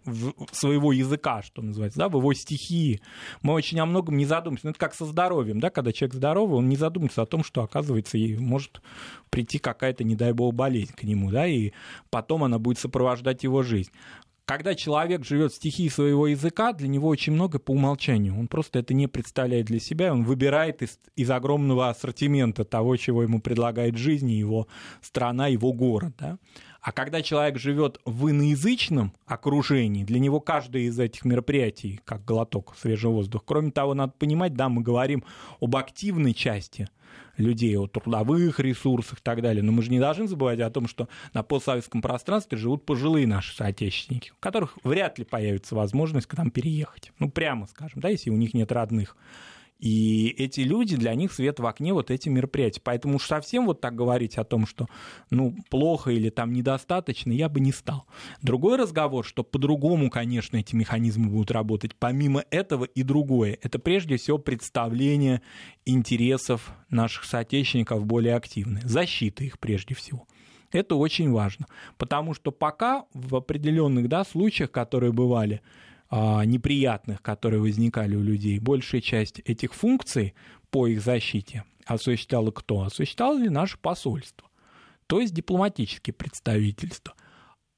своего 0.52 0.92
языка, 0.92 1.42
что 1.42 1.60
называется, 1.60 1.98
да, 1.98 2.08
в 2.08 2.16
его 2.16 2.32
стихии. 2.32 3.00
Мы 3.42 3.52
очень 3.52 3.80
о 3.80 3.86
многом 3.86 4.16
не 4.16 4.24
задумываемся. 4.24 4.66
Ну, 4.66 4.70
это 4.70 4.78
как 4.78 4.94
со 4.94 5.04
здоровьем, 5.06 5.58
да, 5.58 5.70
когда 5.70 5.92
человек 5.92 6.14
здоровый, 6.14 6.58
он 6.58 6.68
не 6.68 6.76
задумывается 6.76 7.22
о 7.22 7.26
том, 7.26 7.42
что, 7.42 7.62
оказывается, 7.62 8.16
и 8.16 8.36
может 8.36 8.80
прийти 9.30 9.58
какая-то, 9.58 10.04
не 10.04 10.14
дай 10.14 10.32
бог, 10.32 10.54
болезнь 10.54 10.94
к 10.94 11.02
нему, 11.02 11.30
да, 11.30 11.46
и 11.46 11.72
потом 12.10 12.44
она 12.44 12.58
будет 12.60 12.78
сопровождать 12.78 13.42
его 13.42 13.62
жизнь 13.62 13.90
когда 14.46 14.76
человек 14.76 15.24
живет 15.24 15.52
в 15.52 15.56
стихии 15.56 15.88
своего 15.88 16.28
языка, 16.28 16.72
для 16.72 16.86
него 16.86 17.08
очень 17.08 17.32
много 17.32 17.58
по 17.58 17.72
умолчанию. 17.72 18.38
Он 18.38 18.46
просто 18.46 18.78
это 18.78 18.94
не 18.94 19.08
представляет 19.08 19.66
для 19.66 19.80
себя, 19.80 20.12
он 20.12 20.22
выбирает 20.22 20.82
из, 20.82 21.00
из 21.16 21.30
огромного 21.30 21.90
ассортимента 21.90 22.64
того, 22.64 22.96
чего 22.96 23.24
ему 23.24 23.40
предлагает 23.40 23.96
жизнь, 23.96 24.30
его 24.30 24.68
страна, 25.02 25.48
его 25.48 25.72
город. 25.72 26.14
Да? 26.18 26.38
А 26.86 26.92
когда 26.92 27.20
человек 27.20 27.58
живет 27.58 28.00
в 28.04 28.30
иноязычном 28.30 29.12
окружении, 29.26 30.04
для 30.04 30.20
него 30.20 30.38
каждое 30.38 30.82
из 30.82 30.96
этих 31.00 31.24
мероприятий 31.24 32.00
как 32.04 32.24
глоток 32.24 32.76
свежего 32.80 33.10
воздуха. 33.10 33.44
Кроме 33.44 33.72
того, 33.72 33.92
надо 33.94 34.12
понимать, 34.16 34.54
да, 34.54 34.68
мы 34.68 34.82
говорим 34.82 35.24
об 35.60 35.74
активной 35.74 36.32
части 36.32 36.88
людей, 37.38 37.76
о 37.76 37.88
трудовых 37.88 38.60
ресурсах 38.60 39.18
и 39.18 39.22
так 39.22 39.42
далее. 39.42 39.64
Но 39.64 39.72
мы 39.72 39.82
же 39.82 39.90
не 39.90 39.98
должны 39.98 40.28
забывать 40.28 40.60
о 40.60 40.70
том, 40.70 40.86
что 40.86 41.08
на 41.34 41.42
постсоветском 41.42 42.02
пространстве 42.02 42.56
живут 42.56 42.86
пожилые 42.86 43.26
наши 43.26 43.52
соотечественники, 43.56 44.30
у 44.30 44.38
которых 44.38 44.78
вряд 44.84 45.18
ли 45.18 45.24
появится 45.24 45.74
возможность 45.74 46.28
к 46.28 46.36
нам 46.36 46.52
переехать. 46.52 47.10
Ну, 47.18 47.28
прямо 47.28 47.66
скажем, 47.66 48.00
да, 48.00 48.10
если 48.10 48.30
у 48.30 48.36
них 48.36 48.54
нет 48.54 48.70
родных. 48.70 49.16
И 49.78 50.34
эти 50.38 50.60
люди, 50.60 50.96
для 50.96 51.14
них 51.14 51.32
свет 51.32 51.60
в 51.60 51.66
окне 51.66 51.92
вот 51.92 52.10
эти 52.10 52.28
мероприятия. 52.28 52.80
Поэтому 52.82 53.16
уж 53.16 53.26
совсем 53.26 53.66
вот 53.66 53.80
так 53.80 53.94
говорить 53.94 54.38
о 54.38 54.44
том, 54.44 54.66
что 54.66 54.88
ну, 55.30 55.54
плохо 55.68 56.10
или 56.10 56.30
там 56.30 56.52
недостаточно, 56.52 57.32
я 57.32 57.48
бы 57.48 57.60
не 57.60 57.72
стал. 57.72 58.06
Другой 58.42 58.76
разговор, 58.76 59.24
что 59.24 59.44
по-другому, 59.44 60.10
конечно, 60.10 60.56
эти 60.56 60.74
механизмы 60.74 61.28
будут 61.28 61.50
работать. 61.50 61.94
Помимо 61.94 62.44
этого 62.50 62.84
и 62.84 63.02
другое. 63.02 63.58
Это 63.62 63.78
прежде 63.78 64.16
всего 64.16 64.38
представление 64.38 65.42
интересов 65.84 66.72
наших 66.88 67.24
соотечественников 67.24 68.06
более 68.06 68.34
активное. 68.34 68.82
Защита 68.84 69.44
их 69.44 69.58
прежде 69.58 69.94
всего. 69.94 70.26
Это 70.72 70.96
очень 70.96 71.30
важно. 71.30 71.66
Потому 71.96 72.34
что 72.34 72.50
пока 72.50 73.04
в 73.12 73.36
определенных 73.36 74.08
да, 74.08 74.24
случаях, 74.24 74.70
которые 74.70 75.12
бывали, 75.12 75.60
неприятных, 76.10 77.22
которые 77.22 77.60
возникали 77.60 78.14
у 78.16 78.22
людей, 78.22 78.58
большая 78.58 79.00
часть 79.00 79.40
этих 79.40 79.74
функций 79.74 80.34
по 80.70 80.86
их 80.86 81.00
защите 81.00 81.64
осуществляло 81.86 82.50
кто? 82.50 82.82
Осуществляло 82.82 83.38
ли 83.38 83.48
наше 83.48 83.78
посольство, 83.78 84.48
то 85.06 85.20
есть 85.20 85.34
дипломатические 85.34 86.14
представительства. 86.14 87.14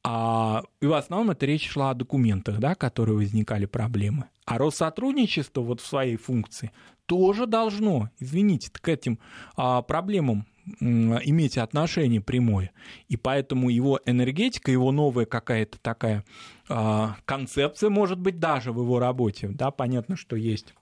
А, 0.05 0.63
и 0.81 0.87
в 0.87 0.95
основном 0.95 1.31
это 1.31 1.45
речь 1.45 1.69
шла 1.69 1.91
о 1.91 1.95
документах, 1.95 2.59
да, 2.59 2.75
которые 2.75 3.17
возникали 3.17 3.67
проблемы. 3.67 4.27
А 4.47 4.57
Россотрудничество 4.57 5.61
вот 5.61 5.81
в 5.81 5.87
своей 5.87 6.17
функции 6.17 6.73
тоже 7.07 7.47
должно, 7.47 8.11
извините, 8.19 8.71
к 8.73 8.89
этим 8.89 9.19
а, 9.57 9.83
проблемам 9.83 10.47
иметь 10.81 11.59
отношение 11.59 12.21
прямое. 12.21 12.71
И 13.09 13.17
поэтому 13.17 13.69
его 13.69 14.01
энергетика, 14.07 14.71
его 14.71 14.93
новая 14.93 15.25
какая-то 15.25 15.79
такая 15.81 16.25
а, 16.69 17.17
концепция, 17.25 17.91
может 17.91 18.19
быть, 18.19 18.39
даже 18.39 18.73
в 18.73 18.81
его 18.81 18.99
работе. 18.99 19.49
Да, 19.49 19.71
понятно, 19.71 20.17
что 20.17 20.37
есть 20.37 20.75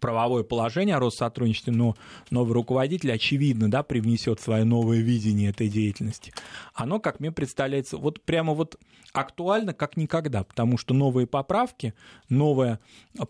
правовое 0.00 0.44
положение 0.44 0.96
о 0.96 1.00
Россотрудничестве, 1.00 1.72
но 1.72 1.96
новый 2.30 2.54
руководитель, 2.54 3.12
очевидно, 3.12 3.70
да, 3.70 3.82
привнесет 3.82 4.40
свое 4.40 4.64
новое 4.64 4.98
видение 4.98 5.50
этой 5.50 5.68
деятельности. 5.68 6.32
Оно, 6.74 7.00
как 7.00 7.20
мне 7.20 7.32
представляется, 7.32 7.96
вот 7.96 8.22
прямо 8.22 8.54
вот 8.54 8.78
актуально 9.12 9.74
как 9.74 9.96
никогда, 9.96 10.44
потому 10.44 10.78
что 10.78 10.94
новые 10.94 11.26
поправки, 11.26 11.94
новое 12.28 12.78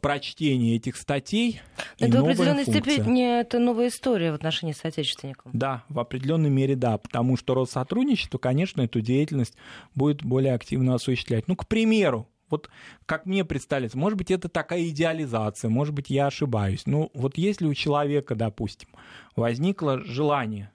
прочтение 0.00 0.76
этих 0.76 0.96
статей 0.96 1.62
Это 1.98 2.18
и 2.18 2.20
в 2.20 2.24
определенной 2.24 2.64
функция. 2.64 2.82
степени 2.82 3.40
это 3.40 3.58
новая 3.58 3.88
история 3.88 4.32
в 4.32 4.34
отношении 4.34 4.74
с 4.74 4.84
отечественником. 4.84 5.52
Да, 5.54 5.84
в 5.88 5.98
определенной 5.98 6.50
мере 6.50 6.76
да, 6.76 6.98
потому 6.98 7.38
что 7.38 7.54
Россотрудничество, 7.54 8.36
конечно, 8.36 8.82
эту 8.82 9.00
деятельность 9.00 9.54
будет 9.94 10.22
более 10.22 10.54
активно 10.54 10.94
осуществлять. 10.94 11.48
Ну, 11.48 11.56
к 11.56 11.66
примеру, 11.66 12.28
вот 12.50 12.68
как 13.06 13.26
мне 13.26 13.44
представляется, 13.44 13.98
может 13.98 14.18
быть, 14.18 14.30
это 14.30 14.48
такая 14.48 14.88
идеализация, 14.88 15.68
может 15.68 15.94
быть, 15.94 16.10
я 16.10 16.26
ошибаюсь. 16.26 16.86
Но 16.86 17.10
вот 17.14 17.38
если 17.38 17.66
у 17.66 17.74
человека, 17.74 18.34
допустим, 18.34 18.88
возникло 19.36 20.00
желание 20.04 20.70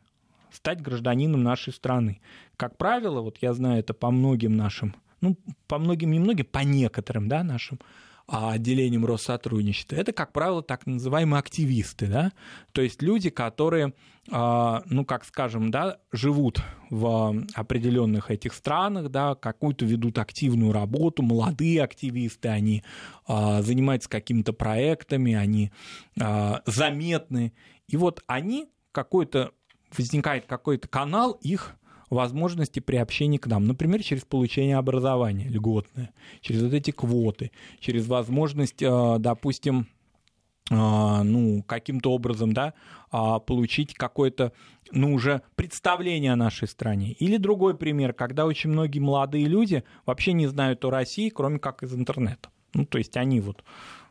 стать 0.52 0.82
гражданином 0.82 1.44
нашей 1.44 1.74
страны, 1.74 2.22
как 2.58 2.78
правило, 2.78 3.22
вот 3.22 3.38
я 3.42 3.54
знаю 3.54 3.80
это 3.80 3.94
по 3.94 4.12
многим 4.12 4.56
нашим, 4.56 4.96
ну, 5.22 5.38
по 5.68 5.78
многим, 5.78 6.12
немногим, 6.12 6.46
по 6.46 6.60
некоторым, 6.60 7.28
да, 7.28 7.44
нашим 7.44 7.80
отделением 8.28 9.06
Россотрудничества, 9.06 9.96
это, 9.96 10.12
как 10.12 10.32
правило, 10.32 10.64
так 10.64 10.86
называемые 10.86 11.40
активисты, 11.40 12.08
да, 12.08 12.32
то 12.72 12.82
есть 12.82 13.02
люди, 13.02 13.30
которые, 13.30 13.94
а, 14.32 14.84
ну, 14.88 15.06
как 15.06 15.26
скажем, 15.26 15.70
да, 15.70 16.00
живут 16.12 16.62
в 16.90 17.46
определенных 17.54 18.32
этих 18.32 18.54
странах, 18.54 19.10
да, 19.10 19.36
какую-то 19.36 19.86
ведут 19.86 20.18
активную 20.18 20.72
работу, 20.72 21.22
молодые 21.22 21.84
активисты, 21.84 22.50
они 22.50 22.84
а, 23.28 23.62
занимаются 23.62 24.10
какими-то 24.10 24.54
проектами, 24.54 25.34
они 25.34 25.72
заметны, 26.66 27.54
и 27.88 27.98
вот 27.98 28.24
они 28.28 28.70
какой-то 28.92 29.52
возникает 29.98 30.46
какой-то 30.46 30.88
канал 30.88 31.34
их 31.42 31.76
возможности 32.10 32.80
приобщения 32.80 33.40
к 33.40 33.48
нам. 33.48 33.66
Например, 33.66 34.02
через 34.04 34.24
получение 34.24 34.78
образования 34.78 35.48
льготное, 35.48 36.12
через 36.42 36.64
вот 36.64 36.74
эти 36.74 36.92
квоты, 36.92 37.52
через 37.80 38.08
возможность, 38.08 38.82
э, 38.82 39.16
допустим, 39.20 39.88
э, 40.70 40.76
ну, 41.24 41.64
каким-то 41.64 42.12
образом, 42.12 42.54
да, 42.54 42.74
а, 43.12 43.40
получить 43.40 43.94
какое-то, 43.94 44.52
ну, 44.92 45.14
уже 45.14 45.42
представление 45.56 46.34
о 46.34 46.36
нашей 46.36 46.68
стране. 46.68 47.14
Или 47.14 47.38
другой 47.38 47.78
пример, 47.78 48.14
когда 48.14 48.46
очень 48.46 48.72
многие 48.72 49.00
молодые 49.00 49.46
люди 49.46 49.84
вообще 50.06 50.34
не 50.34 50.48
знают 50.48 50.84
о 50.84 50.90
России, 50.90 51.30
кроме 51.30 51.60
как 51.60 51.84
из 51.84 51.94
интернета. 51.94 52.50
Ну, 52.74 52.86
то 52.86 52.98
есть 52.98 53.16
они 53.16 53.40
вот 53.40 53.64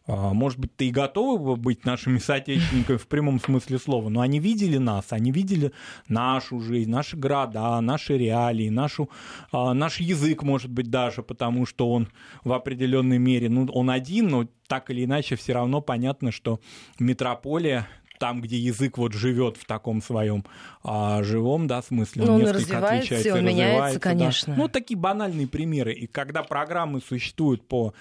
может 0.06 0.58
быть, 0.58 0.76
ты 0.76 0.88
и 0.88 0.90
готовы 0.90 1.56
быть 1.56 1.84
нашими 1.84 2.18
соотечественниками 2.24 2.96
в 2.96 3.06
прямом 3.06 3.40
смысле 3.40 3.78
слова, 3.78 4.08
но 4.08 4.20
они 4.20 4.38
видели 4.38 4.76
нас, 4.76 5.06
они 5.10 5.32
видели 5.32 5.72
нашу 6.08 6.60
жизнь, 6.60 6.90
наши 6.90 7.16
города, 7.16 7.80
наши 7.80 8.18
реалии, 8.18 8.68
нашу, 8.68 9.08
а, 9.52 9.72
наш 9.72 10.00
язык, 10.00 10.42
может 10.42 10.70
быть, 10.70 10.90
даже, 10.90 11.22
потому 11.22 11.66
что 11.66 11.90
он 11.90 12.08
в 12.44 12.52
определенной 12.52 13.18
мере, 13.18 13.48
ну, 13.48 13.66
он 13.72 13.90
один, 13.90 14.28
но 14.28 14.46
так 14.68 14.90
или 14.90 15.04
иначе 15.04 15.36
все 15.36 15.54
равно 15.54 15.80
понятно, 15.80 16.32
что 16.32 16.60
метрополия 16.98 17.88
там, 18.18 18.40
где 18.40 18.56
язык 18.56 18.96
вот 18.96 19.12
живет 19.12 19.56
в 19.56 19.64
таком 19.66 20.00
своем 20.00 20.44
а, 20.82 21.22
живом, 21.22 21.66
да, 21.66 21.82
смысле, 21.82 22.22
он, 22.22 22.28
ну, 22.28 22.34
он 22.34 22.40
несколько 22.40 22.78
отличается, 22.78 23.34
он 23.34 23.44
меняется, 23.44 24.00
конечно. 24.00 24.54
Да. 24.54 24.62
Ну, 24.62 24.68
такие 24.68 24.96
банальные 24.96 25.48
примеры. 25.48 25.92
И 25.92 26.06
когда 26.06 26.42
программы 26.42 27.00
существуют 27.00 27.66
по 27.66 27.92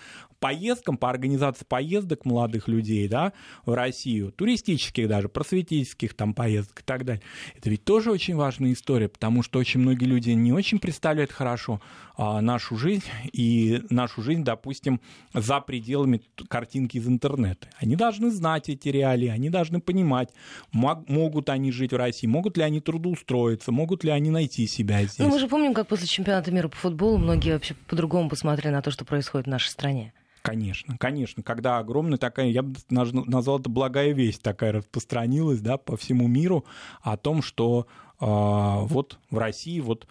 поездкам, 0.43 0.97
по 0.97 1.09
организации 1.09 1.63
поездок 1.63 2.25
молодых 2.25 2.67
людей 2.67 3.07
да, 3.07 3.31
в 3.65 3.73
Россию, 3.73 4.33
туристических 4.33 5.07
даже, 5.07 5.29
просветительских 5.29 6.13
там 6.15 6.33
поездок 6.33 6.81
и 6.81 6.83
так 6.83 7.05
далее. 7.05 7.23
Это 7.55 7.69
ведь 7.69 7.85
тоже 7.85 8.11
очень 8.11 8.35
важная 8.35 8.73
история, 8.73 9.07
потому 9.07 9.41
что 9.41 9.57
очень 9.57 9.79
многие 9.79 10.03
люди 10.03 10.31
не 10.31 10.51
очень 10.51 10.79
представляют 10.79 11.31
хорошо 11.31 11.79
а, 12.17 12.41
нашу 12.41 12.75
жизнь 12.75 13.05
и 13.31 13.83
нашу 13.89 14.21
жизнь, 14.21 14.43
допустим, 14.43 14.99
за 15.33 15.61
пределами 15.61 16.21
картинки 16.49 16.97
из 16.97 17.07
интернета. 17.07 17.69
Они 17.77 17.95
должны 17.95 18.29
знать 18.29 18.67
эти 18.67 18.89
реалии, 18.89 19.29
они 19.29 19.49
должны 19.49 19.79
понимать, 19.79 20.27
мог, 20.73 21.07
могут 21.07 21.47
они 21.47 21.71
жить 21.71 21.93
в 21.93 21.95
России, 21.95 22.27
могут 22.27 22.57
ли 22.57 22.63
они 22.63 22.81
трудоустроиться, 22.81 23.71
могут 23.71 24.03
ли 24.03 24.11
они 24.11 24.29
найти 24.29 24.67
себя 24.67 25.03
здесь. 25.03 25.19
Ну, 25.19 25.29
мы 25.29 25.39
же 25.39 25.47
помним, 25.47 25.73
как 25.73 25.87
после 25.87 26.05
чемпионата 26.07 26.51
мира 26.51 26.67
по 26.67 26.75
футболу 26.75 27.17
многие 27.17 27.53
вообще 27.53 27.75
по-другому 27.87 28.27
посмотрели 28.27 28.73
на 28.73 28.81
то, 28.81 28.91
что 28.91 29.05
происходит 29.05 29.47
в 29.47 29.49
нашей 29.49 29.69
стране. 29.69 30.11
Конечно, 30.43 30.97
конечно. 30.97 31.41
Когда 31.41 31.77
огромная 31.77 32.17
такая, 32.17 32.47
я 32.47 32.63
бы 32.63 32.75
назвал 32.89 33.61
это 33.61 33.69
благая 33.69 34.11
весть 34.11 34.41
такая 34.41 34.73
распространилась 34.73 35.61
да, 35.61 35.77
по 35.77 35.95
всему 35.95 36.27
миру 36.27 36.65
о 37.01 37.15
том, 37.15 37.41
что 37.41 37.87
э, 38.19 38.25
вот 38.25 39.19
в 39.29 39.37
России, 39.37 39.79
вот 39.79 40.05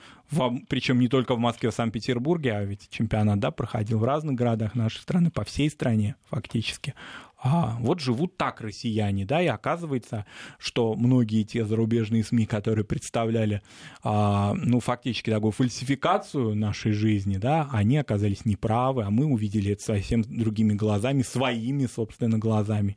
причем 0.70 1.00
не 1.00 1.08
только 1.08 1.34
в 1.34 1.38
Москве, 1.38 1.70
в 1.70 1.74
Санкт-Петербурге, 1.74 2.54
а 2.54 2.64
ведь 2.64 2.88
чемпионат 2.88 3.40
да, 3.40 3.50
проходил 3.50 3.98
в 3.98 4.04
разных 4.04 4.34
городах 4.34 4.74
нашей 4.74 5.02
страны, 5.02 5.30
по 5.30 5.44
всей 5.44 5.68
стране 5.68 6.16
фактически 6.30 6.94
а, 7.44 7.76
вот 7.80 7.98
живут 7.98 8.36
так 8.36 8.60
россияне, 8.60 9.24
да, 9.24 9.42
и 9.42 9.48
оказывается, 9.48 10.26
что 10.58 10.94
многие 10.94 11.42
те 11.42 11.64
зарубежные 11.64 12.22
СМИ, 12.22 12.46
которые 12.46 12.84
представляли, 12.84 13.62
а, 14.04 14.54
ну, 14.54 14.78
фактически 14.78 15.30
такую 15.30 15.50
фальсификацию 15.50 16.54
нашей 16.54 16.92
жизни, 16.92 17.38
да, 17.38 17.68
они 17.72 17.96
оказались 17.98 18.44
неправы, 18.44 19.02
а 19.02 19.10
мы 19.10 19.26
увидели 19.26 19.72
это 19.72 19.82
совсем 19.82 20.22
другими 20.22 20.74
глазами, 20.74 21.22
своими, 21.22 21.86
собственно, 21.86 22.38
глазами. 22.38 22.96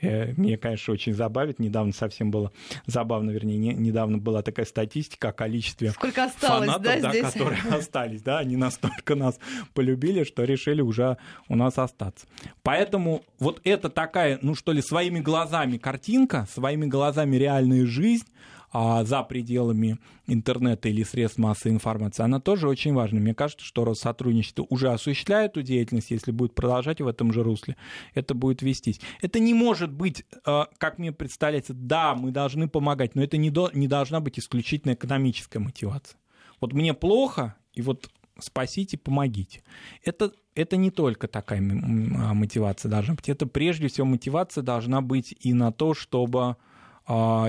Э, 0.00 0.32
меня, 0.36 0.56
конечно, 0.56 0.92
очень 0.92 1.14
забавит. 1.14 1.58
Недавно 1.58 1.92
совсем 1.92 2.30
было 2.30 2.52
забавно, 2.86 3.30
вернее, 3.30 3.58
не, 3.58 3.74
недавно 3.74 4.18
была 4.18 4.42
такая 4.42 4.66
статистика 4.66 5.28
о 5.28 5.32
количестве 5.32 5.90
Сколько 5.90 6.24
осталось, 6.24 6.68
фанатов, 6.68 6.82
да, 6.82 7.00
да, 7.00 7.10
здесь? 7.10 7.32
которые 7.32 7.60
остались. 7.72 8.22
Да, 8.22 8.38
они 8.38 8.56
настолько 8.56 9.14
нас 9.14 9.38
полюбили, 9.74 10.24
что 10.24 10.44
решили 10.44 10.80
уже 10.80 11.16
у 11.48 11.56
нас 11.56 11.78
остаться. 11.78 12.26
Поэтому 12.62 13.22
вот 13.38 13.60
это 13.64 13.88
такая, 13.88 14.38
ну 14.42 14.54
что 14.54 14.72
ли, 14.72 14.82
своими 14.82 15.20
глазами 15.20 15.78
картинка, 15.78 16.46
своими 16.52 16.86
глазами 16.86 17.36
реальная 17.36 17.86
жизнь, 17.86 18.26
а, 18.70 19.04
за 19.04 19.22
пределами 19.22 19.98
интернета 20.26 20.88
или 20.88 21.02
средств 21.02 21.38
массовой 21.38 21.72
информации, 21.72 22.22
она 22.22 22.38
тоже 22.38 22.68
очень 22.68 22.92
важна. 22.92 23.18
Мне 23.20 23.34
кажется, 23.34 23.64
что 23.64 23.84
Россотрудничество 23.84 24.66
уже 24.68 24.90
осуществляет 24.92 25.52
эту 25.52 25.62
деятельность, 25.62 26.10
если 26.10 26.32
будет 26.32 26.54
продолжать 26.54 27.00
в 27.00 27.06
этом 27.06 27.32
же 27.32 27.42
русле, 27.42 27.76
это 28.14 28.34
будет 28.34 28.60
вестись. 28.60 29.00
Это 29.22 29.38
не 29.38 29.54
может 29.54 29.90
быть, 29.90 30.24
а, 30.44 30.68
как 30.76 30.98
мне 30.98 31.12
представляется, 31.12 31.72
да, 31.72 32.14
мы 32.14 32.30
должны 32.30 32.68
помогать, 32.68 33.14
но 33.14 33.22
это 33.22 33.38
не, 33.38 33.50
до, 33.50 33.70
не 33.72 33.88
должна 33.88 34.20
быть 34.20 34.38
исключительно 34.38 34.92
экономическая 34.92 35.60
мотивация. 35.60 36.18
Вот 36.60 36.74
мне 36.74 36.92
плохо, 36.92 37.56
и 37.72 37.80
вот 37.80 38.10
спасите, 38.38 38.98
помогите. 38.98 39.62
Это, 40.04 40.32
это 40.54 40.76
не 40.76 40.90
только 40.90 41.26
такая 41.26 41.60
а, 41.60 42.34
мотивация 42.34 42.90
должна 42.90 43.14
быть. 43.14 43.30
Это 43.30 43.46
прежде 43.46 43.88
всего 43.88 44.06
мотивация 44.06 44.62
должна 44.62 45.00
быть 45.00 45.34
и 45.40 45.54
на 45.54 45.72
то, 45.72 45.94
чтобы 45.94 46.56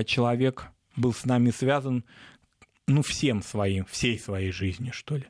человек 0.06 0.72
был 1.00 1.14
с 1.14 1.26
нами 1.26 1.52
связан 1.52 2.04
ну, 2.88 3.02
всем 3.02 3.41
своим, 3.41 3.86
всей 3.86 4.20
своей 4.20 4.52
жизнью, 4.52 4.93
что 4.93 5.18
ли. 5.18 5.26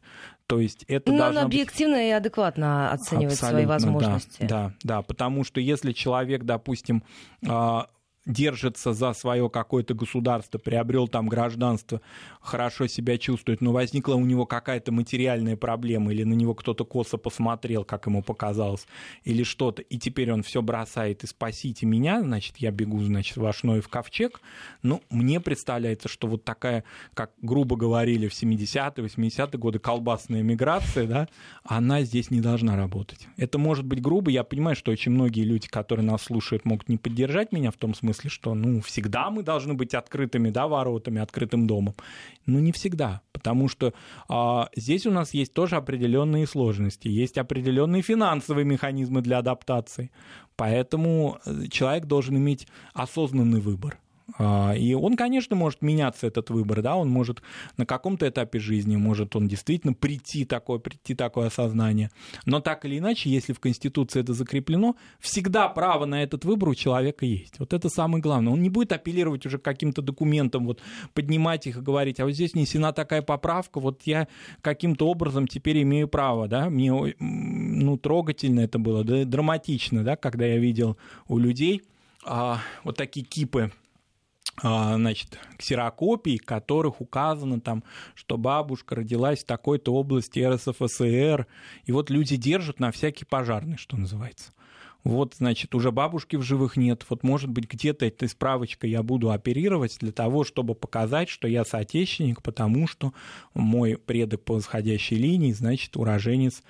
То 0.48 0.60
есть 0.60 0.84
это 0.88 1.12
Но 1.12 1.28
он 1.28 1.38
объективно 1.38 1.98
быть... 1.98 2.06
и 2.06 2.12
адекватно 2.12 2.92
оценивает 2.92 3.34
Абсолютно, 3.34 3.58
свои 3.58 3.66
возможности. 3.66 4.38
Да, 4.42 4.48
да, 4.48 4.74
да, 4.84 5.02
потому 5.04 5.44
что 5.44 5.62
если 5.62 5.92
человек, 5.92 6.44
допустим, 6.44 7.04
а, 7.48 7.88
держится 8.30 8.94
за 8.94 9.14
свое 9.14 9.50
какое-то 9.50 9.94
государство, 9.94 10.60
приобрел 10.60 11.08
там 11.08 11.28
гражданство, 11.28 12.00
хорошо 12.40 12.88
себя 12.88 13.18
чувствует, 13.18 13.60
но 13.60 13.72
возникла 13.74 14.16
у 14.16 14.24
него 14.24 14.46
какая-то 14.46 14.92
материальная 14.92 15.58
проблема, 15.58 16.14
или 16.14 16.24
на 16.24 16.34
него 16.34 16.54
кто-то 16.54 16.86
косо 16.86 17.18
посмотрел, 17.18 17.84
как 17.84 18.06
ему 18.06 18.22
показалось, 18.22 18.86
или 19.24 19.44
что-то, 19.44 19.82
и 19.82 19.98
теперь 19.98 20.32
он 20.32 20.44
все 20.44 20.62
бросает 20.62 21.24
и 21.24 21.28
спасите 21.28 21.86
меня, 21.86 22.22
значит, 22.22 22.58
я 22.58 22.72
бегу, 22.72 23.02
значит, 23.02 23.38
в 23.38 23.46
Ашной 23.46 23.82
в 23.82 23.90
ковчег, 23.90 24.42
ну, 24.84 25.02
мне 25.10 25.40
представляется, 25.40 26.08
что 26.08 26.28
вот 26.28 26.44
такая, 26.44 26.84
как 27.16 27.32
грубо 27.42 27.76
говорили 27.76 28.28
в 28.28 28.34
70-е, 28.34 29.06
80-е 29.06 29.60
годы, 29.60 29.80
колбасная 29.80 30.44
миграция, 30.44 31.08
да, 31.08 31.28
она 31.64 32.04
здесь 32.04 32.30
не 32.30 32.42
должна 32.42 32.78
работать. 32.78 33.28
Это 33.38 33.58
может 33.58 33.86
быть 33.86 34.02
грубо, 34.02 34.30
я 34.30 34.44
понимаю, 34.44 34.76
что 34.76 34.92
очень 34.92 35.12
многие 35.12 35.44
люди, 35.44 35.68
которые 35.68 36.06
нас 36.06 36.24
слушают, 36.24 36.66
могут 36.66 36.90
не 36.90 36.98
поддержать 36.98 37.52
меня 37.52 37.72
в 37.72 37.78
том 37.78 37.96
смысле, 37.96 38.19
смысле, 38.20 38.30
что 38.30 38.54
ну, 38.56 38.82
всегда 38.82 39.30
мы 39.30 39.44
должны 39.44 39.74
быть 39.74 39.94
открытыми 39.94 40.50
да, 40.50 40.68
воротами, 40.68 41.22
открытым 41.22 41.68
домом. 41.68 41.96
Ну, 42.46 42.60
не 42.60 42.72
всегда, 42.72 43.22
потому 43.32 43.68
что 43.68 43.94
а, 44.28 44.70
здесь 44.76 45.06
у 45.06 45.12
нас 45.12 45.34
есть 45.34 45.54
тоже 45.54 45.76
определенные 45.76 46.48
сложности, 46.48 47.08
есть 47.08 47.38
определенные 47.38 48.02
финансовые 48.02 48.66
механизмы 48.66 49.22
для 49.22 49.40
адаптации. 49.40 50.12
Поэтому 50.56 51.40
э, 51.46 51.68
человек 51.70 52.06
должен 52.06 52.38
иметь 52.38 52.68
осознанный 52.94 53.62
выбор. 53.62 53.98
А, 54.38 54.74
и 54.76 54.94
он, 54.94 55.16
конечно, 55.16 55.56
может 55.56 55.82
меняться, 55.82 56.28
этот 56.28 56.50
выбор, 56.50 56.82
да, 56.82 56.96
он 56.96 57.10
может 57.10 57.42
на 57.78 57.86
каком-то 57.86 58.28
этапе 58.28 58.60
жизни, 58.60 58.96
может 58.96 59.36
он 59.36 59.48
действительно 59.48 59.94
прийти 59.94 60.46
такое, 60.46 60.80
прийти 60.80 61.16
такое 61.16 61.48
осознание. 61.48 62.12
Но 62.46 62.60
так 62.60 62.86
или 62.86 62.98
иначе, 62.98 63.30
если 63.30 63.54
в 63.54 63.60
Конституции 63.60 64.22
это 64.22 64.34
закреплено, 64.34 64.96
всегда 65.20 65.68
право 65.70 66.06
на 66.06 66.24
этот 66.24 66.46
выбор 66.46 66.70
у 66.70 66.76
человека 66.76 67.26
есть. 67.26 67.60
Вот 67.60 67.74
это 67.74 67.90
самое 67.90 68.22
главное. 68.22 68.54
Он 68.54 68.62
не 68.62 68.70
будет 68.70 68.92
апеллировать 68.92 69.46
уже 69.46 69.58
к 69.58 69.64
каким-то 69.64 70.02
документам, 70.02 70.66
вот 70.66 70.82
поднимать 71.14 71.68
их 71.68 71.78
и 71.78 71.82
говорить, 71.82 72.20
а 72.20 72.26
вот 72.26 72.34
здесь 72.34 72.54
внесена 72.54 72.94
такая 72.94 73.22
поправка, 73.22 73.80
вот 73.80 74.04
я 74.04 74.28
каким-то 74.62 75.08
образом 75.08 75.48
теперь 75.48 75.82
имею 75.84 76.08
право, 76.08 76.48
да, 76.48 76.70
мне, 76.70 76.92
ну, 77.20 77.98
трогательно 77.98 78.62
это 78.62 78.80
было, 78.80 79.04
да, 79.04 79.26
драматично, 79.26 80.04
да, 80.04 80.16
когда 80.16 80.46
я 80.46 80.58
видел 80.58 80.98
у 81.28 81.38
людей 81.38 81.82
а, 82.26 82.60
вот 82.84 82.98
такие 82.98 83.26
кипы 83.26 83.72
значит, 84.62 85.40
ксерокопий, 85.58 86.38
которых 86.38 87.02
указано 87.02 87.60
там, 87.62 87.84
что 88.16 88.38
бабушка 88.38 88.96
родилась 88.96 89.44
в 89.44 89.46
такой-то 89.46 89.94
области 89.94 90.40
РСФСР, 90.40 91.48
и 91.86 91.92
вот 91.92 92.10
люди 92.10 92.36
держат 92.36 92.80
на 92.80 92.92
всякий 92.92 93.26
пожарный, 93.26 93.78
что 93.78 93.98
называется. 93.98 94.52
Вот, 95.06 95.36
значит, 95.38 95.74
уже 95.76 95.92
бабушки 95.92 96.36
в 96.36 96.42
живых 96.42 96.76
нет. 96.76 97.06
Вот, 97.10 97.24
может 97.24 97.50
быть, 97.50 97.72
где-то 97.72 98.06
этой 98.06 98.28
справочкой 98.28 98.90
я 98.90 99.02
буду 99.02 99.32
оперировать 99.32 99.98
для 100.00 100.12
того, 100.12 100.44
чтобы 100.44 100.76
показать, 100.76 101.30
что 101.30 101.48
я 101.48 101.64
соотечественник, 101.64 102.44
потому 102.44 102.86
что 102.86 103.14
мой 103.54 103.96
предок 103.96 104.44
по 104.44 104.56
восходящей 104.56 105.16
линии, 105.16 105.54
значит, 105.54 105.96
уроженец 105.96 106.62
а, 106.62 106.66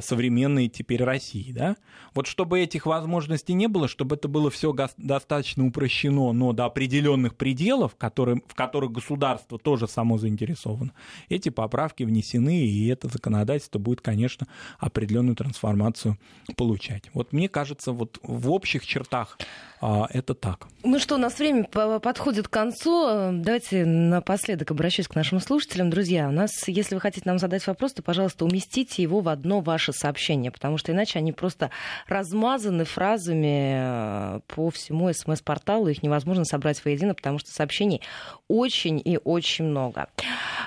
современной 0.00 0.68
теперь 0.68 1.02
России. 1.02 1.52
Да? 1.52 1.76
Вот 2.14 2.26
чтобы 2.26 2.60
этих 2.60 2.86
возможностей 2.86 3.54
не 3.54 3.66
было, 3.66 3.88
чтобы 3.88 4.16
это 4.16 4.28
было 4.28 4.50
все 4.50 4.74
достаточно 4.96 5.66
упрощено, 5.66 6.32
но 6.32 6.52
до 6.52 6.64
определенных 6.64 7.36
пределов, 7.36 7.96
которые, 7.96 8.42
в 8.46 8.54
которых 8.54 8.92
государство 8.92 9.58
тоже 9.58 9.88
само 9.88 10.18
заинтересовано, 10.18 10.92
эти 11.28 11.48
поправки 11.48 12.02
внесены, 12.02 12.66
и 12.66 12.88
это 12.88 13.08
законодательство 13.08 13.78
будет, 13.78 14.00
конечно, 14.00 14.46
определенную 14.78 15.36
трансформацию 15.36 16.18
получать. 16.56 17.04
Вот 17.14 17.32
мне 17.32 17.48
кажется, 17.48 17.92
вот 17.92 18.18
в 18.22 18.50
общих 18.50 18.86
чертах 18.86 19.38
а, 19.80 20.06
это 20.10 20.34
так. 20.34 20.68
Ну 20.82 20.98
что, 20.98 21.14
у 21.14 21.18
нас 21.18 21.38
время 21.38 21.64
подходит 21.64 22.48
к 22.48 22.50
концу. 22.50 23.32
Давайте 23.32 23.84
напоследок 23.84 24.70
обращусь 24.70 25.08
к 25.08 25.14
нашим 25.14 25.40
слушателям. 25.40 25.90
Друзья, 25.90 26.28
у 26.28 26.32
нас, 26.32 26.50
если 26.66 26.94
вы 26.94 27.00
хотите 27.00 27.28
нам 27.28 27.38
задать 27.38 27.66
вопрос, 27.66 27.92
то, 27.92 28.02
пожалуйста, 28.02 28.44
уместите 28.44 29.02
его 29.02 29.20
в 29.20 29.28
одно 29.38 29.60
ваше 29.60 29.92
сообщение, 29.92 30.50
потому 30.50 30.78
что 30.78 30.92
иначе 30.92 31.18
они 31.18 31.32
просто 31.32 31.70
размазаны 32.06 32.84
фразами 32.84 34.36
э, 34.36 34.40
по 34.48 34.70
всему 34.70 35.12
смс-порталу. 35.12 35.88
Их 35.88 36.02
невозможно 36.02 36.44
собрать 36.44 36.84
воедино, 36.84 37.14
потому 37.14 37.38
что 37.38 37.50
сообщений 37.50 38.02
очень 38.48 39.00
и 39.04 39.18
очень 39.22 39.66
много. 39.66 40.08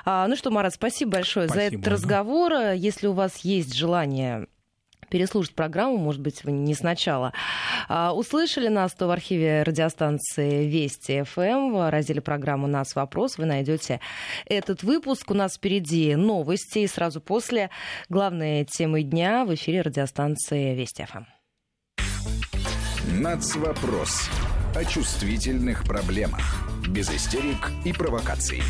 А, 0.05 0.27
ну 0.27 0.35
что, 0.35 0.51
Марат, 0.51 0.73
спасибо 0.73 1.11
большое 1.11 1.47
спасибо, 1.47 1.69
за 1.69 1.75
этот 1.75 1.87
разговор. 1.87 2.53
Если 2.75 3.07
у 3.07 3.13
вас 3.13 3.39
есть 3.39 3.73
желание 3.73 4.47
переслушать 5.11 5.53
программу, 5.53 5.97
может 5.97 6.21
быть, 6.21 6.43
вы 6.43 6.53
не 6.53 6.73
сначала 6.73 7.33
а, 7.87 8.13
услышали 8.13 8.69
нас, 8.69 8.93
то 8.93 9.07
в 9.07 9.11
архиве 9.11 9.63
радиостанции 9.63 10.65
Вести 10.65 11.23
ФМ 11.23 11.41
эм 11.41 11.73
в 11.73 11.91
разделе 11.91 12.21
программы 12.21 12.67
«Нас 12.67 12.95
вопрос» 12.95 13.37
вы 13.37 13.45
найдете 13.45 13.99
этот 14.45 14.83
выпуск. 14.83 15.29
У 15.29 15.33
нас 15.33 15.55
впереди 15.55 16.15
новости, 16.15 16.79
и 16.79 16.87
сразу 16.87 17.21
после 17.21 17.69
главные 18.09 18.65
темы 18.65 19.03
дня 19.03 19.45
в 19.45 19.53
эфире 19.53 19.81
радиостанции 19.81 20.73
Вести 20.73 21.05
ФМ. 21.05 21.19
Эм. 21.19 23.21
Нацвопрос 23.21 24.29
о 24.73 24.85
чувствительных 24.85 25.83
проблемах. 25.83 26.65
Без 26.87 27.09
истерик 27.09 27.71
и 27.83 27.91
провокаций. 27.91 28.61